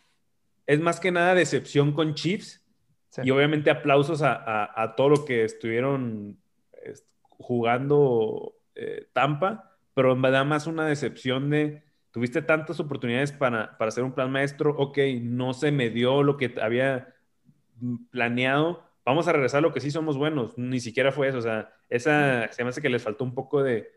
Es 0.65 0.79
más 0.79 0.99
que 0.99 1.11
nada 1.11 1.35
decepción 1.35 1.91
con 1.91 2.15
Chiefs 2.15 2.65
y 3.23 3.29
obviamente 3.29 3.69
aplausos 3.69 4.23
a, 4.23 4.81
a, 4.81 4.95
todo 4.95 5.09
lo 5.09 5.25
que 5.25 5.43
estuvieron 5.43 6.39
jugando 7.21 8.55
eh, 8.73 9.07
Tampa, 9.13 9.74
pero 9.95 10.15
me 10.15 10.29
da 10.29 10.43
más 10.43 10.67
una 10.67 10.85
decepción 10.85 11.49
de 11.49 11.81
tuviste 12.11 12.43
tantas 12.43 12.79
oportunidades 12.79 13.31
para, 13.31 13.77
para 13.77 13.89
hacer 13.89 14.03
un 14.03 14.13
plan 14.13 14.31
maestro, 14.31 14.75
ok, 14.77 14.99
no 15.21 15.53
se 15.53 15.71
me 15.71 15.89
dio 15.89 16.21
lo 16.21 16.37
que 16.37 16.53
había 16.61 17.15
planeado, 18.11 18.83
vamos 19.03 19.27
a 19.27 19.33
regresar 19.33 19.57
a 19.57 19.61
lo 19.61 19.73
que 19.73 19.81
sí 19.81 19.89
somos 19.89 20.17
buenos, 20.17 20.57
ni 20.57 20.79
siquiera 20.79 21.11
fue 21.11 21.29
eso, 21.29 21.39
o 21.39 21.41
sea, 21.41 21.73
esa 21.89 22.51
se 22.51 22.63
me 22.63 22.69
hace 22.69 22.81
que 22.81 22.89
les 22.89 23.03
faltó 23.03 23.23
un 23.23 23.33
poco 23.33 23.63
de, 23.63 23.91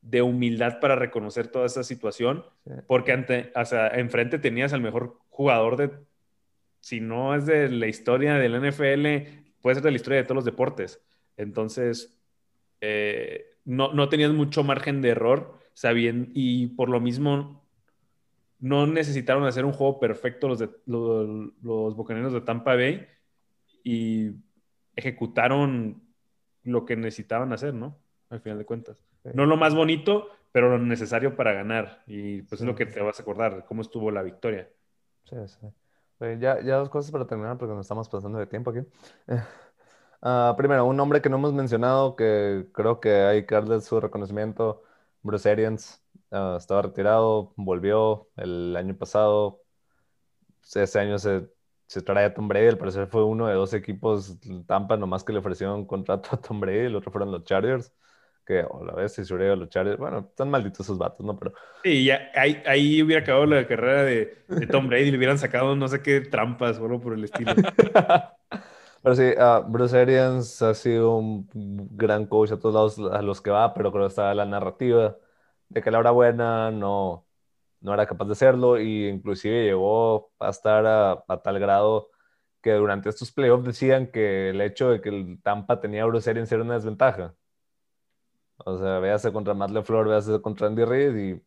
de 0.00 0.22
humildad 0.22 0.78
para 0.80 0.94
reconocer 0.94 1.48
toda 1.48 1.66
esa 1.66 1.82
situación, 1.82 2.44
porque 2.86 3.12
ante, 3.12 3.50
o 3.54 3.64
sea, 3.64 3.88
enfrente 3.88 4.38
tenías 4.38 4.72
al 4.72 4.80
mejor 4.80 5.18
jugador 5.30 5.76
de, 5.76 5.90
si 6.80 7.00
no 7.00 7.34
es 7.34 7.46
de 7.46 7.68
la 7.68 7.88
historia 7.88 8.34
del 8.34 8.54
NFL, 8.54 9.48
puede 9.60 9.74
ser 9.74 9.82
de 9.82 9.90
la 9.90 9.96
historia 9.96 10.18
de 10.18 10.24
todos 10.24 10.36
los 10.36 10.44
deportes. 10.44 11.02
Entonces, 11.36 12.16
eh, 12.80 13.55
no, 13.66 13.92
no 13.92 14.08
tenías 14.08 14.32
mucho 14.32 14.64
margen 14.64 15.02
de 15.02 15.10
error, 15.10 15.58
sabiendo, 15.74 16.30
y 16.32 16.68
por 16.68 16.88
lo 16.88 17.00
mismo 17.00 17.62
no 18.58 18.86
necesitaron 18.86 19.44
hacer 19.44 19.66
un 19.66 19.72
juego 19.72 20.00
perfecto 20.00 20.48
los, 20.48 20.58
de, 20.58 20.70
los, 20.86 21.52
los 21.62 21.94
Bucaneros 21.94 22.32
de 22.32 22.40
Tampa 22.40 22.74
Bay 22.74 23.06
y 23.84 24.30
ejecutaron 24.94 26.02
lo 26.62 26.84
que 26.84 26.96
necesitaban 26.96 27.52
hacer, 27.52 27.74
¿no? 27.74 27.98
Al 28.30 28.40
final 28.40 28.58
de 28.58 28.64
cuentas. 28.64 29.04
No 29.34 29.44
lo 29.44 29.56
más 29.56 29.74
bonito, 29.74 30.28
pero 30.52 30.70
lo 30.70 30.78
necesario 30.78 31.36
para 31.36 31.52
ganar. 31.52 32.02
Y 32.06 32.42
pues 32.42 32.60
es 32.60 32.66
lo 32.66 32.74
que 32.74 32.86
te 32.86 33.00
vas 33.00 33.18
a 33.18 33.22
acordar, 33.22 33.64
cómo 33.66 33.82
estuvo 33.82 34.10
la 34.10 34.22
victoria. 34.22 34.68
Sí, 35.24 35.36
sí. 35.46 35.66
ya, 36.38 36.60
ya 36.62 36.76
dos 36.76 36.88
cosas 36.88 37.10
para 37.10 37.26
terminar, 37.26 37.58
porque 37.58 37.74
nos 37.74 37.84
estamos 37.84 38.08
pasando 38.08 38.38
de 38.38 38.46
tiempo 38.46 38.70
aquí. 38.70 38.80
Ah, 40.22 40.54
primero, 40.56 40.84
un 40.86 40.96
nombre 40.96 41.20
que 41.22 41.28
no 41.28 41.36
hemos 41.36 41.52
mencionado, 41.52 42.16
que 42.16 42.66
creo 42.72 43.00
que 43.00 43.10
hay 43.22 43.46
que 43.46 43.54
darle 43.54 43.80
su 43.80 44.00
reconocimiento, 44.00 44.82
Bruce 45.22 45.50
Arians. 45.50 46.02
Ah, 46.30 46.56
estaba 46.58 46.82
retirado, 46.82 47.52
volvió 47.56 48.28
el 48.36 48.76
año 48.76 48.96
pasado. 48.96 49.62
Ese 50.74 50.98
año 50.98 51.18
se, 51.18 51.48
se 51.86 52.02
trae 52.02 52.24
a 52.26 52.34
Tom 52.34 52.48
Brady, 52.48 52.68
al 52.68 52.78
parecer 52.78 53.06
fue 53.06 53.24
uno 53.24 53.46
de 53.46 53.54
dos 53.54 53.72
equipos 53.72 54.36
Tampa, 54.66 54.96
nomás 54.96 55.22
que 55.22 55.32
le 55.32 55.38
ofrecieron 55.38 55.76
un 55.76 55.86
contrato 55.86 56.30
a 56.32 56.40
Tom 56.40 56.60
Brady, 56.60 56.86
el 56.86 56.96
otro 56.96 57.12
fueron 57.12 57.30
los 57.30 57.44
Chargers 57.44 57.92
que 58.46 58.60
a 58.60 58.68
la 58.84 58.94
vez 58.94 59.12
se 59.12 59.22
hubiera 59.34 59.56
los 59.56 59.68
Chargers, 59.68 59.98
bueno, 59.98 60.20
están 60.20 60.50
malditos 60.50 60.86
esos 60.86 60.98
vatos, 60.98 61.26
¿no? 61.26 61.36
Pero... 61.36 61.52
Sí, 61.82 62.04
ya, 62.04 62.30
ahí, 62.34 62.62
ahí 62.64 63.02
hubiera 63.02 63.22
acabado 63.22 63.44
la 63.46 63.66
carrera 63.66 64.04
de, 64.04 64.44
de 64.48 64.66
Tom 64.68 64.88
Brady 64.88 65.08
y 65.08 65.10
le 65.10 65.18
hubieran 65.18 65.38
sacado 65.38 65.74
no 65.74 65.88
sé 65.88 66.00
qué 66.00 66.20
trampas, 66.20 66.78
bueno, 66.78 67.00
por 67.00 67.14
el 67.14 67.24
estilo. 67.24 67.52
pero 69.06 69.14
sí, 69.14 69.22
uh, 69.38 69.62
Bruce 69.70 69.96
Arians 69.96 70.62
ha 70.62 70.74
sido 70.74 71.16
un 71.18 71.48
gran 71.96 72.26
coach 72.26 72.50
a 72.50 72.58
todos 72.58 72.74
lados 72.98 73.12
a 73.12 73.22
los 73.22 73.40
que 73.40 73.50
va, 73.50 73.72
pero 73.72 73.92
creo 73.92 74.04
que 74.04 74.08
está 74.08 74.34
la 74.34 74.44
narrativa 74.46 75.16
de 75.68 75.80
que 75.82 75.92
la 75.92 76.00
hora 76.00 76.10
buena 76.10 76.72
no, 76.72 77.24
no 77.80 77.94
era 77.94 78.06
capaz 78.06 78.26
de 78.26 78.32
hacerlo 78.32 78.80
y 78.80 79.08
inclusive 79.08 79.64
llegó 79.64 80.32
a 80.40 80.50
estar 80.50 80.84
a, 80.86 81.24
a 81.28 81.42
tal 81.42 81.60
grado 81.60 82.10
que 82.62 82.72
durante 82.72 83.08
estos 83.10 83.30
playoffs 83.32 83.64
decían 83.66 84.10
que 84.10 84.50
el 84.50 84.60
hecho 84.60 84.90
de 84.90 85.00
que 85.00 85.10
el 85.10 85.40
Tampa 85.42 85.80
tenía 85.80 86.02
a 86.04 86.06
Bruce 86.06 86.28
Arians 86.30 86.50
era 86.52 86.62
una 86.64 86.74
desventaja. 86.74 87.36
O 88.58 88.78
sea, 88.78 88.98
véase 89.00 89.32
contra 89.32 89.54
Matt 89.54 89.70
LeFleur, 89.70 90.08
véase 90.08 90.40
contra 90.40 90.66
Andy 90.66 90.84
Reid 90.84 91.16
y 91.16 91.32
la 91.34 91.42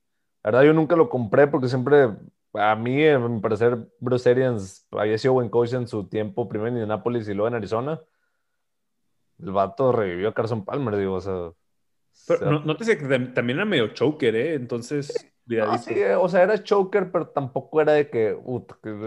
verdad 0.52 0.64
yo 0.64 0.74
nunca 0.74 0.96
lo 0.96 1.10
compré 1.10 1.48
porque 1.48 1.68
siempre, 1.68 2.10
a 2.54 2.76
mí, 2.76 3.08
a 3.08 3.20
mi 3.20 3.40
parecer, 3.40 3.78
Bruce 4.00 4.30
Arians 4.30 4.88
había 4.92 5.18
sido 5.18 5.34
buen 5.34 5.50
coach 5.50 5.74
en 5.74 5.88
su 5.88 6.08
tiempo, 6.08 6.48
primero 6.48 6.70
en 6.70 6.76
Indianapolis 6.76 7.28
y 7.28 7.34
luego 7.34 7.48
en 7.48 7.56
Arizona. 7.56 8.02
El 9.40 9.52
vato 9.52 9.92
revivió 9.92 10.30
a 10.30 10.34
Carson 10.34 10.66
Palmer, 10.66 10.98
digo, 10.98 11.16
o 11.16 11.22
sea... 11.22 11.52
Pero 12.28 12.52
no, 12.52 12.60
nótese 12.60 12.98
que 12.98 13.06
también 13.08 13.60
era 13.60 13.66
medio 13.66 13.88
choker, 13.90 14.36
¿eh? 14.36 14.54
Entonces, 14.56 15.32
ah, 15.62 15.78
sí, 15.78 15.94
eh, 15.94 16.16
o 16.16 16.28
sea, 16.28 16.44
era 16.44 16.62
choker, 16.62 17.12
pero 17.12 17.28
tampoco 17.30 17.82
era 17.82 17.94
de 17.94 18.10
que, 18.10 18.38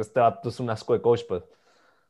este 0.01 0.21
vato 0.21 0.49
es 0.49 0.59
un 0.61 0.71
asco 0.71 0.95
de 0.95 1.03
coach, 1.03 1.23
pues. 1.29 1.43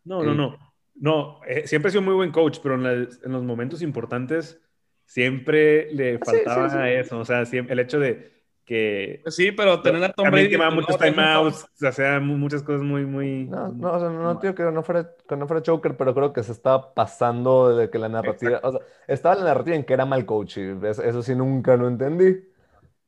No, 0.05 0.22
no, 0.22 0.35
no. 0.35 0.57
No, 0.95 1.41
eh, 1.47 1.66
siempre 1.66 1.89
ha 1.89 1.91
sido 1.91 2.03
muy 2.03 2.14
buen 2.14 2.30
coach, 2.30 2.59
pero 2.62 2.74
en, 2.74 3.09
en 3.24 3.33
los 3.33 3.43
momentos 3.43 3.83
importantes 3.83 4.61
siempre 5.05 5.93
le 5.93 6.18
faltaba 6.18 6.91
eso, 6.91 7.18
o 7.18 7.24
sea, 7.24 7.43
el 7.43 7.78
hecho 7.78 7.99
de 7.99 8.41
que... 8.65 9.21
Pues 9.23 9.35
sí, 9.35 9.53
pero 9.53 9.81
tener 9.83 10.03
a 10.05 10.13
Tom 10.13 10.31
Brady... 10.31 10.51
que 10.51 10.59
muchos 10.59 10.99
timeouts, 10.99 11.67
o 11.83 11.93
sea, 11.93 12.21
muchas 12.21 12.63
cosas 12.63 12.83
muy, 12.83 13.05
muy... 13.05 13.47
No, 13.47 13.69
no, 13.69 13.93
o 13.93 13.99
sea, 13.99 14.09
no, 14.09 14.35
digo 14.37 14.55
que 14.55 14.63
no 14.65 14.83
fuera, 14.83 15.11
que 15.29 15.37
no 15.37 15.47
fuera 15.47 15.63
Choker, 15.63 15.97
pero 15.97 16.15
creo 16.15 16.33
que 16.33 16.43
se 16.43 16.53
estaba 16.53 16.95
pasando 16.95 17.77
de 17.77 17.91
que 17.91 17.99
la 17.99 18.09
narrativa... 18.09 18.61
O 18.63 18.73
sea, 18.73 18.81
estaba 19.07 19.35
la 19.37 19.45
narrativa 19.45 19.77
en 19.77 19.85
que 19.85 19.95
era 19.95 20.05
mal 20.05 20.25
coach, 20.27 20.59
y 20.59 20.79
eso 20.87 21.23
sí 21.23 21.35
nunca 21.35 21.77
lo 21.77 21.89
entendí. 21.89 22.37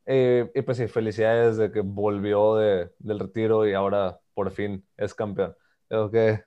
Eh, 0.05 0.51
y 0.53 0.61
pues 0.61 0.77
sí, 0.77 0.87
felicidades 0.87 1.57
de 1.57 1.71
que 1.71 1.81
volvió 1.81 2.55
de, 2.55 2.91
del 2.99 3.19
retiro 3.19 3.67
y 3.67 3.73
ahora 3.73 4.19
por 4.33 4.51
fin 4.51 4.85
es 4.97 5.15
campeón. 5.15 5.55
Creo 5.87 6.11
que 6.11 6.43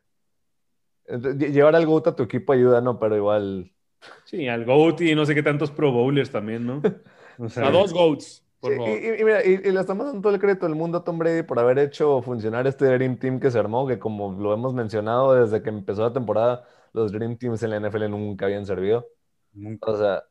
eh, 1.07 1.51
llevar 1.51 1.75
al 1.75 1.87
GOAT 1.87 2.09
a 2.09 2.17
tu 2.17 2.23
equipo 2.23 2.53
ayuda, 2.53 2.81
¿no? 2.81 3.01
Pero 3.01 3.17
igual 3.17 3.73
Sí, 4.25 4.49
al 4.49 4.65
GOAT 4.65 5.01
y 5.03 5.15
no 5.15 5.25
sé 5.27 5.35
qué 5.35 5.43
tantos 5.43 5.71
Pro 5.71 5.93
Bowlers 5.93 6.31
también, 6.31 6.67
¿no? 6.67 6.83
a 7.57 7.71
dos 7.71 7.93
GOATs. 7.93 8.45
Por 8.61 8.75
favor. 8.75 8.89
Y, 8.89 9.25
mira, 9.25 9.45
y, 9.45 9.59
le 9.59 9.81
estamos 9.81 10.07
dando 10.07 10.21
todo 10.21 10.35
el 10.35 10.41
crédito 10.41 10.67
del 10.67 10.75
mundo 10.75 10.99
a 10.99 11.05
Tom 11.05 11.19
Brady 11.19 11.43
por 11.43 11.59
haber 11.59 11.79
hecho 11.79 12.21
funcionar 12.23 12.67
este 12.67 12.87
Dream 12.87 13.19
Team 13.19 13.39
que 13.41 13.51
se 13.51 13.59
armó, 13.59 13.87
que 13.87 13.99
como 13.99 14.33
lo 14.33 14.53
hemos 14.53 14.75
mencionado 14.75 15.35
desde 15.35 15.63
que 15.63 15.69
empezó 15.69 16.03
la 16.03 16.13
temporada, 16.13 16.65
los 16.93 17.13
Dream 17.13 17.37
Teams 17.37 17.63
en 17.63 17.71
la 17.71 17.81
NFL 17.81 18.11
nunca 18.11 18.47
habían 18.47 18.67
servido. 18.67 19.07
Nunca. 19.53 19.91
O 19.91 19.97
sea, 19.97 20.25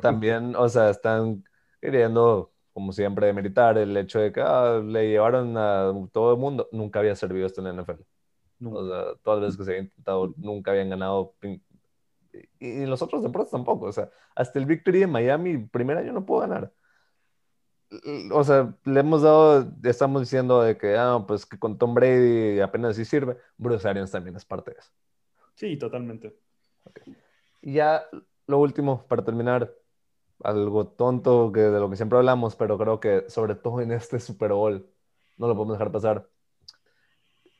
también, 0.00 0.56
o 0.56 0.68
sea, 0.68 0.90
están 0.90 1.44
queriendo, 1.80 2.52
como 2.72 2.92
siempre, 2.92 3.26
demeritar 3.26 3.78
el 3.78 3.96
hecho 3.96 4.18
de 4.18 4.32
que 4.32 4.40
ah, 4.40 4.80
le 4.84 5.08
llevaron 5.08 5.56
a 5.56 5.92
todo 6.12 6.32
el 6.32 6.38
mundo. 6.38 6.68
Nunca 6.72 6.98
había 6.98 7.14
servido 7.14 7.46
esto 7.46 7.60
en 7.60 7.76
la 7.76 7.82
NFL. 7.82 8.02
O 8.64 8.88
sea, 8.88 9.04
todas 9.22 9.40
las 9.40 9.48
veces 9.48 9.56
que 9.56 9.64
se 9.64 9.70
había 9.70 9.82
intentado, 9.84 10.34
nunca 10.36 10.72
habían 10.72 10.90
ganado 10.90 11.34
y 12.58 12.86
los 12.86 13.02
otros 13.02 13.22
deportes 13.22 13.50
tampoco. 13.50 13.86
O 13.86 13.92
sea, 13.92 14.10
hasta 14.34 14.58
el 14.58 14.66
Victory 14.66 15.00
de 15.00 15.06
Miami, 15.06 15.58
primer 15.58 15.98
año 15.98 16.12
no 16.12 16.26
puedo 16.26 16.42
ganar. 16.42 16.72
O 18.32 18.44
sea, 18.44 18.74
le 18.84 19.00
hemos 19.00 19.22
dado, 19.22 19.66
estamos 19.82 20.22
diciendo 20.22 20.62
de 20.62 20.76
que, 20.76 20.96
ah, 20.96 21.24
pues 21.26 21.46
que 21.46 21.58
con 21.58 21.78
Tom 21.78 21.94
Brady 21.94 22.60
apenas 22.60 22.96
sí 22.96 23.04
sirve. 23.04 23.38
Bruce 23.56 23.88
Arians 23.88 24.10
también 24.10 24.36
es 24.36 24.44
parte 24.44 24.72
de 24.72 24.78
eso. 24.78 24.90
Sí, 25.54 25.76
totalmente. 25.76 26.36
Y 27.62 27.74
ya 27.74 28.04
lo 28.46 28.58
último, 28.58 29.06
para 29.08 29.24
terminar, 29.24 29.72
algo 30.42 30.86
tonto 30.86 31.50
que 31.52 31.60
de 31.60 31.80
lo 31.80 31.90
que 31.90 31.96
siempre 31.96 32.18
hablamos, 32.18 32.54
pero 32.56 32.78
creo 32.78 33.00
que 33.00 33.24
sobre 33.28 33.54
todo 33.54 33.80
en 33.80 33.92
este 33.92 34.20
Super 34.20 34.52
Bowl, 34.52 34.86
no 35.36 35.48
lo 35.48 35.54
podemos 35.54 35.78
dejar 35.78 35.92
pasar. 35.92 36.28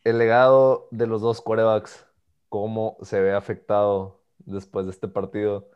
El 0.05 0.19
legado 0.19 0.89
de 0.91 1.07
los 1.07 1.21
dos 1.21 1.41
quarterbacks, 1.41 2.07
cómo 2.49 2.97
se 3.03 3.21
ve 3.21 3.33
afectado 3.33 4.23
después 4.39 4.87
de 4.87 4.93
este 4.93 5.09
partido. 5.09 5.71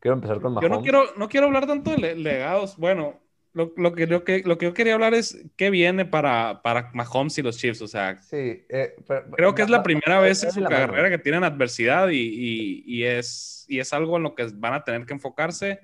Quiero 0.00 0.14
empezar 0.14 0.40
con 0.40 0.54
Mahomes. 0.54 0.68
Yo 0.70 0.76
no 0.76 0.82
quiero, 0.82 1.04
no 1.16 1.28
quiero 1.28 1.46
hablar 1.46 1.66
tanto 1.66 1.92
de 1.92 2.16
legados. 2.16 2.76
Bueno, 2.76 3.20
lo, 3.54 3.72
lo, 3.76 3.94
que, 3.94 4.06
lo, 4.06 4.24
que, 4.24 4.42
lo 4.44 4.56
que 4.56 4.66
yo 4.66 4.74
quería 4.74 4.94
hablar 4.94 5.14
es 5.14 5.44
qué 5.56 5.70
viene 5.70 6.04
para, 6.04 6.62
para 6.62 6.90
Mahomes 6.94 7.36
y 7.38 7.42
los 7.42 7.58
Chiefs. 7.58 7.82
O 7.82 7.88
sea, 7.88 8.16
sí, 8.18 8.64
eh, 8.68 8.94
creo 9.36 9.54
que 9.54 9.62
es 9.62 9.70
la 9.70 9.82
primera 9.82 10.20
vez 10.20 10.42
en 10.44 10.52
su 10.52 10.64
carrera 10.64 11.10
que 11.10 11.18
tienen 11.18 11.44
adversidad 11.44 12.08
y, 12.08 12.16
y, 12.16 12.84
y, 12.86 13.04
es, 13.04 13.66
y 13.68 13.78
es 13.78 13.92
algo 13.92 14.16
en 14.16 14.22
lo 14.22 14.34
que 14.34 14.46
van 14.54 14.74
a 14.74 14.84
tener 14.84 15.04
que 15.04 15.12
enfocarse. 15.12 15.80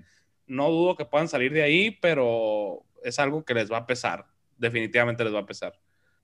No 0.47 0.71
dudo 0.71 0.97
que 0.97 1.05
puedan 1.05 1.29
salir 1.29 1.53
de 1.53 1.63
ahí, 1.63 1.91
pero 2.01 2.85
es 3.05 3.19
algo 3.19 3.45
que 3.45 3.55
les 3.55 3.71
va 3.71 3.79
a 3.79 3.87
pesar. 3.87 4.25
Definitivamente 4.57 5.25
les 5.25 5.35
va 5.35 5.41
a 5.41 5.47
pesar. 5.47 5.75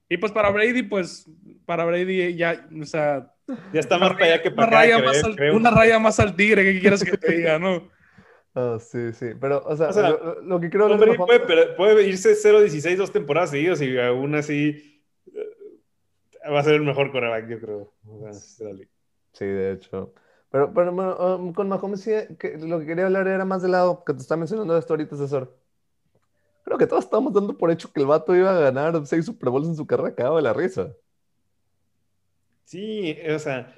Y 0.09 0.17
pues 0.17 0.33
para 0.33 0.51
Brady, 0.51 0.83
pues 0.83 1.27
para 1.67 1.85
Brady 1.85 2.37
ya, 2.37 2.67
o 2.81 2.85
sea, 2.85 3.33
ya 3.73 3.81
está 3.81 3.99
más 3.99 4.13
para 4.13 4.27
allá 4.27 4.43
que 4.43 4.51
para 4.51 4.69
una 4.69 4.77
Raya 4.77 4.99
más 4.99 5.25
al, 5.25 5.51
una 5.53 5.71
raya 5.71 5.99
más 5.99 6.21
al 6.21 6.37
tigre, 6.37 6.65
¿qué 6.65 6.81
quieres 6.81 7.05
que 7.05 7.17
te 7.17 7.33
diga, 7.37 7.59
no? 7.59 7.89
Oh, 8.57 8.79
sí, 8.79 9.13
sí, 9.13 9.31
pero, 9.41 9.65
o 9.67 9.77
sea, 9.77 9.91
lo, 10.43 10.61
que 10.61 10.71
hablar 10.81 11.17
puede, 11.17 11.75
puede, 11.75 12.07
irse 12.07 12.37
0-16 12.37 12.97
dos 12.97 13.11
temporadas 13.11 13.51
seguidas 13.51 13.81
y 13.83 13.99
aún 13.99 14.33
así 14.37 15.03
eh, 15.27 16.51
va 16.51 16.61
a 16.61 16.63
ser 16.63 16.75
el 16.75 16.83
mejor 16.83 17.11
coreback, 17.11 17.49
yo 17.49 17.59
creo. 17.59 17.93
sí, 19.33 19.45
de 19.45 19.73
hecho. 19.73 20.15
Pero, 20.51 20.73
pero 20.73 20.93
bueno, 20.93 21.37
um, 21.37 21.53
con 21.53 21.69
Mahomes 21.69 22.03
sí, 22.03 22.13
que, 22.39 22.57
lo 22.59 22.79
que 22.79 22.87
quería 22.87 23.07
hablar 23.07 23.27
era 23.27 23.45
más 23.45 23.61
del 23.61 23.73
lado 23.73 24.05
que 24.05 24.15
te 24.15 24.21
está 24.21 24.37
mencionando 24.37 24.79
esto 24.79 24.93
ahorita, 24.93 25.17
César. 25.17 25.51
Creo 26.63 26.79
que 26.79 26.87
todos 26.87 27.03
estábamos 27.03 27.33
dando 27.33 27.59
por 27.59 27.73
hecho 27.73 27.93
que 27.93 28.01
el 28.01 28.07
vato 28.07 28.37
iba 28.37 28.57
a 28.57 28.61
ganar 28.61 29.05
seis 29.05 29.27
Super 29.27 29.51
Bowls 29.51 29.67
en 29.67 29.75
su 29.75 29.85
carrera, 29.85 30.15
cagado 30.15 30.37
de 30.37 30.43
la 30.43 30.53
risa. 30.53 30.95
Sí, 32.65 33.17
o 33.29 33.39
sea. 33.39 33.77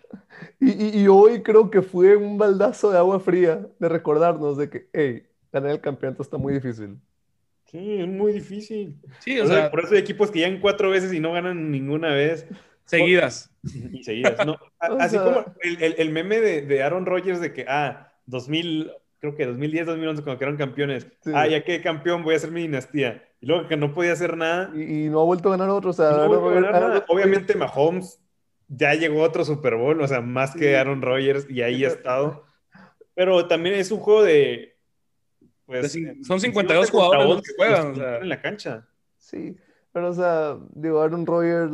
Y, 0.60 1.00
y, 1.00 1.08
hoy 1.08 1.42
creo 1.42 1.70
que 1.70 1.82
fue 1.82 2.16
un 2.16 2.38
baldazo 2.38 2.90
de 2.90 2.98
agua 2.98 3.18
fría 3.20 3.66
de 3.78 3.88
recordarnos 3.88 4.56
de 4.56 4.70
que, 4.70 4.88
hey, 4.92 5.26
ganar 5.52 5.72
el 5.72 5.80
campeonato 5.80 6.22
está 6.22 6.38
muy 6.38 6.54
difícil. 6.54 6.98
Sí, 7.66 8.00
es 8.00 8.06
muy 8.06 8.32
difícil. 8.32 8.96
Sí, 9.18 9.40
o, 9.40 9.46
sea, 9.46 9.70
por 9.70 9.80
eso 9.80 9.94
hay 9.94 10.00
equipos 10.00 10.30
que 10.30 10.38
llegan 10.38 10.60
cuatro 10.60 10.90
veces 10.90 11.12
y 11.12 11.20
no 11.20 11.32
ganan 11.32 11.70
ninguna 11.70 12.10
vez. 12.10 12.46
Seguidas. 12.84 13.50
Y 13.92 14.04
seguidas, 14.04 14.46
¿no? 14.46 14.56
Así 14.78 15.18
como 15.18 15.44
el, 15.60 15.94
el, 15.98 16.10
meme 16.10 16.40
de, 16.40 16.62
de, 16.62 16.82
Aaron 16.84 17.06
Rodgers 17.06 17.40
de 17.40 17.52
que, 17.52 17.66
ah, 17.68 18.12
2000, 18.26 18.92
creo 19.18 19.34
que 19.34 19.46
2010, 19.46 19.86
2011, 19.86 20.22
cuando 20.22 20.38
quedaron 20.38 20.56
campeones. 20.56 21.08
Ah, 21.34 21.48
ya 21.48 21.64
que 21.64 21.82
campeón, 21.82 22.22
voy 22.22 22.34
a 22.34 22.36
hacer 22.36 22.52
mi 22.52 22.62
dinastía. 22.62 23.24
Y 23.40 23.46
luego 23.46 23.66
que 23.66 23.76
no 23.76 23.92
podía 23.92 24.12
hacer 24.12 24.36
nada. 24.36 24.70
Y, 24.74 25.08
no 25.08 25.20
ha 25.20 25.24
vuelto 25.24 25.48
a 25.48 25.56
ganar 25.56 25.70
otro. 25.70 25.90
O 25.90 25.92
sea, 25.92 26.10
no 26.10 26.40
ganar 26.48 27.04
Obviamente, 27.08 27.56
Mahomes 27.56 28.20
ya 28.68 28.94
llegó 28.94 29.22
otro 29.22 29.44
Super 29.44 29.76
Bowl, 29.76 30.00
o 30.00 30.08
sea, 30.08 30.20
más 30.20 30.54
que 30.54 30.76
Aaron 30.76 31.02
Rodgers, 31.02 31.46
y 31.48 31.62
ahí 31.62 31.84
ha 31.84 31.88
estado. 31.88 32.44
Pero 33.14 33.46
también 33.46 33.76
es 33.76 33.90
un 33.90 34.00
juego 34.00 34.22
de. 34.22 34.76
Pues, 35.64 35.96
son 36.22 36.40
52 36.40 36.90
jugadores 36.90 37.26
los 37.26 37.42
que 37.42 37.52
juegan. 37.56 37.92
O 37.92 37.94
sea. 37.94 38.18
En 38.18 38.28
la 38.28 38.40
cancha. 38.40 38.86
Sí, 39.16 39.56
pero 39.92 40.10
o 40.10 40.12
sea, 40.12 40.58
digo, 40.74 41.00
Aaron 41.00 41.26
Rodgers 41.26 41.72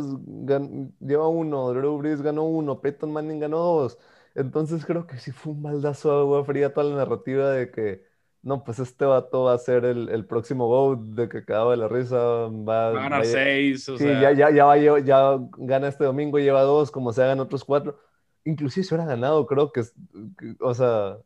lleva 1.01 1.29
uno, 1.29 1.73
Drew 1.73 1.99
Brees 1.99 2.23
ganó 2.23 2.45
uno, 2.45 2.81
Peyton 2.81 3.13
Manning 3.13 3.41
ganó 3.41 3.59
dos. 3.59 3.99
Entonces 4.35 4.87
creo 4.87 5.07
que 5.07 5.19
sí 5.19 5.33
fue 5.33 5.53
un 5.53 5.63
baldazo 5.63 6.11
de 6.11 6.21
agua 6.21 6.45
fría 6.45 6.73
toda 6.73 6.89
la 6.89 6.97
narrativa 6.97 7.51
de 7.51 7.71
que 7.71 8.05
no, 8.43 8.65
pues 8.65 8.81
este 8.81 9.05
vato 9.05 9.45
va 9.45 9.55
a 9.55 9.59
ser 9.59 9.85
el, 9.85 10.09
el 10.09 10.27
próximo 10.27 10.67
GOAT 10.67 10.99
de 11.15 11.29
que 11.29 11.39
acaba 11.39 11.71
de 11.71 11.77
la 11.77 11.89
risa. 11.89 12.17
Va, 12.19 12.89
a 12.89 12.93
ganar 12.93 13.25
seis. 13.25 13.89
O 13.89 13.97
sí, 13.97 14.05
ya, 14.05 14.33
ya, 14.33 14.51
ya, 14.51 14.65
va, 14.65 14.77
ya 14.77 15.39
gana 15.59 15.89
este 15.89 16.05
domingo, 16.05 16.39
lleva 16.39 16.63
dos, 16.63 16.91
como 16.91 17.13
se 17.13 17.23
hagan 17.23 17.39
otros 17.39 17.65
cuatro. 17.65 18.01
Inclusive 18.45 18.85
si 18.85 18.95
hubiera 18.95 19.09
ganado, 19.09 19.47
creo 19.47 19.71
que, 19.71 19.83
o 20.59 20.75
sea, 20.75 21.19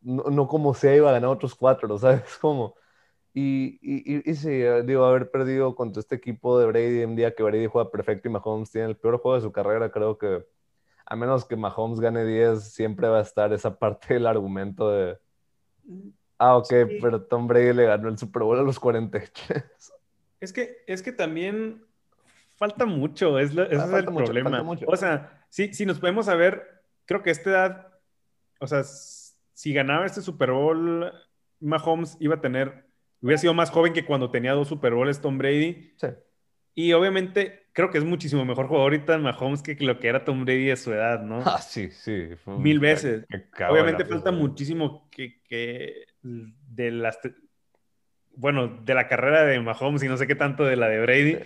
no, 0.00 0.24
no, 0.24 0.48
como 0.48 0.72
se 0.72 0.96
iba 0.96 1.10
a 1.10 1.12
ganar 1.12 1.28
otros 1.30 1.54
cuatro, 1.54 1.98
¿sabes? 1.98 2.38
Como. 2.40 2.74
Y, 3.34 3.78
y, 3.82 4.30
y, 4.30 4.34
sí, 4.34 4.50
digo, 4.84 5.04
haber 5.04 5.30
perdido 5.30 5.74
contra 5.74 6.00
este 6.00 6.16
equipo 6.16 6.58
de 6.58 6.66
Brady 6.66 7.00
en 7.02 7.16
día 7.16 7.34
que 7.34 7.42
Brady 7.42 7.66
juega 7.66 7.90
perfecto 7.90 8.28
y 8.28 8.30
Mahomes 8.32 8.70
tiene 8.70 8.88
el 8.88 8.96
peor 8.96 9.18
juego 9.20 9.36
de 9.36 9.42
su 9.42 9.52
carrera, 9.52 9.90
creo 9.90 10.18
que 10.18 10.44
a 11.06 11.16
menos 11.16 11.44
que 11.46 11.56
Mahomes 11.56 12.00
gane 12.00 12.24
10, 12.26 12.72
siempre 12.72 13.08
va 13.08 13.18
a 13.18 13.22
estar 13.22 13.52
esa 13.52 13.74
parte 13.78 14.14
del 14.14 14.26
argumento 14.26 14.90
de, 14.90 15.18
ah, 16.42 16.56
ok, 16.56 16.68
pero 17.00 17.22
Tom 17.22 17.46
Brady 17.46 17.72
le 17.72 17.84
ganó 17.84 18.08
el 18.08 18.18
Super 18.18 18.42
Bowl 18.42 18.58
a 18.58 18.62
los 18.62 18.78
43. 18.78 19.62
Es 20.40 20.52
que, 20.52 20.78
es 20.86 21.02
que 21.02 21.12
también 21.12 21.84
falta 22.56 22.84
mucho, 22.84 23.38
es, 23.38 23.52
ese 23.52 23.74
es 23.74 23.92
el 23.92 24.04
problema. 24.06 24.64
O 24.86 24.96
sea, 24.96 25.44
si, 25.48 25.72
si 25.72 25.86
nos 25.86 26.00
podemos 26.00 26.26
saber, 26.26 26.82
creo 27.04 27.22
que 27.22 27.30
a 27.30 27.32
esta 27.32 27.50
edad, 27.50 27.88
o 28.58 28.66
sea, 28.66 28.82
si 28.84 29.72
ganaba 29.72 30.06
este 30.06 30.20
Super 30.20 30.50
Bowl, 30.50 31.12
Mahomes 31.60 32.16
iba 32.18 32.34
a 32.34 32.40
tener, 32.40 32.86
hubiera 33.20 33.38
sido 33.38 33.54
más 33.54 33.70
joven 33.70 33.92
que 33.92 34.04
cuando 34.04 34.30
tenía 34.30 34.52
dos 34.52 34.68
Super 34.68 34.94
Bowls 34.94 35.20
Tom 35.20 35.38
Brady. 35.38 35.92
Sí. 35.96 36.08
Y 36.74 36.92
obviamente 36.92 37.66
creo 37.72 37.90
que 37.90 37.98
es 37.98 38.04
muchísimo 38.04 38.44
mejor 38.44 38.66
jugador 38.66 38.92
ahorita 38.92 39.18
Mahomes 39.18 39.62
que 39.62 39.76
lo 39.80 39.98
que 39.98 40.08
era 40.08 40.24
Tom 40.24 40.44
Brady 40.44 40.70
a 40.70 40.76
su 40.76 40.92
edad, 40.92 41.22
¿no? 41.22 41.42
Ah, 41.44 41.60
sí, 41.60 41.90
sí. 41.90 42.28
Mil 42.46 42.80
veces. 42.80 43.26
Obviamente 43.68 44.04
falta 44.04 44.32
muchísimo 44.32 45.08
que, 45.10 45.40
que, 45.42 46.06
de 46.22 46.90
las... 46.90 47.18
Bueno, 48.34 48.68
de 48.68 48.94
la 48.94 49.08
carrera 49.08 49.44
de 49.44 49.60
Mahomes 49.60 50.02
y 50.02 50.08
no 50.08 50.16
sé 50.16 50.26
qué 50.26 50.34
tanto 50.34 50.64
de 50.64 50.76
la 50.76 50.88
de 50.88 51.00
Brady. 51.00 51.38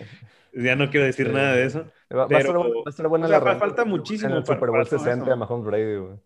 Ya 0.53 0.75
no 0.75 0.89
quiero 0.89 1.05
decir 1.05 1.31
nada 1.31 1.53
de 1.53 1.65
eso. 1.65 1.91
Va, 2.15 2.27
pero, 2.27 2.85
a 2.85 2.89
estar, 2.89 3.07
buena 3.07 3.27
la 3.27 3.41
Falta 3.57 3.83
muchísimo. 3.85 4.31
En 4.31 4.37
el 4.37 4.45
Super 4.45 4.69
Bowl 4.69 4.87
60 4.87 5.29
de 5.29 5.35
Mahomes 5.35 5.65
Brady, 5.65 5.95
güey. 5.97 6.17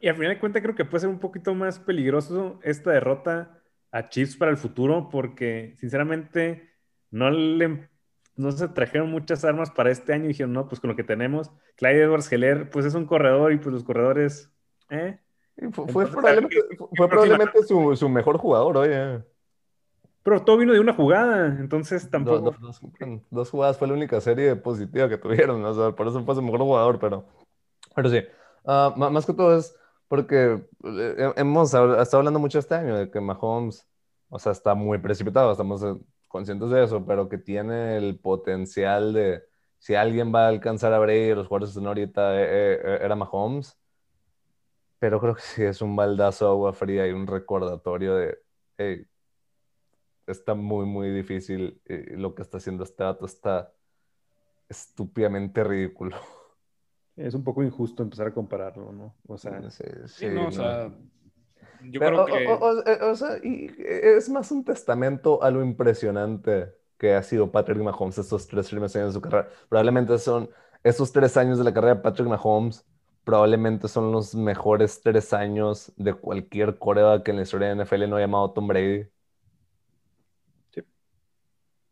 Y 0.00 0.08
al 0.08 0.16
final 0.16 0.34
de 0.34 0.38
cuentas 0.38 0.62
creo 0.62 0.74
que 0.74 0.84
puede 0.84 1.00
ser 1.00 1.10
un 1.10 1.18
poquito 1.18 1.54
más 1.54 1.78
peligroso 1.78 2.58
esta 2.62 2.90
derrota 2.90 3.60
a 3.90 4.08
Chiefs 4.08 4.36
para 4.36 4.50
el 4.50 4.56
futuro 4.56 5.08
porque 5.10 5.74
sinceramente 5.78 6.70
no 7.10 7.30
le 7.30 7.88
no 8.38 8.52
se 8.52 8.68
trajeron 8.68 9.10
muchas 9.10 9.44
armas 9.44 9.70
para 9.70 9.90
este 9.90 10.12
año 10.12 10.26
y 10.26 10.28
dijeron, 10.28 10.52
no, 10.52 10.68
pues 10.68 10.80
con 10.80 10.88
lo 10.88 10.96
que 10.96 11.02
tenemos, 11.02 11.50
Clyde 11.76 12.02
Edwards 12.02 12.30
Heller, 12.30 12.70
pues 12.70 12.86
es 12.86 12.94
un 12.94 13.04
corredor 13.04 13.52
y 13.52 13.58
pues 13.58 13.72
los 13.72 13.82
corredores, 13.82 14.52
¿eh? 14.90 15.18
Fue, 15.72 16.06
probablemente, 16.06 17.62
su, 17.64 18.08
mejor 18.08 18.38
jugador, 18.38 18.76
oye. 18.76 19.22
Pero 20.22 20.42
todo 20.44 20.58
vino 20.58 20.72
de 20.72 20.80
una 20.80 20.92
jugada, 20.92 21.46
entonces 21.58 22.08
tampoco. 22.10 22.54
dos, 23.30 23.50
jugadas 23.50 23.76
fue 23.76 23.88
la 23.88 23.94
única 23.94 24.20
serie 24.20 24.54
positiva 24.56 25.08
que 25.08 25.18
tuvieron, 25.18 25.64
o 25.64 25.74
sea, 25.74 25.92
por 25.92 26.06
eso 26.06 26.24
fue 26.24 26.34
su 26.34 26.42
mejor 26.42 26.60
jugador, 26.60 26.98
pero, 26.98 27.24
pero 27.94 28.08
sí. 28.08 28.20
Ah, 28.64 28.94
más 28.96 29.24
que 29.26 29.32
todo 29.32 29.56
es 29.56 29.74
porque 30.06 30.62
eh, 30.84 31.32
hemos 31.36 31.74
estado 31.74 32.18
hablando 32.18 32.38
mucho 32.38 32.58
este 32.58 32.74
año 32.74 32.96
de 32.96 33.10
que 33.10 33.20
Mahomes, 33.20 33.86
o 34.28 34.38
sea, 34.38 34.52
está 34.52 34.74
muy 34.74 34.98
precipitado, 34.98 35.52
estamos 35.52 35.82
eh, 35.82 35.94
conscientes 36.28 36.70
de 36.70 36.84
eso, 36.84 37.04
pero 37.04 37.28
que 37.28 37.38
tiene 37.38 37.96
el 37.96 38.18
potencial 38.18 39.12
de, 39.12 39.42
si 39.78 39.94
alguien 39.94 40.32
va 40.34 40.46
a 40.46 40.48
alcanzar 40.48 40.92
a 40.92 40.98
Brady, 40.98 41.34
los 41.34 41.46
jugadores 41.46 41.74
de 41.74 41.86
ahorita 41.86 42.40
eh, 42.40 42.98
era 43.02 43.16
Mahomes, 43.16 43.77
pero 44.98 45.20
creo 45.20 45.34
que 45.34 45.42
sí 45.42 45.62
es 45.62 45.80
un 45.82 45.94
baldazo 45.96 46.46
de 46.46 46.50
agua 46.50 46.72
fría 46.72 47.06
y 47.06 47.12
un 47.12 47.26
recordatorio 47.26 48.16
de, 48.16 48.38
hey, 48.76 49.06
está 50.26 50.54
muy, 50.54 50.86
muy 50.86 51.10
difícil 51.10 51.80
y 51.86 52.16
lo 52.16 52.34
que 52.34 52.42
está 52.42 52.58
haciendo 52.58 52.84
este 52.84 53.04
dato 53.04 53.26
está 53.26 53.72
estúpidamente 54.68 55.64
ridículo. 55.64 56.16
Es 57.16 57.34
un 57.34 57.42
poco 57.42 57.62
injusto 57.62 58.02
empezar 58.02 58.28
a 58.28 58.34
compararlo, 58.34 58.92
¿no? 58.92 59.16
O 59.26 59.36
sea, 59.38 59.60
sí, 59.70 60.26
no, 60.28 60.48
o 60.48 60.52
sea 60.52 60.92
yo 61.82 62.00
creo 62.00 62.26
que... 62.26 62.46
O, 63.02 63.14
sea, 63.14 63.38
y 63.42 63.70
es 63.78 64.28
más 64.28 64.50
un 64.50 64.64
testamento 64.64 65.42
a 65.42 65.50
lo 65.50 65.62
impresionante 65.62 66.74
que 66.96 67.14
ha 67.14 67.22
sido 67.22 67.50
Patrick 67.50 67.78
Mahomes 67.78 68.18
estos 68.18 68.46
tres 68.46 68.68
primeros 68.68 68.94
años 68.96 69.08
de 69.08 69.14
su 69.14 69.20
carrera. 69.20 69.48
Probablemente 69.68 70.18
son 70.18 70.50
estos 70.82 71.12
tres 71.12 71.36
años 71.36 71.58
de 71.58 71.64
la 71.64 71.72
carrera 71.72 71.96
de 71.96 72.00
Patrick 72.00 72.28
Mahomes, 72.28 72.84
probablemente 73.28 73.88
son 73.88 74.10
los 74.10 74.34
mejores 74.34 75.02
tres 75.02 75.34
años 75.34 75.92
de 75.98 76.14
cualquier 76.14 76.78
coreback 76.78 77.24
que 77.24 77.30
en 77.32 77.36
la 77.36 77.42
historia 77.42 77.68
de 77.68 77.74
NFL 77.74 78.08
no 78.08 78.16
ha 78.16 78.20
llamado 78.20 78.52
Tom 78.52 78.66
Brady. 78.68 79.06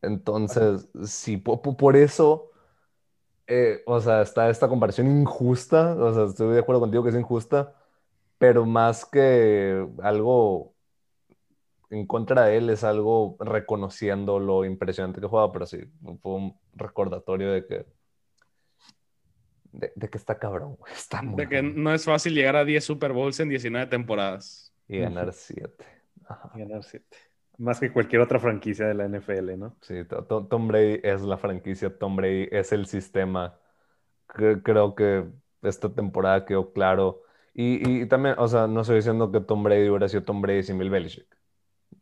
Entonces, 0.00 0.88
sí, 1.04 1.36
por 1.36 1.96
eso 1.96 2.50
eh, 3.46 3.82
o 3.86 4.00
sea, 4.00 4.22
está 4.22 4.48
esta 4.50 4.68
comparación 4.68 5.06
injusta, 5.20 5.94
o 5.94 6.14
sea, 6.14 6.24
estoy 6.24 6.54
de 6.54 6.60
acuerdo 6.60 6.80
contigo 6.80 7.02
que 7.04 7.10
es 7.10 7.16
injusta, 7.16 7.74
pero 8.38 8.66
más 8.66 9.04
que 9.04 9.86
algo 10.02 10.74
en 11.90 12.06
contra 12.06 12.46
de 12.46 12.56
él, 12.58 12.70
es 12.70 12.84
algo 12.84 13.36
reconociendo 13.40 14.38
lo 14.40 14.64
impresionante 14.64 15.20
que 15.20 15.26
juega, 15.28 15.52
pero 15.52 15.66
sí, 15.66 15.78
fue 16.22 16.32
un 16.34 16.58
recordatorio 16.74 17.52
de 17.52 17.66
que 17.66 17.86
de, 19.76 20.08
que 20.08 20.18
está 20.18 20.38
cabrón, 20.38 20.76
está 20.90 21.22
muy 21.22 21.36
De 21.36 21.48
que 21.48 21.62
no 21.62 21.92
es 21.92 22.04
fácil 22.04 22.34
llegar 22.34 22.56
a 22.56 22.64
10 22.64 22.84
Super 22.84 23.12
Bowls 23.12 23.38
en 23.40 23.48
19 23.48 23.86
temporadas. 23.86 24.72
Y 24.88 24.98
ganar 24.98 25.32
7. 25.32 25.84
Y 26.54 26.58
ganar 26.60 26.82
7. 26.82 27.04
Más 27.58 27.80
que 27.80 27.92
cualquier 27.92 28.20
otra 28.20 28.38
franquicia 28.38 28.86
de 28.86 28.94
la 28.94 29.08
NFL, 29.08 29.58
¿no? 29.58 29.76
Sí, 29.80 29.94
Tom 30.28 30.68
Brady 30.68 31.00
es 31.02 31.22
la 31.22 31.38
franquicia, 31.38 31.96
Tom 31.96 32.16
Brady 32.16 32.48
es 32.50 32.72
el 32.72 32.86
sistema. 32.86 33.58
Creo 34.26 34.94
que 34.94 35.24
esta 35.62 35.92
temporada 35.92 36.44
quedó 36.44 36.72
claro. 36.72 37.22
Y, 37.54 38.04
también, 38.06 38.34
o 38.36 38.46
sea, 38.48 38.66
no 38.66 38.82
estoy 38.82 38.96
diciendo 38.96 39.32
que 39.32 39.40
Tom 39.40 39.62
Brady 39.62 39.88
hubiera 39.88 40.08
sido 40.08 40.24
Tom 40.24 40.42
Brady 40.42 40.62
sin 40.62 40.78
Bill 40.78 40.90
Belichick. 40.90 41.26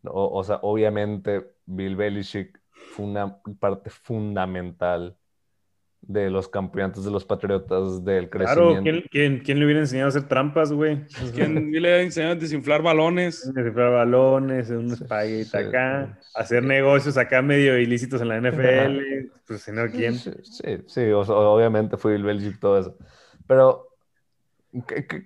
O, 0.05 0.39
o 0.39 0.43
sea, 0.43 0.59
obviamente 0.63 1.55
Bill 1.65 1.95
Belichick 1.95 2.61
fue 2.71 3.07
una 3.07 3.39
parte 3.61 3.91
fundamental 3.91 5.17
de 6.07 6.31
los 6.31 6.49
campeonatos 6.49 7.05
de 7.05 7.11
los 7.11 7.25
Patriotas 7.25 8.05
del 8.05 8.29
crecimiento. 8.29 8.83
Claro, 8.83 9.03
¿quién, 9.11 9.41
quién, 9.41 9.59
le 9.59 9.65
hubiera 9.65 9.81
enseñado 9.81 10.07
a 10.07 10.11
hacer 10.11 10.29
trampas, 10.29 10.73
güey? 10.73 11.05
¿Quién 11.35 11.55
le 11.55 11.81
hubiera 11.81 12.01
enseñado 12.03 12.33
a 12.33 12.37
desinflar 12.37 12.83
balones? 12.83 13.53
Desinflar 13.55 13.93
balones, 13.93 14.71
un 14.71 14.93
espagueti 14.93 15.57
acá, 15.57 16.19
hacer 16.35 16.63
negocios 16.63 17.17
acá 17.17 17.43
medio 17.43 17.79
ilícitos 17.79 18.21
en 18.21 18.29
la 18.29 18.41
NFL, 18.41 19.31
pues 19.47 19.63
si 19.63 19.73
no, 19.73 19.89
¿quién? 19.91 20.15
Sí, 20.15 20.33
sí, 20.87 21.11
obviamente 21.11 21.97
fue 21.97 22.13
Bill 22.13 22.25
Belichick 22.25 22.61
todo 22.61 22.79
eso. 22.79 22.97
Pero 23.47 23.89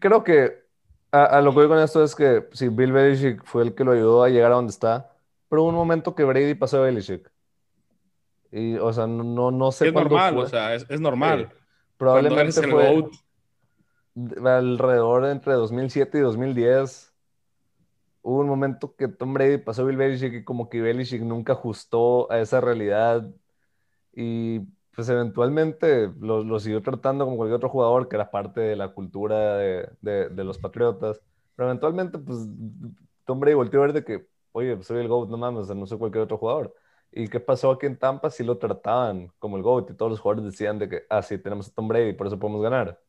creo 0.01 0.24
que 0.24 0.68
a, 1.11 1.41
lo 1.41 1.51
que 1.53 1.57
voy 1.57 1.68
con 1.68 1.79
esto 1.79 2.05
es 2.05 2.14
que 2.14 2.47
sí, 2.53 2.68
Bill 2.68 2.93
Belichick 2.93 3.45
fue 3.45 3.62
el 3.62 3.74
que 3.74 3.85
lo 3.85 3.93
ayudó 3.93 4.22
a 4.22 4.29
llegar 4.29 4.53
a 4.53 4.57
donde 4.57 4.70
está, 4.70 5.12
pero 5.49 5.62
hubo 5.62 5.70
un 5.70 5.74
momento 5.74 6.14
que 6.14 6.24
Brady 6.24 6.55
pasó 6.55 6.79
a 6.79 6.87
Belichick. 6.87 7.31
Y, 8.51 8.77
o 8.77 8.93
sea, 8.93 9.07
no, 9.07 9.51
no 9.51 9.73
sé 9.73 9.89
Es 9.89 9.95
normal, 9.95 10.39
o 10.39 10.47
sea, 10.47 10.75
es, 10.75 11.01
normal. 11.01 11.53
probablemente 11.97 12.63
fue 12.63 13.05
alrededor 14.45 15.27
entre 15.27 15.53
2007 15.55 16.19
y 16.19 16.21
2010. 16.23 17.13
Hubo 18.23 18.41
un 18.41 18.49
momento 18.49 18.95
que 18.97 19.09
Tom 19.09 19.35
Brady 19.35 19.59
pasó 19.59 19.83
a 19.83 19.85
Bill 19.85 19.97
Belichick 19.97 20.35
y 20.35 20.45
como 20.45 20.69
que 20.69 20.81
Belichick 20.81 21.23
nunca 21.23 21.53
ajustó 21.53 22.31
a 22.31 22.41
esa 22.41 22.61
realidad. 22.61 23.29
Y 24.13 24.61
pues 24.95 25.09
eventualmente 25.09 26.11
lo, 26.19 26.43
lo, 26.43 26.59
siguió 26.59 26.83
tratando 26.83 27.25
como 27.25 27.37
cualquier 27.37 27.57
otro 27.57 27.69
jugador 27.69 28.09
que 28.09 28.17
era 28.17 28.33
parte 28.33 28.61
de 28.61 28.75
la 28.75 28.89
cultura 28.89 29.57
de, 29.57 29.89
de, 30.01 30.45
los 30.45 30.59
Patriotas. 30.59 31.21
Pero 31.55 31.69
eventualmente, 31.69 32.19
pues 32.19 32.49
Tom 33.25 33.39
Brady 33.39 33.55
volvió 33.55 33.79
a 33.81 33.87
ver 33.87 33.93
de 33.93 34.05
que, 34.05 34.27
oye, 34.51 34.83
soy 34.83 34.99
el 34.99 35.07
GOAT, 35.07 35.29
no 35.29 35.37
mames, 35.37 35.69
no 35.69 35.87
soy 35.87 35.99
cualquier 35.99 36.25
otro 36.25 36.39
jugador. 36.39 36.75
¿Y 37.13 37.29
qué 37.29 37.41
pasó 37.41 37.71
aquí 37.71 37.87
en 37.87 37.97
Tampa? 37.97 38.31
Sí 38.31 38.45
lo 38.45 38.59
trataban 38.59 39.33
como 39.39 39.57
el 39.57 39.63
GOAT 39.63 39.91
y 39.91 39.95
todos 39.95 40.11
los 40.11 40.21
jugadores 40.21 40.53
decían 40.53 40.79
de 40.79 40.89
que, 40.89 41.03
ah, 41.09 41.23
sí, 41.23 41.39
tenemos 41.39 41.69
a 41.69 41.75
Tom 41.75 41.89
Brady, 41.89 42.13
por 42.13 42.27
eso 42.27 42.39
podemos 42.39 42.63
ganar. 42.63 43.01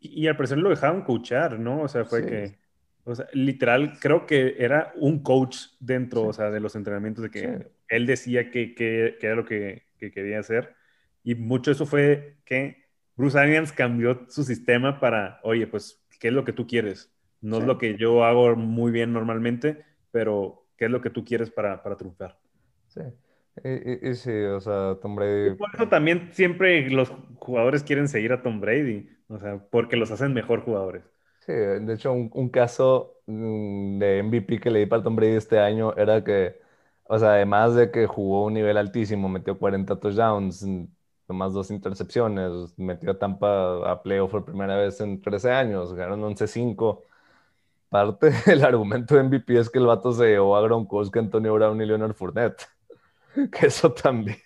Y, 0.00 0.26
al 0.26 0.36
parecer 0.36 0.58
lo 0.58 0.70
dejaban 0.70 1.02
coachar, 1.02 1.58
¿no? 1.58 1.82
O 1.82 1.88
sea, 1.88 2.04
fue 2.04 2.26
que, 2.26 2.58
o 3.04 3.14
sea, 3.14 3.26
literal, 3.32 3.98
creo 4.00 4.26
que 4.26 4.56
era 4.58 4.92
un 4.96 5.22
coach 5.22 5.58
dentro, 5.80 6.24
o 6.24 6.32
sea, 6.32 6.50
de 6.50 6.60
los 6.60 6.74
entrenamientos, 6.76 7.22
de 7.22 7.30
que 7.30 7.70
él 7.88 8.06
decía 8.06 8.50
que, 8.50 8.74
que, 8.74 9.16
que, 9.18 9.26
era 9.26 9.36
lo 9.36 9.44
que, 9.44 9.84
quería 9.98 10.40
hacer. 10.40 10.74
Y 11.24 11.34
mucho 11.34 11.70
eso 11.70 11.86
fue 11.86 12.36
que 12.44 12.84
Bruce 13.16 13.38
Arians 13.38 13.72
cambió 13.72 14.26
su 14.28 14.44
sistema 14.44 15.00
para, 15.00 15.40
oye, 15.42 15.66
pues, 15.66 16.04
¿qué 16.20 16.28
es 16.28 16.34
lo 16.34 16.44
que 16.44 16.52
tú 16.52 16.66
quieres? 16.66 17.12
No 17.40 17.58
es 17.58 17.64
lo 17.64 17.78
que 17.78 17.96
yo 17.96 18.24
hago 18.24 18.54
muy 18.56 18.92
bien 18.92 19.12
normalmente, 19.12 19.84
pero 20.10 20.66
¿qué 20.76 20.86
es 20.86 20.90
lo 20.90 21.00
que 21.00 21.10
tú 21.10 21.24
quieres 21.24 21.50
para, 21.50 21.82
para 21.82 21.96
triunfar? 21.96 22.38
Sí. 22.96 23.02
Y, 23.64 24.14
sí, 24.14 24.30
o 24.30 24.60
sea, 24.60 24.96
Tom 25.00 25.16
Brady. 25.16 25.54
por 25.54 25.70
eso 25.74 25.88
también 25.88 26.28
siempre 26.32 26.90
los 26.90 27.10
jugadores 27.38 27.82
quieren 27.82 28.06
seguir 28.06 28.32
a 28.32 28.42
Tom 28.42 28.60
Brady, 28.60 29.08
o 29.28 29.38
sea, 29.38 29.58
porque 29.70 29.96
los 29.96 30.10
hacen 30.10 30.34
mejor 30.34 30.60
jugadores. 30.60 31.04
Sí, 31.40 31.52
de 31.52 31.94
hecho, 31.94 32.12
un, 32.12 32.48
caso 32.50 33.20
mm, 33.26 33.98
de 33.98 34.22
MVP 34.22 34.60
que 34.60 34.70
le 34.70 34.80
di 34.80 34.86
para 34.86 35.02
Tom 35.02 35.16
Brady 35.16 35.36
este 35.36 35.58
año 35.58 35.94
era 35.96 36.22
que, 36.22 36.60
o 37.04 37.18
sea, 37.18 37.30
además 37.32 37.74
de 37.74 37.90
que 37.90 38.06
jugó 38.06 38.44
un 38.44 38.54
nivel 38.54 38.76
altísimo, 38.76 39.28
metió 39.28 39.58
40 39.58 40.00
touchdowns, 40.00 40.66
nomás 41.28 41.52
dos 41.54 41.70
intercepciones, 41.70 42.78
metió 42.78 43.12
a 43.12 43.18
Tampa 43.18 43.90
a 43.90 44.02
playoff 44.02 44.32
por 44.32 44.44
primera 44.44 44.76
vez 44.76 45.00
en 45.00 45.20
13 45.22 45.50
años, 45.52 45.94
ganaron 45.94 46.22
11-5. 46.22 47.02
Parte 47.88 48.30
del 48.46 48.64
argumento 48.64 49.14
de 49.14 49.22
MVP 49.22 49.58
es 49.58 49.70
que 49.70 49.78
el 49.78 49.86
vato 49.86 50.12
se 50.12 50.26
llevó 50.26 50.56
a 50.56 50.62
Gronkowski, 50.62 51.18
Antonio 51.18 51.54
Brown 51.54 51.80
y 51.80 51.86
Leonard 51.86 52.14
Fournette. 52.14 52.75
que 53.52 53.66
eso 53.66 53.92
también. 53.92 54.38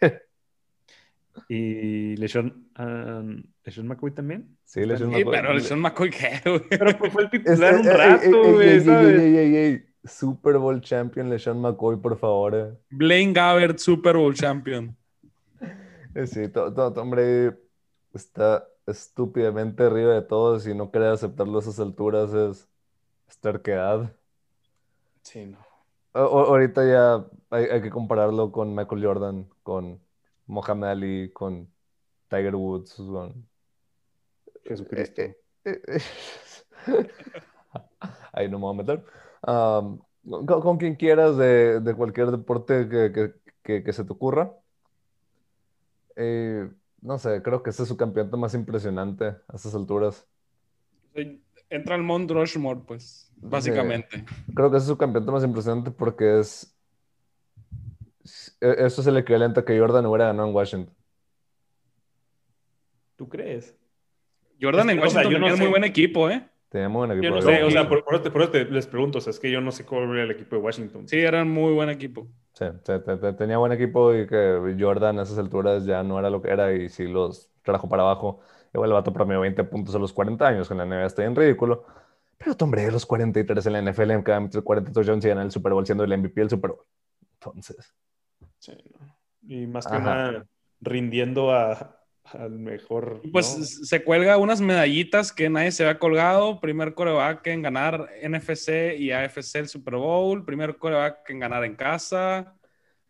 ¿Y 1.49 2.17
LeSean, 2.17 2.71
um, 2.79 3.43
McCoy 3.85 4.13
también? 4.13 4.57
Sí, 4.65 4.85
LeSean 4.85 5.11
McCoy. 5.11 5.31
pero 5.31 5.55
LeSean 5.55 5.81
McCoy, 5.81 6.11
¿qué, 6.11 6.41
güey? 6.45 6.69
Pero 6.69 6.99
pues 6.99 7.13
fue 7.13 7.23
el 7.23 7.31
titular 7.31 7.75
un 7.77 7.87
rato, 7.87 8.53
güey, 8.53 8.81
¿sabes? 8.81 9.83
Super 10.05 10.57
Bowl 10.57 10.81
champion 10.81 11.29
LeSean 11.29 11.61
McCoy, 11.61 11.97
por 11.97 12.19
favor. 12.19 12.55
Eh. 12.55 12.79
Blaine 12.91 13.33
Gabbert, 13.33 13.79
Super 13.79 14.17
Bowl 14.17 14.35
champion. 14.35 14.97
Sí, 16.27 16.49
todo, 16.49 16.89
hombre 17.01 17.57
está 18.13 18.67
estúpidamente 18.87 19.85
arriba 19.85 20.15
de 20.15 20.23
todos 20.23 20.67
y 20.67 20.75
no 20.75 20.91
quiere 20.91 21.07
aceptarlo 21.09 21.59
a 21.59 21.61
esas 21.61 21.79
alturas 21.79 22.33
es 22.35 22.69
terquedad. 23.39 24.13
Sí, 25.23 25.47
no. 25.47 25.59
ahorita 26.13 26.85
ya 26.85 27.25
hay, 27.51 27.83
que 27.83 27.91
compararlo 27.91 28.53
con 28.53 28.75
Michael 28.75 29.05
Jordan, 29.05 29.49
con 29.63 30.01
Mohamed 30.47 30.89
Ali, 30.89 31.31
con 31.33 31.69
Tiger 32.29 32.55
Woods, 32.55 32.95
con 32.95 33.49
Jesucristo. 34.65 35.23
Eh, 35.23 35.37
eh, 35.65 35.81
eh, 36.87 37.11
ahí 38.33 38.49
no 38.49 38.59
me 38.59 38.65
voy 38.65 38.75
a 38.75 38.79
meter. 38.79 39.05
con, 40.47 40.79
quien 40.79 40.95
quieras 40.95 41.37
de, 41.37 41.95
cualquier 41.97 42.31
deporte 42.31 42.89
que, 42.89 43.93
se 43.93 44.05
te 44.05 44.13
ocurra. 44.13 44.53
no 46.17 47.19
sé, 47.19 47.43
creo 47.43 47.63
que 47.63 47.71
ese 47.71 47.83
es 47.83 47.89
su 47.89 47.97
campeonato 47.97 48.37
más 48.37 48.55
impresionante 48.55 49.25
a 49.25 49.57
estas 49.57 49.75
alturas. 49.75 50.27
Entra 51.69 51.97
al 51.97 52.03
Mount 52.03 52.31
Rushmore, 52.31 52.81
pues, 52.87 53.33
básicamente. 53.37 54.25
creo 54.55 54.71
que 54.71 54.77
ese 54.77 54.85
es 54.85 54.89
su 54.89 54.99
campeonato 54.99 55.33
más 55.33 55.45
impresionante 55.45 55.91
porque 55.91 56.41
es 56.41 56.77
eso 58.61 59.01
es 59.01 59.07
el 59.07 59.17
equivalente 59.17 59.61
a 59.61 59.65
que 59.65 59.79
Jordan 59.79 60.07
hubiera 60.07 60.27
ganado 60.27 60.49
en 60.49 60.55
Washington. 60.55 60.95
¿Tú 63.17 63.29
crees? 63.29 63.75
Jordan 64.61 64.91
en 64.91 64.99
Washington 64.99 65.33
tenía 65.33 65.57
muy 65.57 65.67
buen 65.67 65.85
equipo, 65.85 66.31
¿eh? 66.31 66.47
Tenía 66.69 66.89
muy 66.89 67.07
buen 67.07 67.19
equipo. 67.19 67.35
Yo 67.35 67.35
no 67.35 67.43
sé, 67.43 67.65
o 67.65 67.71
sea, 67.71 67.89
por, 67.89 68.05
eso 68.13 68.51
te, 68.51 68.65
les 68.67 68.87
pregunto, 68.87 69.19
o 69.19 69.21
sea, 69.21 69.31
es 69.31 69.41
que 69.41 69.51
yo 69.51 69.61
no 69.61 69.73
sé 69.73 69.85
cómo 69.85 70.15
era 70.15 70.23
el 70.23 70.31
equipo 70.31 70.57
de 70.57 70.63
Washington. 70.63 71.09
Sí, 71.09 71.19
eran 71.19 71.51
muy 71.51 71.73
buen 71.73 71.91
equipo. 71.91 72.29
Sí, 72.53 72.67
tenía 73.37 73.59
buen 73.59 73.73
equipo 73.73 74.15
y 74.15 74.27
que 74.27 74.77
Jordan 74.79 75.19
a 75.19 75.23
esas 75.23 75.39
alturas 75.39 75.85
ya 75.85 76.03
no 76.03 76.19
era 76.19 76.31
lo 76.31 76.41
que 76.41 76.51
era 76.51 76.73
y 76.73 76.89
si 76.89 77.09
los 77.09 77.51
trajo 77.63 77.89
para 77.89 78.03
abajo. 78.03 78.41
Igual 78.73 78.91
el 78.91 78.95
vato 78.95 79.13
promedio 79.13 79.41
20 79.41 79.65
puntos 79.65 79.95
a 79.95 79.99
los 79.99 80.13
40 80.13 80.47
años, 80.47 80.69
con 80.69 80.79
la 80.79 80.85
NBA 80.85 81.07
está 81.07 81.25
en 81.25 81.35
ridículo. 81.35 81.85
Pero 82.39 82.55
hombre, 82.61 82.87
a 82.87 82.91
los 82.91 83.05
43 83.05 83.67
en 83.67 83.73
la 83.73 83.83
NFL, 83.83 84.11
en 84.13 84.23
cada 84.23 84.49
40 84.63 84.93
touchdowns 84.93 85.25
y 85.25 85.29
ganar 85.29 85.45
el 85.45 85.51
Super 85.51 85.73
Bowl 85.73 85.85
siendo 85.85 86.05
el 86.05 86.17
MVP 86.17 86.41
del 86.41 86.51
Super 86.51 86.71
Bowl. 86.71 86.85
Entonces. 87.35 87.95
Sí, 88.61 88.73
y 89.49 89.67
más 89.67 89.87
que 89.87 89.99
nada 89.99 90.47
rindiendo 90.81 91.51
a, 91.51 92.01
al 92.25 92.59
mejor. 92.59 93.23
Pues 93.33 93.89
se 93.89 94.05
cuelga 94.05 94.39
unas 94.39 94.61
medallitas 94.61 95.33
que 95.33 95.51
nadie 95.51 95.73
se 95.73 95.85
había 95.85 95.99
colgado. 95.99 96.61
Primer 96.61 96.95
coreback 96.95 97.47
en 97.49 97.63
ganar 97.63 98.09
NFC 98.23 98.97
y 98.99 99.11
AFC 99.11 99.57
el 99.57 99.69
Super 99.69 99.97
Bowl. 99.97 100.45
Primer 100.45 100.77
coreback 100.77 101.29
en 101.31 101.39
ganar 101.41 101.65
en 101.65 101.75
casa. 101.75 102.55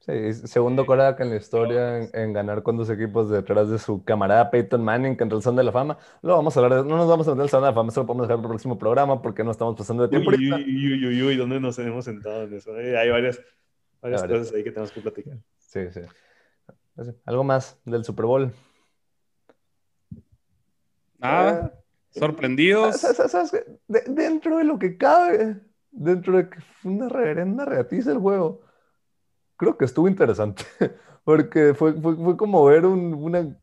Sí, 0.01 0.33
segundo 0.33 0.87
coreback 0.87 1.21
en 1.21 1.31
la 1.31 1.37
historia 1.37 2.09
en, 2.15 2.33
ganar 2.33 2.63
con 2.63 2.79
dos 2.79 2.89
equipos 2.89 3.29
detrás 3.29 3.69
de 3.69 3.79
su 3.79 4.03
camarada 4.03 4.51
Peyton 4.51 4.83
Manning, 4.83 5.15
que 5.15 5.25
entró 5.25 5.37
al 5.37 5.43
Salón 5.43 5.57
de 5.57 5.65
la 5.65 5.73
Fama. 5.73 5.99
Lo 6.23 6.37
vamos 6.37 6.57
a 6.57 6.61
hablar, 6.61 6.87
no 6.87 6.97
nos 6.97 7.07
vamos 7.07 7.29
a 7.29 7.33
meter 7.33 7.43
al 7.43 7.49
Salón 7.51 7.65
de 7.65 7.71
la 7.71 7.75
Fama, 7.75 7.91
eso 7.91 8.01
lo 8.01 8.07
podemos 8.07 8.27
dejar 8.27 8.39
para 8.39 8.47
el 8.47 8.51
próximo 8.53 8.79
programa 8.79 9.21
porque 9.21 9.45
no 9.45 9.51
estamos 9.51 9.77
pasando 9.77 10.05
de 10.05 10.09
tiempo. 10.09 10.31
Uy, 10.31 10.51
uy, 10.51 11.07
uy, 11.07 11.23
uy, 11.23 11.37
¿dónde 11.37 11.61
nos 11.61 11.79
hemos 11.81 12.07
sentado 12.07 12.45
en 12.45 12.55
eso? 12.55 12.75
Eh, 12.81 12.97
hay 12.97 13.11
varias, 13.11 13.43
varias 14.01 14.23
cosas 14.23 14.53
ahí 14.53 14.65
que 14.65 14.71
tenemos 14.71 14.93
que 14.93 15.01
platicar. 15.01 15.39
Sí, 15.59 15.81
sí. 15.91 16.01
¿Algo 17.25 17.45
más 17.45 17.79
del 17.85 18.05
Super 18.05 18.27
Bowl? 18.27 18.53
Ah, 21.21 21.71
sorprendidos. 22.11 22.97
¿Sabes, 22.97 23.53
dentro 23.87 24.59
de 24.59 24.65
lo 24.65 24.79
que 24.79 24.97
cabe, 24.97 25.61
dentro 25.91 26.37
de 26.37 26.51
que 26.51 26.61
fue 26.61 26.93
una 26.93 27.09
reverenda 27.09 27.65
reatiza 27.65 28.13
el 28.13 28.19
juego, 28.19 28.63
creo 29.57 29.77
que 29.77 29.85
estuvo 29.85 30.09
interesante. 30.09 30.65
Porque 31.25 31.75
fue, 31.75 31.93
fue, 32.01 32.37
como 32.37 32.65
ver 32.65 32.87
un, 32.87 33.15
una. 33.15 33.57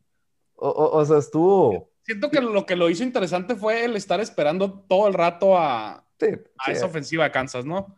O, 0.56 1.04
sea, 1.06 1.18
estuvo. 1.18 1.92
Siento 2.04 2.30
que 2.30 2.40
lo 2.40 2.66
que 2.66 2.76
lo 2.76 2.90
hizo 2.90 3.04
interesante 3.04 3.56
fue 3.56 3.84
el 3.84 3.96
estar 3.96 4.22
esperando 4.22 4.86
todo 4.88 5.08
el 5.08 5.14
rato 5.14 5.58
a, 5.58 5.96
a 5.96 6.72
esa 6.72 6.86
ofensiva 6.86 7.26
de 7.26 7.32
Kansas, 7.32 7.66
¿no? 7.66 7.96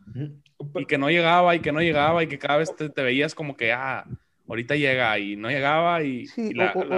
Y 0.74 0.86
que 0.86 0.98
no 0.98 1.10
llegaba 1.10 1.54
y 1.54 1.60
que 1.60 1.72
no 1.72 1.80
llegaba 1.80 2.22
y 2.22 2.28
que 2.28 2.38
cada 2.38 2.58
vez 2.58 2.74
te, 2.74 3.02
veías 3.02 3.34
como 3.34 3.56
que, 3.56 3.72
ah, 3.72 4.04
ahorita 4.48 4.76
llega 4.76 5.18
y 5.18 5.36
no 5.36 5.48
llegaba 5.48 6.02
y, 6.02 6.26
sí, 6.26 6.52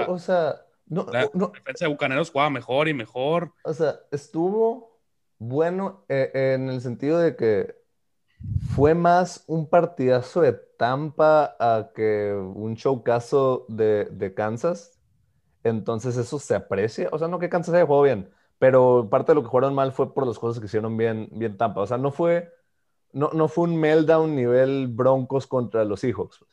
o, 0.09 0.19
sea, 0.19 0.57
no, 0.87 1.07
la, 1.13 1.29
defensa 1.55 1.85
de 1.85 1.89
Bucaneros 1.89 2.31
jugaba 2.31 2.51
mejor 2.51 2.89
y 2.89 2.95
mejor. 2.95 3.53
O 3.65 3.73
sea, 3.73 4.01
estuvo 4.11 5.01
bueno 5.39 6.05
eh, 6.09 6.31
en 6.55 6.69
el 6.69 6.81
sentido 6.81 7.19
de 7.19 7.37
que 7.37 7.75
fue 8.75 8.95
más 8.95 9.45
un 9.47 9.69
partidazo 9.69 10.41
de 10.41 10.53
Tampa 10.53 11.57
a 11.59 11.91
que 11.95 12.33
un 12.33 12.75
showcaso 12.75 13.67
de, 13.69 14.07
de 14.07 14.35
Kansas. 14.35 14.99
Entonces 15.65 16.17
eso 16.17 16.39
se 16.39 16.55
aprecia. 16.55 17.09
O 17.13 17.19
sea, 17.19 17.29
no 17.29 17.39
que 17.39 17.49
Kansas 17.49 17.75
haya 17.75 17.87
jugado 17.87 18.03
bien, 18.03 18.31
pero 18.59 19.09
parte 19.11 19.33
de 19.33 19.37
lo 19.37 19.43
que 19.43 19.49
jugaron 19.49 19.75
mal 19.75 19.93
fue 19.93 20.13
por 20.13 20.27
las 20.27 20.39
cosas 20.39 20.61
que 20.61 20.67
hicieron 20.67 20.97
bien, 20.97 21.29
bien 21.33 21.57
Tampa. 21.57 21.81
O 21.81 21.87
sea, 21.87 21.99
no 21.99 22.11
fue, 22.11 22.53
no, 23.13 23.31
no 23.33 23.49
fue 23.49 23.65
un 23.65 23.79
meltdown 23.79 24.35
nivel 24.35 24.89
Broncos 24.89 25.47
contra 25.47 25.85
los 25.85 26.01
Seahawks. 26.01 26.45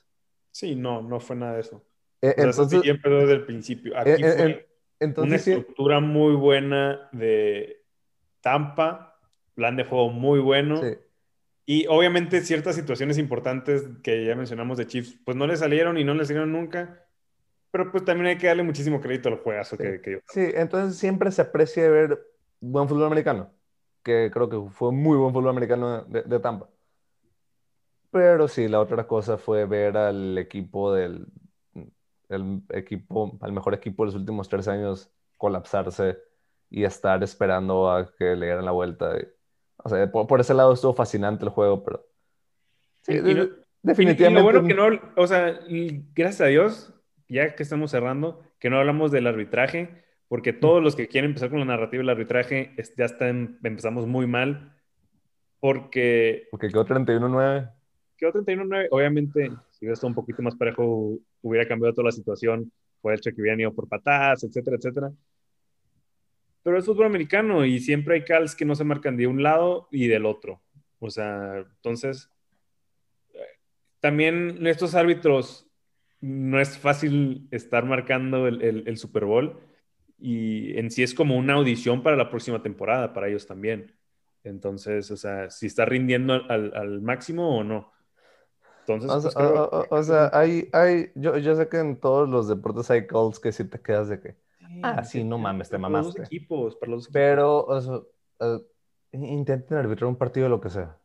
Sí, 0.51 0.75
no, 0.75 1.01
no 1.01 1.19
fue 1.19 1.35
nada 1.35 1.53
de 1.53 1.61
eso. 1.61 1.83
Eh, 2.21 2.35
entonces, 2.37 2.81
siempre 2.81 3.11
desde 3.11 3.33
el 3.33 3.45
principio. 3.45 3.97
Aquí 3.97 4.11
eh, 4.11 4.33
fue 4.37 4.69
entonces, 4.99 5.47
una 5.47 5.57
estructura 5.57 5.99
muy 5.99 6.35
buena 6.35 7.09
de 7.11 7.83
Tampa, 8.41 9.19
plan 9.55 9.75
de 9.75 9.85
juego 9.85 10.09
muy 10.09 10.39
bueno. 10.39 10.81
Y 11.65 11.85
obviamente 11.87 12.41
ciertas 12.41 12.75
situaciones 12.75 13.17
importantes 13.17 13.87
que 14.01 14.25
ya 14.25 14.35
mencionamos 14.35 14.77
de 14.77 14.87
Chiefs, 14.87 15.17
pues 15.23 15.37
no 15.37 15.45
le 15.45 15.55
salieron 15.55 15.97
y 15.97 16.03
no 16.03 16.13
le 16.15 16.25
salieron 16.25 16.51
nunca. 16.51 17.05
Pero 17.71 17.91
pues 17.91 18.03
también 18.03 18.27
hay 18.27 18.37
que 18.37 18.47
darle 18.47 18.63
muchísimo 18.63 18.99
crédito 18.99 19.29
al 19.29 19.37
juegazo 19.37 19.77
que, 19.77 20.01
que 20.01 20.21
Sí, 20.27 20.49
entonces 20.55 20.97
siempre 20.97 21.31
se 21.31 21.43
aprecia 21.43 21.87
ver 21.87 22.19
buen 22.59 22.89
fútbol 22.89 23.05
americano, 23.05 23.51
que 24.03 24.29
creo 24.33 24.49
que 24.49 24.69
fue 24.71 24.91
muy 24.91 25.17
buen 25.17 25.33
fútbol 25.33 25.49
americano 25.49 26.03
de 26.03 26.39
Tampa. 26.39 26.67
Pero 28.11 28.47
sí, 28.47 28.67
la 28.67 28.79
otra 28.79 29.05
cosa 29.05 29.37
fue 29.37 29.65
ver 29.65 29.95
al 29.97 30.37
equipo 30.37 30.93
del 30.93 31.27
el 32.29 32.61
equipo, 32.69 33.37
al 33.41 33.51
mejor 33.51 33.73
equipo 33.73 34.03
de 34.03 34.07
los 34.07 34.15
últimos 34.15 34.47
tres 34.47 34.67
años 34.67 35.11
colapsarse 35.37 36.19
y 36.69 36.83
estar 36.83 37.21
esperando 37.23 37.91
a 37.91 38.13
que 38.15 38.35
le 38.35 38.45
dieran 38.45 38.65
la 38.65 38.71
vuelta. 38.71 39.15
o 39.77 39.89
sea, 39.89 40.11
por, 40.11 40.39
ese 40.39 40.53
lado 40.53 40.73
estuvo 40.73 40.93
fascinante 40.93 41.43
el 41.43 41.49
juego, 41.49 41.83
pero 41.83 42.05
sí, 43.01 43.19
definitivamente. 43.81 44.43
bueno 44.43 44.67
que 44.67 44.73
no, 44.75 44.87
o 45.15 45.27
sea, 45.27 45.59
gracias 46.13 46.41
a 46.41 46.45
Dios, 46.45 46.93
ya 47.27 47.55
que 47.55 47.63
estamos 47.63 47.91
cerrando, 47.91 48.43
que 48.59 48.69
no 48.69 48.77
hablamos 48.77 49.11
del 49.11 49.25
arbitraje, 49.25 50.03
porque 50.29 50.53
todos 50.53 50.81
los 50.81 50.95
que 50.95 51.09
quieren 51.09 51.31
empezar 51.31 51.49
con 51.49 51.59
la 51.59 51.65
narrativa 51.65 51.99
del 51.99 52.09
arbitraje 52.09 52.73
ya 52.97 53.05
están, 53.05 53.59
empezamos 53.63 54.07
muy 54.07 54.25
mal, 54.25 54.73
porque... 55.59 56.47
Porque 56.51 56.69
quedó 56.69 56.85
31-9 56.85 57.73
quedó 58.19 58.33
31-9. 58.33 58.87
Obviamente, 58.91 59.49
si 59.71 59.85
hubiera 59.85 59.93
estado 59.93 60.09
un 60.09 60.15
poquito 60.15 60.41
más 60.43 60.55
parejo, 60.55 61.17
hubiera 61.41 61.67
cambiado 61.67 61.93
toda 61.93 62.07
la 62.07 62.11
situación. 62.11 62.71
Fue 63.01 63.15
hecho 63.15 63.31
que 63.31 63.41
hubieran 63.41 63.61
ido 63.61 63.73
por 63.73 63.87
patadas, 63.87 64.43
etcétera, 64.43 64.75
etcétera. 64.77 65.11
Pero 66.61 66.77
es 66.77 66.85
fútbol 66.85 67.05
americano 67.05 67.65
y 67.65 67.79
siempre 67.79 68.15
hay 68.15 68.23
calls 68.25 68.55
que 68.55 68.65
no 68.65 68.75
se 68.75 68.83
marcan 68.83 69.15
de 69.15 69.27
un 69.27 69.41
lado 69.41 69.87
y 69.91 70.07
del 70.07 70.25
otro. 70.25 70.61
O 70.99 71.09
sea, 71.09 71.59
entonces, 71.59 72.29
también 74.01 74.67
estos 74.67 74.93
árbitros 74.93 75.65
no 76.19 76.59
es 76.59 76.77
fácil 76.77 77.47
estar 77.51 77.85
marcando 77.85 78.47
el, 78.47 78.83
el, 78.85 78.97
Super 78.97 79.23
Bowl 79.23 79.57
y 80.19 80.77
en 80.77 80.91
sí 80.91 81.03
es 81.03 81.13
como 81.13 81.37
una 81.37 81.53
audición 81.53 82.03
para 82.03 82.15
la 82.15 82.29
próxima 82.29 82.61
temporada, 82.61 83.13
para 83.13 83.27
ellos 83.27 83.47
también. 83.47 83.93
Entonces, 84.43 85.11
o 85.11 85.17
sea, 85.17 85.49
si 85.49 85.67
está 85.67 85.85
rindiendo 85.85 86.33
al, 86.33 86.73
al 86.75 87.01
máximo 87.01 87.57
o 87.57 87.63
no. 87.63 87.91
Entonces, 88.87 89.35
o, 89.35 89.85
pues, 89.87 90.07
sea, 90.07 90.31
hay, 90.33 90.67
hay, 90.73 91.11
yo, 91.13 91.37
yo 91.37 91.55
sé 91.55 91.69
que 91.69 91.77
en 91.77 91.99
todos 91.99 92.27
los 92.27 92.47
deportes 92.47 92.89
hay 92.89 93.05
calls 93.05 93.39
que 93.39 93.51
si 93.51 93.63
te 93.65 93.79
quedas 93.79 94.09
de 94.09 94.19
que, 94.19 94.35
ah, 94.81 95.03
sí, 95.03 95.23
no 95.23 95.37
mames, 95.37 95.69
te 95.69 95.77
mamaste. 95.77 96.13
Para 96.13 96.21
los 96.21 96.27
equipos, 96.27 96.75
para 96.75 96.91
los 96.91 97.03
equipos. 97.03 97.13
Pero, 97.13 97.65
o 97.65 97.81
sea, 97.81 97.95
uh, 98.47 98.65
intenten 99.11 99.77
arbitrar 99.77 100.07
un 100.07 100.15
partido 100.15 100.45
de 100.45 100.49
lo 100.49 100.59
que 100.59 100.69
sea. 100.69 100.97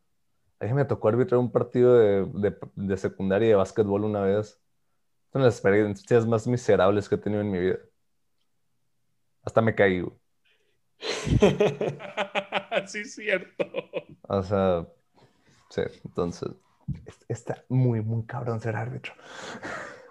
A 0.61 0.65
mí 0.65 0.73
me 0.73 0.87
tocó 0.87 1.09
arbitrar 1.09 1.39
un 1.39 1.53
partido 1.53 1.99
de, 1.99 2.25
de, 2.25 2.57
de 2.75 2.97
secundaria 2.97 3.47
y 3.47 3.51
de 3.51 3.57
básquetbol 3.57 4.05
una 4.05 4.23
vez. 4.23 4.59
Son 5.33 5.43
las 5.43 5.55
experiencias 5.57 6.27
más 6.27 6.47
miserables 6.47 7.09
que 7.09 7.17
he 7.17 7.19
tenido 7.19 7.43
en 7.43 7.51
mi 7.51 7.59
vida. 7.59 7.79
Hasta 9.45 9.61
me 9.61 9.75
caí, 9.75 10.01
güey. 10.01 10.17
sí, 12.87 13.01
es 13.01 13.15
cierto. 13.15 13.65
O 14.23 14.43
sea, 14.43 14.87
sí, 15.71 15.83
entonces 16.05 16.51
está 17.29 17.65
muy, 17.69 18.01
muy 18.01 18.25
cabrón 18.25 18.61
ser 18.61 18.77
árbitro. 18.77 19.13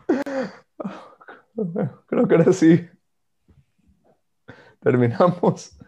creo 2.07 2.27
que 2.27 2.36
ahora 2.36 2.53
sí. 2.53 2.88
Terminamos 4.79 5.79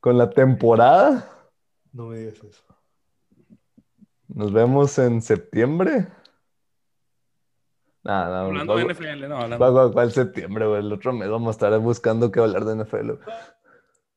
con 0.00 0.18
la 0.18 0.28
temporada. 0.28 1.30
No 1.92 2.08
me 2.08 2.18
digas 2.18 2.42
eso. 2.42 2.64
Nos 4.28 4.52
vemos 4.52 4.98
en 4.98 5.22
septiembre. 5.22 6.08
Nada, 8.04 8.42
no, 8.42 8.46
hablando 8.48 8.76
de 8.76 8.84
NFL, 8.84 9.28
no, 9.28 9.36
hablando. 9.38 9.72
¿Cuál, 9.72 9.92
cuál, 9.92 10.12
septiembre, 10.12 10.66
güey? 10.66 10.80
El 10.80 10.92
otro 10.92 11.12
mes 11.12 11.28
vamos 11.28 11.48
a 11.48 11.50
estar 11.52 11.78
buscando 11.80 12.30
qué 12.30 12.40
hablar 12.40 12.64
de 12.66 12.84
NFL. 12.84 13.12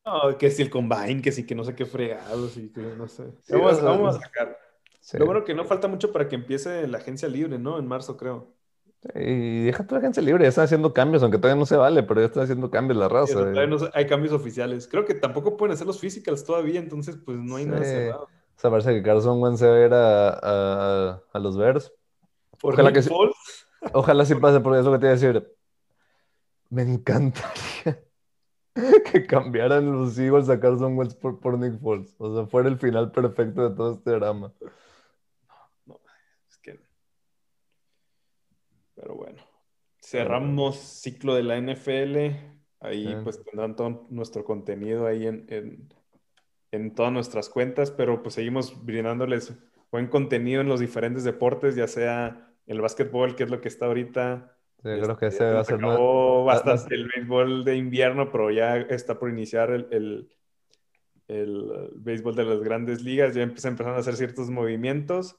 No, 0.05 0.38
que 0.38 0.51
si 0.51 0.61
el 0.61 0.69
combine, 0.69 1.21
que 1.21 1.31
si 1.31 1.45
que 1.45 1.55
no 1.55 1.63
sé 1.63 1.73
qué 1.73 1.85
fregados 1.85 2.57
y 2.57 2.69
que 2.71 2.81
no 2.81 3.07
sé. 3.07 3.23
vamos, 3.49 3.81
vamos 3.81 4.15
a 4.15 4.19
sacar. 4.19 4.57
Lo 5.13 5.25
bueno 5.25 5.45
que 5.45 5.53
no 5.53 5.63
falta 5.63 5.88
mucho 5.88 6.11
para 6.11 6.27
que 6.27 6.35
empiece 6.35 6.85
la 6.88 6.97
agencia 6.97 7.29
libre, 7.29 7.57
¿no? 7.57 7.79
En 7.79 7.88
marzo, 7.88 8.17
creo. 8.17 8.53
Y 9.15 9.63
deja 9.65 9.85
la 9.89 9.97
agencia 9.99 10.21
libre, 10.21 10.43
ya 10.43 10.49
están 10.49 10.65
haciendo 10.65 10.93
cambios, 10.93 11.23
aunque 11.23 11.38
todavía 11.38 11.59
no 11.59 11.65
se 11.65 11.77
vale, 11.77 12.03
pero 12.03 12.19
ya 12.19 12.27
están 12.27 12.43
haciendo 12.43 12.69
cambios 12.69 12.97
la 12.97 13.07
raza. 13.07 13.41
no 13.41 13.77
hay 13.93 14.07
cambios 14.07 14.33
oficiales. 14.33 14.88
Creo 14.88 15.05
que 15.05 15.13
tampoco 15.13 15.55
pueden 15.55 15.73
hacer 15.73 15.88
los 15.88 15.99
physicals 15.99 16.43
todavía, 16.43 16.79
entonces 16.79 17.15
pues 17.15 17.38
no 17.38 17.55
hay 17.55 17.65
nada 17.65 17.83
cerrado. 17.83 18.23
O 18.23 18.59
sea, 18.59 18.71
parece 18.71 18.93
que 18.95 19.03
Carson 19.03 19.41
Wentz 19.41 19.59
se 19.59 19.67
va 19.67 19.75
a 19.75 19.85
ir 19.85 19.93
a, 19.93 21.21
a, 21.31 21.39
los 21.39 21.57
Bears. 21.57 21.93
Ojalá 22.63 22.91
que, 22.91 23.03
sí, 23.03 23.09
ojalá 23.93 24.25
sí 24.25 24.35
pase, 24.35 24.59
porque 24.59 24.79
es 24.79 24.85
lo 24.85 24.91
que 24.93 24.99
te 24.99 25.05
iba 25.05 25.11
a 25.11 25.15
decir. 25.15 25.57
Me 26.69 26.81
encantaría 26.81 28.03
que 29.11 29.25
cambiaran 29.25 29.91
los 29.91 30.17
Eagles 30.19 30.49
a 30.49 30.59
Carson 30.59 30.97
Wentz 30.97 31.15
por, 31.15 31.39
por 31.39 31.57
Nick 31.57 31.79
Foles. 31.79 32.15
O 32.17 32.35
sea, 32.35 32.45
fuera 32.47 32.69
el 32.69 32.77
final 32.77 33.11
perfecto 33.11 33.69
de 33.69 33.75
todo 33.75 33.93
este 33.93 34.11
drama. 34.11 34.53
Pero 38.97 39.15
bueno, 39.15 39.43
cerramos 40.01 40.77
ciclo 40.77 41.35
de 41.35 41.43
la 41.43 41.57
NFL. 41.57 42.35
Ahí 42.79 43.15
pues 43.23 43.43
tendrán 43.43 43.75
todo 43.75 44.07
nuestro 44.09 44.43
contenido 44.43 45.05
ahí 45.05 45.27
en, 45.27 45.88
en, 46.71 46.95
todas 46.95 47.11
nuestras 47.11 47.49
cuentas, 47.49 47.91
pero 47.91 48.21
pues 48.21 48.35
seguimos 48.35 48.85
brindándoles 48.85 49.53
buen 49.91 50.07
contenido 50.07 50.61
en 50.61 50.67
los 50.67 50.79
diferentes 50.79 51.23
deportes, 51.23 51.75
ya 51.75 51.88
sea 51.88 52.46
el 52.68 52.82
básquetbol, 52.82 53.36
que 53.36 53.43
es 53.43 53.49
lo 53.49 53.61
que 53.61 53.70
está 53.70 53.88
ahorita. 53.88 54.53
Sí, 54.84 54.89
creo 54.89 55.18
que 55.18 55.28
este, 55.28 55.39
se 55.39 55.51
va 55.51 55.57
a 55.57 55.61
hacer 55.61 55.80
más... 55.80 55.97
bastante 56.45 56.95
el 56.95 57.09
béisbol 57.13 57.65
de 57.65 57.76
invierno, 57.78 58.32
pero 58.32 58.51
ya 58.51 58.78
está 58.78 59.18
por 59.18 59.30
iniciar 59.30 59.72
el, 59.72 59.88
el, 59.91 60.30
el 61.28 61.89
béisbol 61.95 62.36
de 62.36 62.45
las 62.45 62.61
grandes 62.61 63.01
ligas, 63.01 63.34
ya 63.34 63.41
empiezan 63.41 63.76
a 63.82 63.97
hacer 63.97 64.15
ciertos 64.15 64.49
movimientos. 64.49 65.38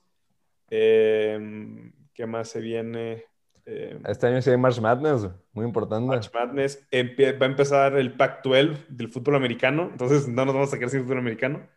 Em, 0.71 1.93
¿Qué 2.13 2.27
más 2.27 2.49
se 2.49 2.61
viene? 2.61 3.25
Eh, 3.65 3.99
este 4.07 4.27
año 4.27 4.43
sí 4.43 4.51
hay 4.51 4.57
March 4.57 4.81
Madness, 4.81 5.29
muy 5.53 5.67
importante. 5.67 6.07
March 6.07 6.31
Madness. 6.33 6.87
va 6.93 7.47
a 7.47 7.49
empezar 7.49 7.97
el 7.97 8.15
Pac-12 8.15 8.87
del 8.89 9.09
fútbol 9.09 9.37
americano, 9.37 9.89
entonces 9.93 10.27
no 10.27 10.45
nos 10.45 10.55
vamos 10.55 10.69
a 10.71 10.73
sacar 10.73 10.89
sin 10.89 11.03
fútbol 11.03 11.19
americano. 11.19 11.69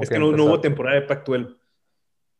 es 0.00 0.10
que, 0.10 0.18
no, 0.18 0.28
hubo 0.28 0.60
temporada 0.60 1.00
de 1.00 1.06
Pac-12. 1.06 1.56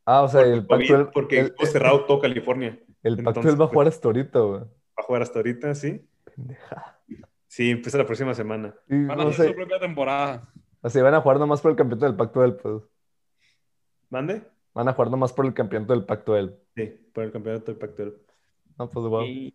Ah, 0.07 0.23
o 0.23 0.29
sea, 0.29 0.43
el 0.43 0.65
Pac-12. 0.65 1.11
Porque 1.13 1.41
el, 1.41 1.55
cerrado 1.67 2.05
todo 2.05 2.21
California. 2.21 2.79
El 3.03 3.23
Pac-12 3.25 3.61
va 3.61 3.65
a 3.65 3.69
jugar 3.69 3.89
hasta 3.89 4.07
ahorita, 4.07 4.39
güey. 4.39 4.61
Va 4.61 4.69
a 4.97 5.03
jugar 5.03 5.23
hasta 5.23 5.41
ahorita, 5.41 5.75
sí. 5.75 6.09
Pendeja. 6.25 7.01
Sí, 7.49 7.71
empieza 7.71 7.99
la 7.99 8.07
próxima 8.07 8.33
semana. 8.33 8.75
van 8.87 9.21
a 9.21 9.25
hacer 9.25 9.49
su 9.49 9.55
propia 9.55 9.81
temporada. 9.81 10.49
Así 10.81 11.01
van 11.01 11.15
a 11.15 11.21
jugar 11.21 11.41
nomás 11.41 11.61
por 11.61 11.73
el 11.73 11.77
campeonato 11.77 12.07
del 12.07 12.17
Pac-12, 12.17 12.57
pues. 12.63 12.83
¿Mande? 14.09 14.43
Van 14.73 14.89
a 14.89 14.93
jugar 14.93 15.11
nomás 15.11 15.33
por 15.33 15.45
el 15.45 15.55
campeonato 15.55 15.93
del 15.93 16.05
Pac-12. 16.05 16.55
Sí, 16.77 17.11
por 17.13 17.25
el 17.25 17.33
campeonato 17.33 17.73
del 17.73 17.81
Pac-12. 17.81 18.15
Pues, 18.77 19.55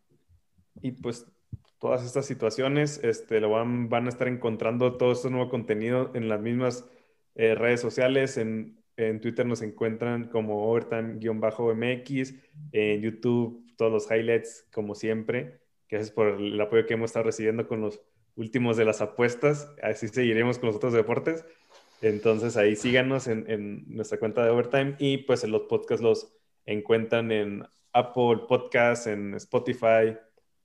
y, 0.81 0.91
pues 0.93 1.27
todas 1.79 2.03
estas 2.03 2.25
situaciones 2.25 2.99
este, 3.03 3.39
lo 3.39 3.51
van, 3.51 3.87
van 3.87 4.07
a 4.07 4.09
estar 4.09 4.27
encontrando 4.27 4.97
todo 4.97 5.13
este 5.13 5.29
nuevo 5.29 5.49
contenido 5.49 6.11
en 6.13 6.27
las 6.27 6.41
mismas 6.41 6.89
eh, 7.35 7.55
redes 7.55 7.79
sociales. 7.79 8.37
En, 8.37 8.80
Twitter 8.95 9.45
nos 9.45 9.61
encuentran 9.61 10.29
como 10.29 10.69
overtime-mx, 10.71 12.33
en 12.71 13.01
YouTube 13.01 13.65
todos 13.77 13.91
los 13.91 14.11
highlights 14.11 14.67
como 14.71 14.95
siempre. 14.95 15.61
Gracias 15.89 16.11
por 16.11 16.27
el 16.27 16.59
apoyo 16.61 16.85
que 16.85 16.93
hemos 16.93 17.09
estado 17.09 17.25
recibiendo 17.25 17.67
con 17.67 17.81
los 17.81 17.99
últimos 18.35 18.77
de 18.77 18.85
las 18.85 19.01
apuestas. 19.01 19.73
Así 19.81 20.07
seguiremos 20.07 20.59
con 20.59 20.67
los 20.67 20.75
otros 20.75 20.93
deportes. 20.93 21.45
Entonces 22.01 22.57
ahí 22.57 22.75
síganos 22.75 23.27
en, 23.27 23.49
en 23.49 23.83
nuestra 23.87 24.19
cuenta 24.19 24.43
de 24.43 24.51
Overtime 24.51 24.95
y 24.99 25.19
pues 25.19 25.43
en 25.43 25.51
los 25.51 25.63
podcasts 25.63 26.03
los 26.03 26.33
encuentran 26.65 27.31
en 27.31 27.63
Apple 27.93 28.45
Podcast, 28.47 29.07
en 29.07 29.33
Spotify, 29.35 30.17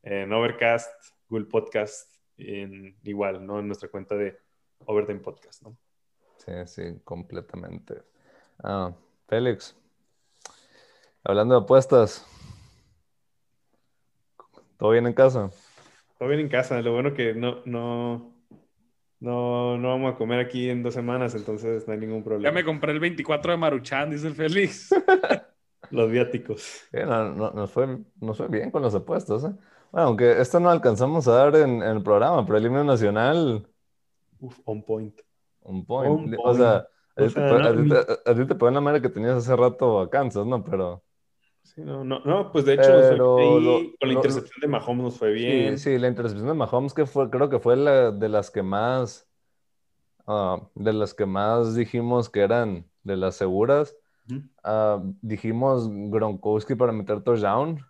en 0.02 0.32
Overcast, 0.32 0.90
Google 1.28 1.46
Podcast, 1.46 2.10
en, 2.38 2.96
igual, 3.02 3.44
¿no? 3.44 3.58
En 3.58 3.66
nuestra 3.66 3.88
cuenta 3.88 4.14
de 4.14 4.38
Overtime 4.84 5.20
Podcast, 5.20 5.62
¿no? 5.62 5.76
Sí, 6.36 6.52
sí, 6.66 7.00
completamente. 7.02 8.02
Ah, 8.62 8.92
Félix, 9.28 9.76
hablando 11.24 11.54
de 11.54 11.60
apuestas, 11.62 12.26
¿todo 14.78 14.90
bien 14.90 15.06
en 15.06 15.12
casa? 15.12 15.50
Todo 16.18 16.28
bien 16.28 16.40
en 16.40 16.48
casa, 16.48 16.80
lo 16.80 16.92
bueno 16.92 17.14
que 17.14 17.34
no, 17.34 17.62
no, 17.64 18.32
no, 19.20 19.78
no 19.78 19.88
vamos 19.88 20.14
a 20.14 20.16
comer 20.16 20.40
aquí 20.40 20.70
en 20.70 20.82
dos 20.82 20.94
semanas, 20.94 21.34
entonces 21.34 21.86
no 21.86 21.92
hay 21.92 21.98
ningún 21.98 22.22
problema. 22.22 22.48
Ya 22.48 22.54
me 22.54 22.64
compré 22.64 22.92
el 22.92 23.00
24 23.00 23.52
de 23.52 23.58
Maruchan, 23.58 24.10
dice 24.10 24.28
el 24.28 24.34
Félix. 24.34 24.90
Los 25.90 26.10
viáticos. 26.10 26.82
no, 26.92 27.32
no, 27.32 27.50
nos, 27.52 27.70
fue, 27.70 27.86
fue 28.34 28.48
bien 28.48 28.70
con 28.70 28.82
los 28.82 28.94
apuestos. 28.94 29.44
¿eh? 29.44 29.52
Bueno, 29.92 30.08
aunque 30.08 30.40
esto 30.40 30.58
no 30.58 30.68
alcanzamos 30.70 31.28
a 31.28 31.32
dar 31.32 31.56
en, 31.56 31.82
el 31.82 32.02
programa, 32.02 32.44
pero 32.44 32.58
el 32.58 32.66
himno 32.66 32.82
nacional. 32.82 33.68
Uf, 34.40 34.58
on 34.64 34.82
point. 34.82 35.20
On 35.62 35.84
point. 35.84 36.34
O 36.42 36.54
sea, 36.54 36.88
a, 37.16 37.26
ti 37.26 38.46
te, 38.46 38.66
a, 38.66 38.70
la 38.70 38.80
madre 38.80 39.00
que 39.00 39.08
tenías 39.08 39.36
hace 39.36 39.56
rato 39.56 40.00
a 40.00 40.10
Kansas, 40.10 40.46
¿no? 40.46 40.62
Pero. 40.62 41.02
Sí, 41.62 41.80
no, 41.80 42.04
no, 42.04 42.20
no, 42.20 42.52
pues 42.52 42.64
de 42.64 42.74
hecho, 42.74 42.92
con 43.18 44.08
la 44.08 44.12
intercepción 44.12 44.60
de 44.60 44.68
Mahomes 44.68 45.04
nos 45.04 45.18
fue 45.18 45.32
bien. 45.32 45.78
Sí, 45.78 45.94
sí, 45.94 45.98
la 45.98 46.08
intercepción 46.08 46.46
de 46.46 46.54
Mahomes 46.54 46.94
que 46.94 47.06
fue, 47.06 47.28
creo 47.28 47.48
que 47.48 47.58
fue 47.58 47.76
la 47.76 48.12
de 48.12 48.28
las 48.28 48.50
que 48.50 48.62
más, 48.62 49.28
ah, 50.26 50.60
de 50.74 50.92
las 50.92 51.12
que 51.12 51.26
más 51.26 51.74
dijimos 51.74 52.30
que 52.30 52.40
eran 52.40 52.86
de 53.02 53.16
las 53.16 53.36
seguras. 53.36 53.96
Ah, 54.62 55.02
dijimos 55.22 55.88
Gronkowski 55.88 56.74
para 56.74 56.92
meter 56.92 57.22
touchdown, 57.22 57.84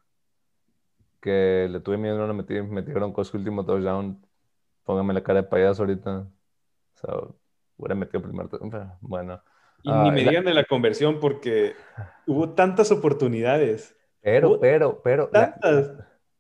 que 1.21 1.67
le 1.71 1.81
tuve 1.81 1.97
miedo, 1.97 2.19
no 2.19 2.27
le 2.27 2.35
metí, 2.35 2.61
metí 2.63 2.93
Gronkowski 2.93 3.37
último 3.37 3.65
touchdown. 3.65 4.25
Póngame 4.85 5.15
la 5.15 5.23
cara 5.23 5.43
de 5.43 5.49
payaso 5.49 5.83
ahorita. 5.83 6.21
O 6.21 6.99
sea, 6.99 7.35
hubiera 7.77 7.95
metido 7.95 8.23
primer 8.23 8.49
touchdown. 8.49 8.93
Bueno. 9.01 9.43
Y 9.83 9.91
ni 9.91 10.09
ah, 10.09 10.13
me 10.13 10.25
digan 10.25 10.45
de 10.45 10.55
la 10.55 10.65
conversión 10.65 11.21
porque 11.21 11.75
hubo 12.27 12.51
tantas 12.51 12.91
oportunidades. 12.91 13.97
Pero, 14.21 14.59
pero, 14.59 15.01
pero. 15.03 15.29
Tantas. 15.29 15.93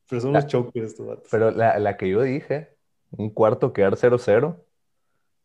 pero 0.09 0.21
son 0.21 0.31
unos 0.31 0.47
chocos 0.47 0.75
estos 0.75 1.07
datos. 1.07 1.29
Pero 1.31 1.51
la, 1.51 1.79
la, 1.79 1.97
que 1.97 2.09
yo 2.09 2.23
dije, 2.23 2.77
un 3.11 3.31
cuarto 3.31 3.73
quedar 3.73 3.95
0-0. 3.95 4.57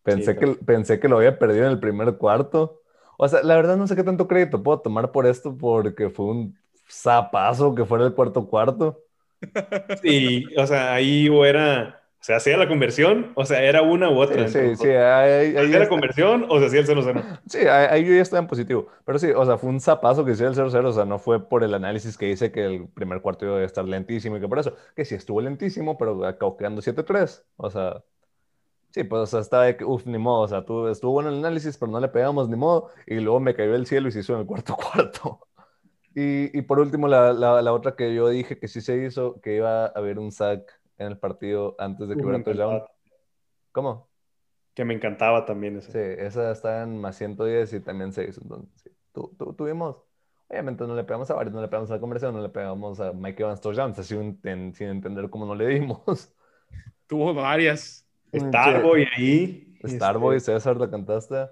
Pensé, 0.04 0.36
que, 0.36 0.48
pensé 0.66 1.00
que 1.00 1.08
lo 1.08 1.18
había 1.18 1.38
perdido 1.38 1.66
en 1.66 1.72
el 1.72 1.80
primer 1.80 2.18
cuarto. 2.18 2.82
O 3.18 3.28
sea, 3.28 3.44
la 3.44 3.56
verdad 3.56 3.78
no 3.78 3.86
sé 3.86 3.96
qué 3.96 4.04
tanto 4.04 4.28
crédito 4.28 4.64
puedo 4.64 4.80
tomar 4.80 5.12
por 5.12 5.28
esto 5.28 5.56
porque 5.56 6.10
fue 6.10 6.26
un 6.26 6.58
zapazo 6.90 7.76
que 7.76 7.86
fuera 7.86 8.06
el 8.06 8.14
cuarto 8.14 8.48
cuarto. 8.48 9.00
Sí, 10.04 10.46
o 10.56 10.68
sea, 10.68 10.94
ahí 10.94 11.28
era, 11.46 12.01
o 12.22 12.24
sea, 12.24 12.36
hacía 12.38 12.56
la 12.56 12.68
conversión, 12.68 13.32
o 13.34 13.46
sea, 13.46 13.64
era 13.64 13.82
una 13.82 14.08
u 14.08 14.20
otra. 14.20 14.48
Sí, 14.48 14.76
sí, 14.76 14.90
ahí, 14.90 15.56
¿Hacía 15.58 15.80
la 15.80 15.90
conversión 15.90 16.46
o 16.50 16.60
se 16.60 16.68
hacía 16.68 16.82
el 16.82 16.88
0-0? 16.88 17.40
Sí, 17.48 17.58
ahí, 17.66 18.06
yo 18.06 18.14
ya 18.14 18.22
estaba 18.22 18.42
en 18.42 18.48
positivo. 18.48 18.90
Pero 19.06 19.18
sí, 19.18 19.32
o 19.36 19.44
sea, 19.44 19.58
fue 19.58 19.72
un 19.72 19.80
zapazo 19.80 20.24
que 20.24 20.34
hacía 20.34 20.46
el 20.48 20.54
0-0, 20.54 20.86
o 20.86 20.94
sea, 20.94 21.06
no 21.06 21.18
fue 21.18 21.50
por 21.50 21.64
el 21.64 21.74
análisis 21.74 22.20
que 22.20 22.28
dice 22.28 22.52
que 22.52 22.64
el 22.64 22.88
primer 22.90 23.22
cuarto 23.22 23.48
iba 23.48 23.58
a 23.58 23.64
estar 23.64 23.86
lentísimo 23.86 24.38
y 24.38 24.40
que 24.40 24.48
por 24.48 24.60
eso, 24.60 24.76
que 24.96 25.04
sí 25.04 25.16
estuvo 25.16 25.42
lentísimo, 25.42 25.98
pero 25.98 26.24
acabó 26.24 26.58
quedando 26.58 26.84
7-3. 26.84 27.44
O 27.58 27.72
sea, 27.72 28.04
Sí, 28.92 29.06
pues 29.06 29.22
o 29.22 29.26
sea, 29.26 29.40
estaba 29.40 29.64
de 29.66 29.78
que, 29.78 29.86
uff, 29.86 30.06
ni 30.06 30.18
modo, 30.18 30.42
o 30.42 30.48
sea, 30.50 30.66
tú, 30.66 30.88
estuvo 30.90 31.14
bueno 31.14 31.30
el 31.30 31.38
análisis, 31.38 31.78
pero 31.78 31.92
no 31.92 32.00
le 32.02 32.10
pegamos 32.10 32.50
ni 32.50 32.58
modo, 32.58 32.90
y 33.08 33.16
luego 33.22 33.40
me 33.40 33.56
cayó 33.56 33.74
el 33.74 33.88
cielo 33.88 34.10
y 34.10 34.12
se 34.12 34.20
hizo 34.20 34.34
en 34.34 34.42
el 34.42 34.46
cuarto 34.46 34.76
cuarto. 34.94 35.48
Y, 36.14 36.58
y 36.58 36.62
por 36.64 36.80
último, 36.80 37.08
la, 37.08 37.32
la, 37.34 37.62
la, 37.62 37.74
otra 37.74 37.96
que 37.96 38.14
yo 38.14 38.28
dije 38.28 38.60
que 38.60 38.68
sí 38.68 38.82
se 38.82 38.98
hizo, 39.06 39.40
que 39.42 39.56
iba 39.56 39.86
a 39.86 39.88
haber 39.88 40.20
un 40.20 40.32
sack 40.32 40.81
en 41.02 41.08
el 41.08 41.18
partido 41.18 41.76
antes 41.80 42.08
de 42.08 42.16
que 42.16 42.24
hubiera 42.24 42.44
touchdown. 42.44 42.84
¿Cómo? 43.72 44.10
Que 44.74 44.86
me 44.86 44.94
encantaba 44.94 45.46
también 45.46 45.78
esa. 45.78 45.92
Sí, 45.92 46.00
esa 46.00 46.52
está 46.52 46.84
en 46.84 46.98
más 47.00 47.18
110 47.18 47.74
y 47.74 47.80
también 47.82 48.14
se 48.14 48.26
hizo. 48.26 48.42
Entonces, 48.42 48.70
sí. 48.82 48.90
tu, 49.12 49.36
tu, 49.38 49.54
tuvimos, 49.54 49.98
obviamente 50.48 50.86
no 50.86 50.96
le 50.96 51.04
pegamos 51.04 51.30
a 51.32 51.36
varios, 51.36 51.54
no 51.54 51.62
le 51.62 51.68
pegamos 51.68 51.90
a 51.92 51.96
la 51.96 52.00
conversión, 52.00 52.34
no 52.34 52.42
le 52.42 52.50
pegamos 52.50 53.00
a 53.00 53.12
Mike 53.12 53.44
Evans 53.44 53.62
touchdown, 53.62 53.92
así 53.92 54.04
sin, 54.04 54.74
sin 54.74 54.88
entender 54.88 55.30
cómo 55.30 55.46
no 55.46 55.56
le 55.56 55.68
dimos. 55.68 56.34
Tuvo 57.08 57.34
varias. 57.34 58.08
Starboy 58.34 59.08
ahí. 59.16 59.78
Starboy, 59.86 60.38
este... 60.38 60.54
César, 60.54 60.78
la 60.78 60.90
cantaste. 60.90 61.50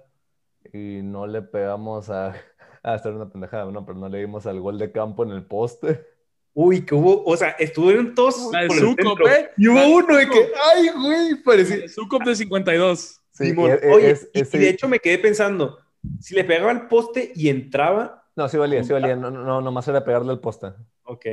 Y 0.72 1.02
no 1.02 1.26
le 1.26 1.42
pegamos 1.42 2.08
a. 2.10 2.34
a 2.82 2.94
hacer 2.94 3.12
una 3.12 3.28
pendejada, 3.28 3.70
no, 3.70 3.84
pero 3.84 3.98
no 3.98 4.08
le 4.08 4.18
dimos 4.18 4.46
al 4.46 4.60
gol 4.60 4.78
de 4.78 4.92
campo 4.92 5.24
en 5.24 5.30
el 5.30 5.44
poste. 5.44 6.06
Uy, 6.52 6.84
que 6.84 6.94
hubo, 6.94 7.24
o 7.24 7.36
sea, 7.36 7.50
estuvieron 7.50 8.14
todos 8.14 8.50
La 8.52 8.62
de 8.62 8.66
por 8.68 8.76
el 8.76 8.82
Zuko, 8.82 9.02
centro. 9.08 9.24
ve. 9.24 9.50
Y 9.56 9.68
hubo 9.68 9.78
La 9.78 9.86
uno 9.88 10.16
de 10.16 10.28
que, 10.28 10.48
ay, 10.74 10.88
güey, 11.00 11.34
parecía. 11.42 11.88
Sucop 11.88 12.22
de 12.24 12.34
52. 12.36 13.20
Sí, 13.30 13.46
Simón. 13.46 13.70
y- 13.70 13.86
e- 13.86 13.90
Oye, 13.92 14.10
es- 14.10 14.28
y- 14.34 14.58
de 14.58 14.68
hecho 14.68 14.88
me 14.88 14.98
quedé 14.98 15.18
pensando, 15.18 15.78
si 16.18 16.34
le 16.34 16.44
pegaba 16.44 16.70
al 16.72 16.88
poste 16.88 17.32
y 17.34 17.48
entraba, 17.48 18.24
No, 18.36 18.48
sí 18.48 18.56
valía, 18.56 18.82
sí 18.84 18.92
valía. 18.92 19.16
No, 19.16 19.30
no, 19.30 19.44
no, 19.44 19.60
nomás 19.60 19.86
era 19.88 20.02
pegarle 20.04 20.32
al 20.32 20.40
poste. 20.40 20.68
ok. 21.04 21.24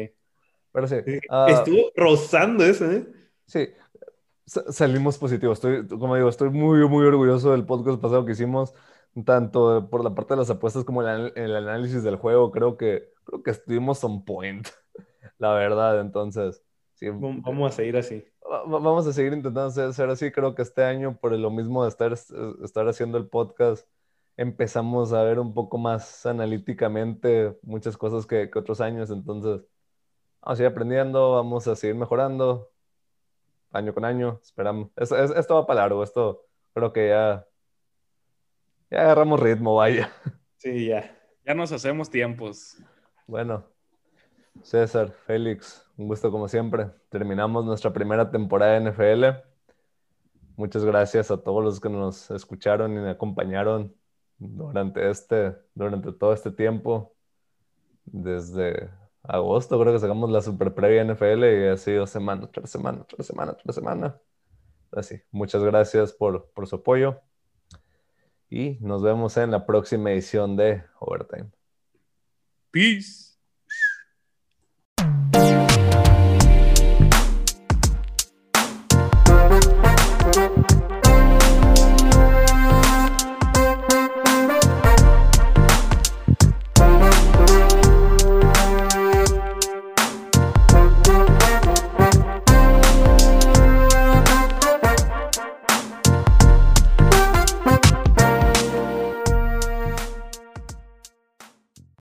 Pero 0.74 0.88
sí. 0.88 0.96
Ah, 1.30 1.48
Estuvo 1.50 1.92
rozando 1.96 2.64
eso, 2.64 2.90
¿eh? 2.92 3.08
Sí, 3.48 3.70
sa- 4.46 4.72
salimos 4.72 5.18
positivos. 5.18 5.58
Estoy, 5.58 5.88
como 5.88 6.16
digo, 6.16 6.30
estoy 6.30 6.50
muy, 6.52 6.88
muy 6.88 7.06
orgulloso 7.06 7.52
del 7.52 7.66
podcast 7.66 8.00
pasado 8.00 8.26
que 8.26 8.34
hicimos, 8.34 8.74
tanto 9.26 9.90
por 9.90 10.04
la 10.04 10.14
parte 10.16 10.34
de 10.36 10.40
las 10.42 10.50
apuestas 10.50 10.84
como 10.86 11.02
el, 11.02 11.34
el 11.36 11.56
análisis 11.56 12.04
del 12.04 12.18
juego. 12.18 12.52
Creo 12.52 12.78
que, 12.78 13.10
creo 13.26 13.44
que 13.44 13.52
estuvimos 13.52 14.04
on 14.04 14.24
point, 14.26 14.68
la 15.40 15.54
verdad. 15.54 16.00
Entonces, 16.02 16.64
sí, 16.96 17.08
Vam- 17.08 17.42
Vamos 17.44 17.74
a 17.74 17.76
seguir 17.76 17.98
así. 17.98 18.24
va- 18.44 18.64
va- 18.64 18.80
vamos 18.80 19.08
a 19.08 19.14
seguir 19.14 19.34
intentando 19.34 19.70
ser, 19.72 19.94
ser 19.94 20.10
así. 20.10 20.32
Creo 20.32 20.56
que 20.56 20.62
este 20.62 20.84
año, 20.84 21.18
por 21.20 21.32
lo 21.34 21.50
mismo 21.52 21.84
de 21.84 21.90
estar, 21.90 22.14
estar 22.14 22.88
haciendo 22.88 23.18
el 23.18 23.28
podcast, 23.28 23.88
empezamos 24.38 25.14
a 25.14 25.24
ver 25.24 25.40
un 25.40 25.54
poco 25.54 25.78
más 25.80 26.26
analíticamente 26.26 27.58
muchas 27.64 27.98
cosas 27.98 28.26
que, 28.28 28.50
que 28.52 28.60
otros 28.60 28.82
años. 28.82 29.10
Entonces, 29.10 29.62
vamos 30.42 30.54
a 30.54 30.56
seguir 30.58 30.72
aprendiendo, 30.72 31.32
vamos 31.34 31.68
a 31.68 31.76
seguir 31.76 31.96
mejorando 31.96 32.72
año 33.72 33.94
con 33.94 34.06
año. 34.06 34.40
Esperamos. 34.44 34.90
Es- 34.96 35.12
es- 35.12 35.32
esto 35.32 35.56
va 35.56 35.66
para 35.68 35.82
largo. 35.82 36.04
Esto 36.04 36.46
creo 36.74 36.94
que 36.94 37.10
ya, 37.10 37.46
ya 38.90 39.02
agarramos 39.02 39.40
ritmo, 39.40 39.76
vaya. 39.76 40.12
Sí, 40.58 40.88
ya. 40.88 41.16
Ya 41.46 41.54
nos 41.54 41.72
hacemos 41.72 42.10
tiempos. 42.10 42.78
Bueno, 43.26 43.64
César, 44.64 45.12
Félix, 45.12 45.86
un 45.98 46.08
gusto 46.08 46.32
como 46.32 46.48
siempre. 46.48 46.90
Terminamos 47.10 47.66
nuestra 47.66 47.94
primera 47.94 48.30
temporada 48.32 48.74
de 48.74 48.92
NFL. 48.92 49.26
Muchas 50.56 50.84
gracias 50.84 51.32
a 51.32 51.38
todos 51.38 51.64
los 51.64 51.80
que 51.80 51.90
nos 51.90 52.32
escucharon 52.32 52.94
y 52.94 53.00
me 53.00 53.12
acompañaron 53.12 53.96
durante 54.40 55.10
este, 55.10 55.56
durante 55.74 56.12
todo 56.14 56.34
este 56.34 56.52
tiempo. 56.52 57.16
Desde 58.06 58.90
agosto 59.24 59.80
creo 59.80 59.94
que 59.94 60.00
sacamos 60.00 60.30
la 60.32 60.42
super 60.42 60.74
previa 60.74 61.04
NFL 61.04 61.44
y 61.46 61.68
ha 61.68 61.78
sido 61.78 62.08
semana 62.08 62.50
tras 62.52 62.70
semana, 62.70 63.04
tras 63.06 63.28
semana, 63.28 63.54
tras 63.54 63.76
semana. 63.76 64.20
Así, 64.92 65.22
muchas 65.32 65.64
gracias 65.64 66.14
por, 66.14 66.50
por 66.52 66.68
su 66.68 66.78
apoyo 66.78 67.22
y 68.50 68.78
nos 68.80 69.04
vemos 69.04 69.38
en 69.38 69.52
la 69.52 69.66
próxima 69.66 70.12
edición 70.12 70.56
de 70.56 70.84
Overtime. 71.00 71.52
Peace. 72.72 73.27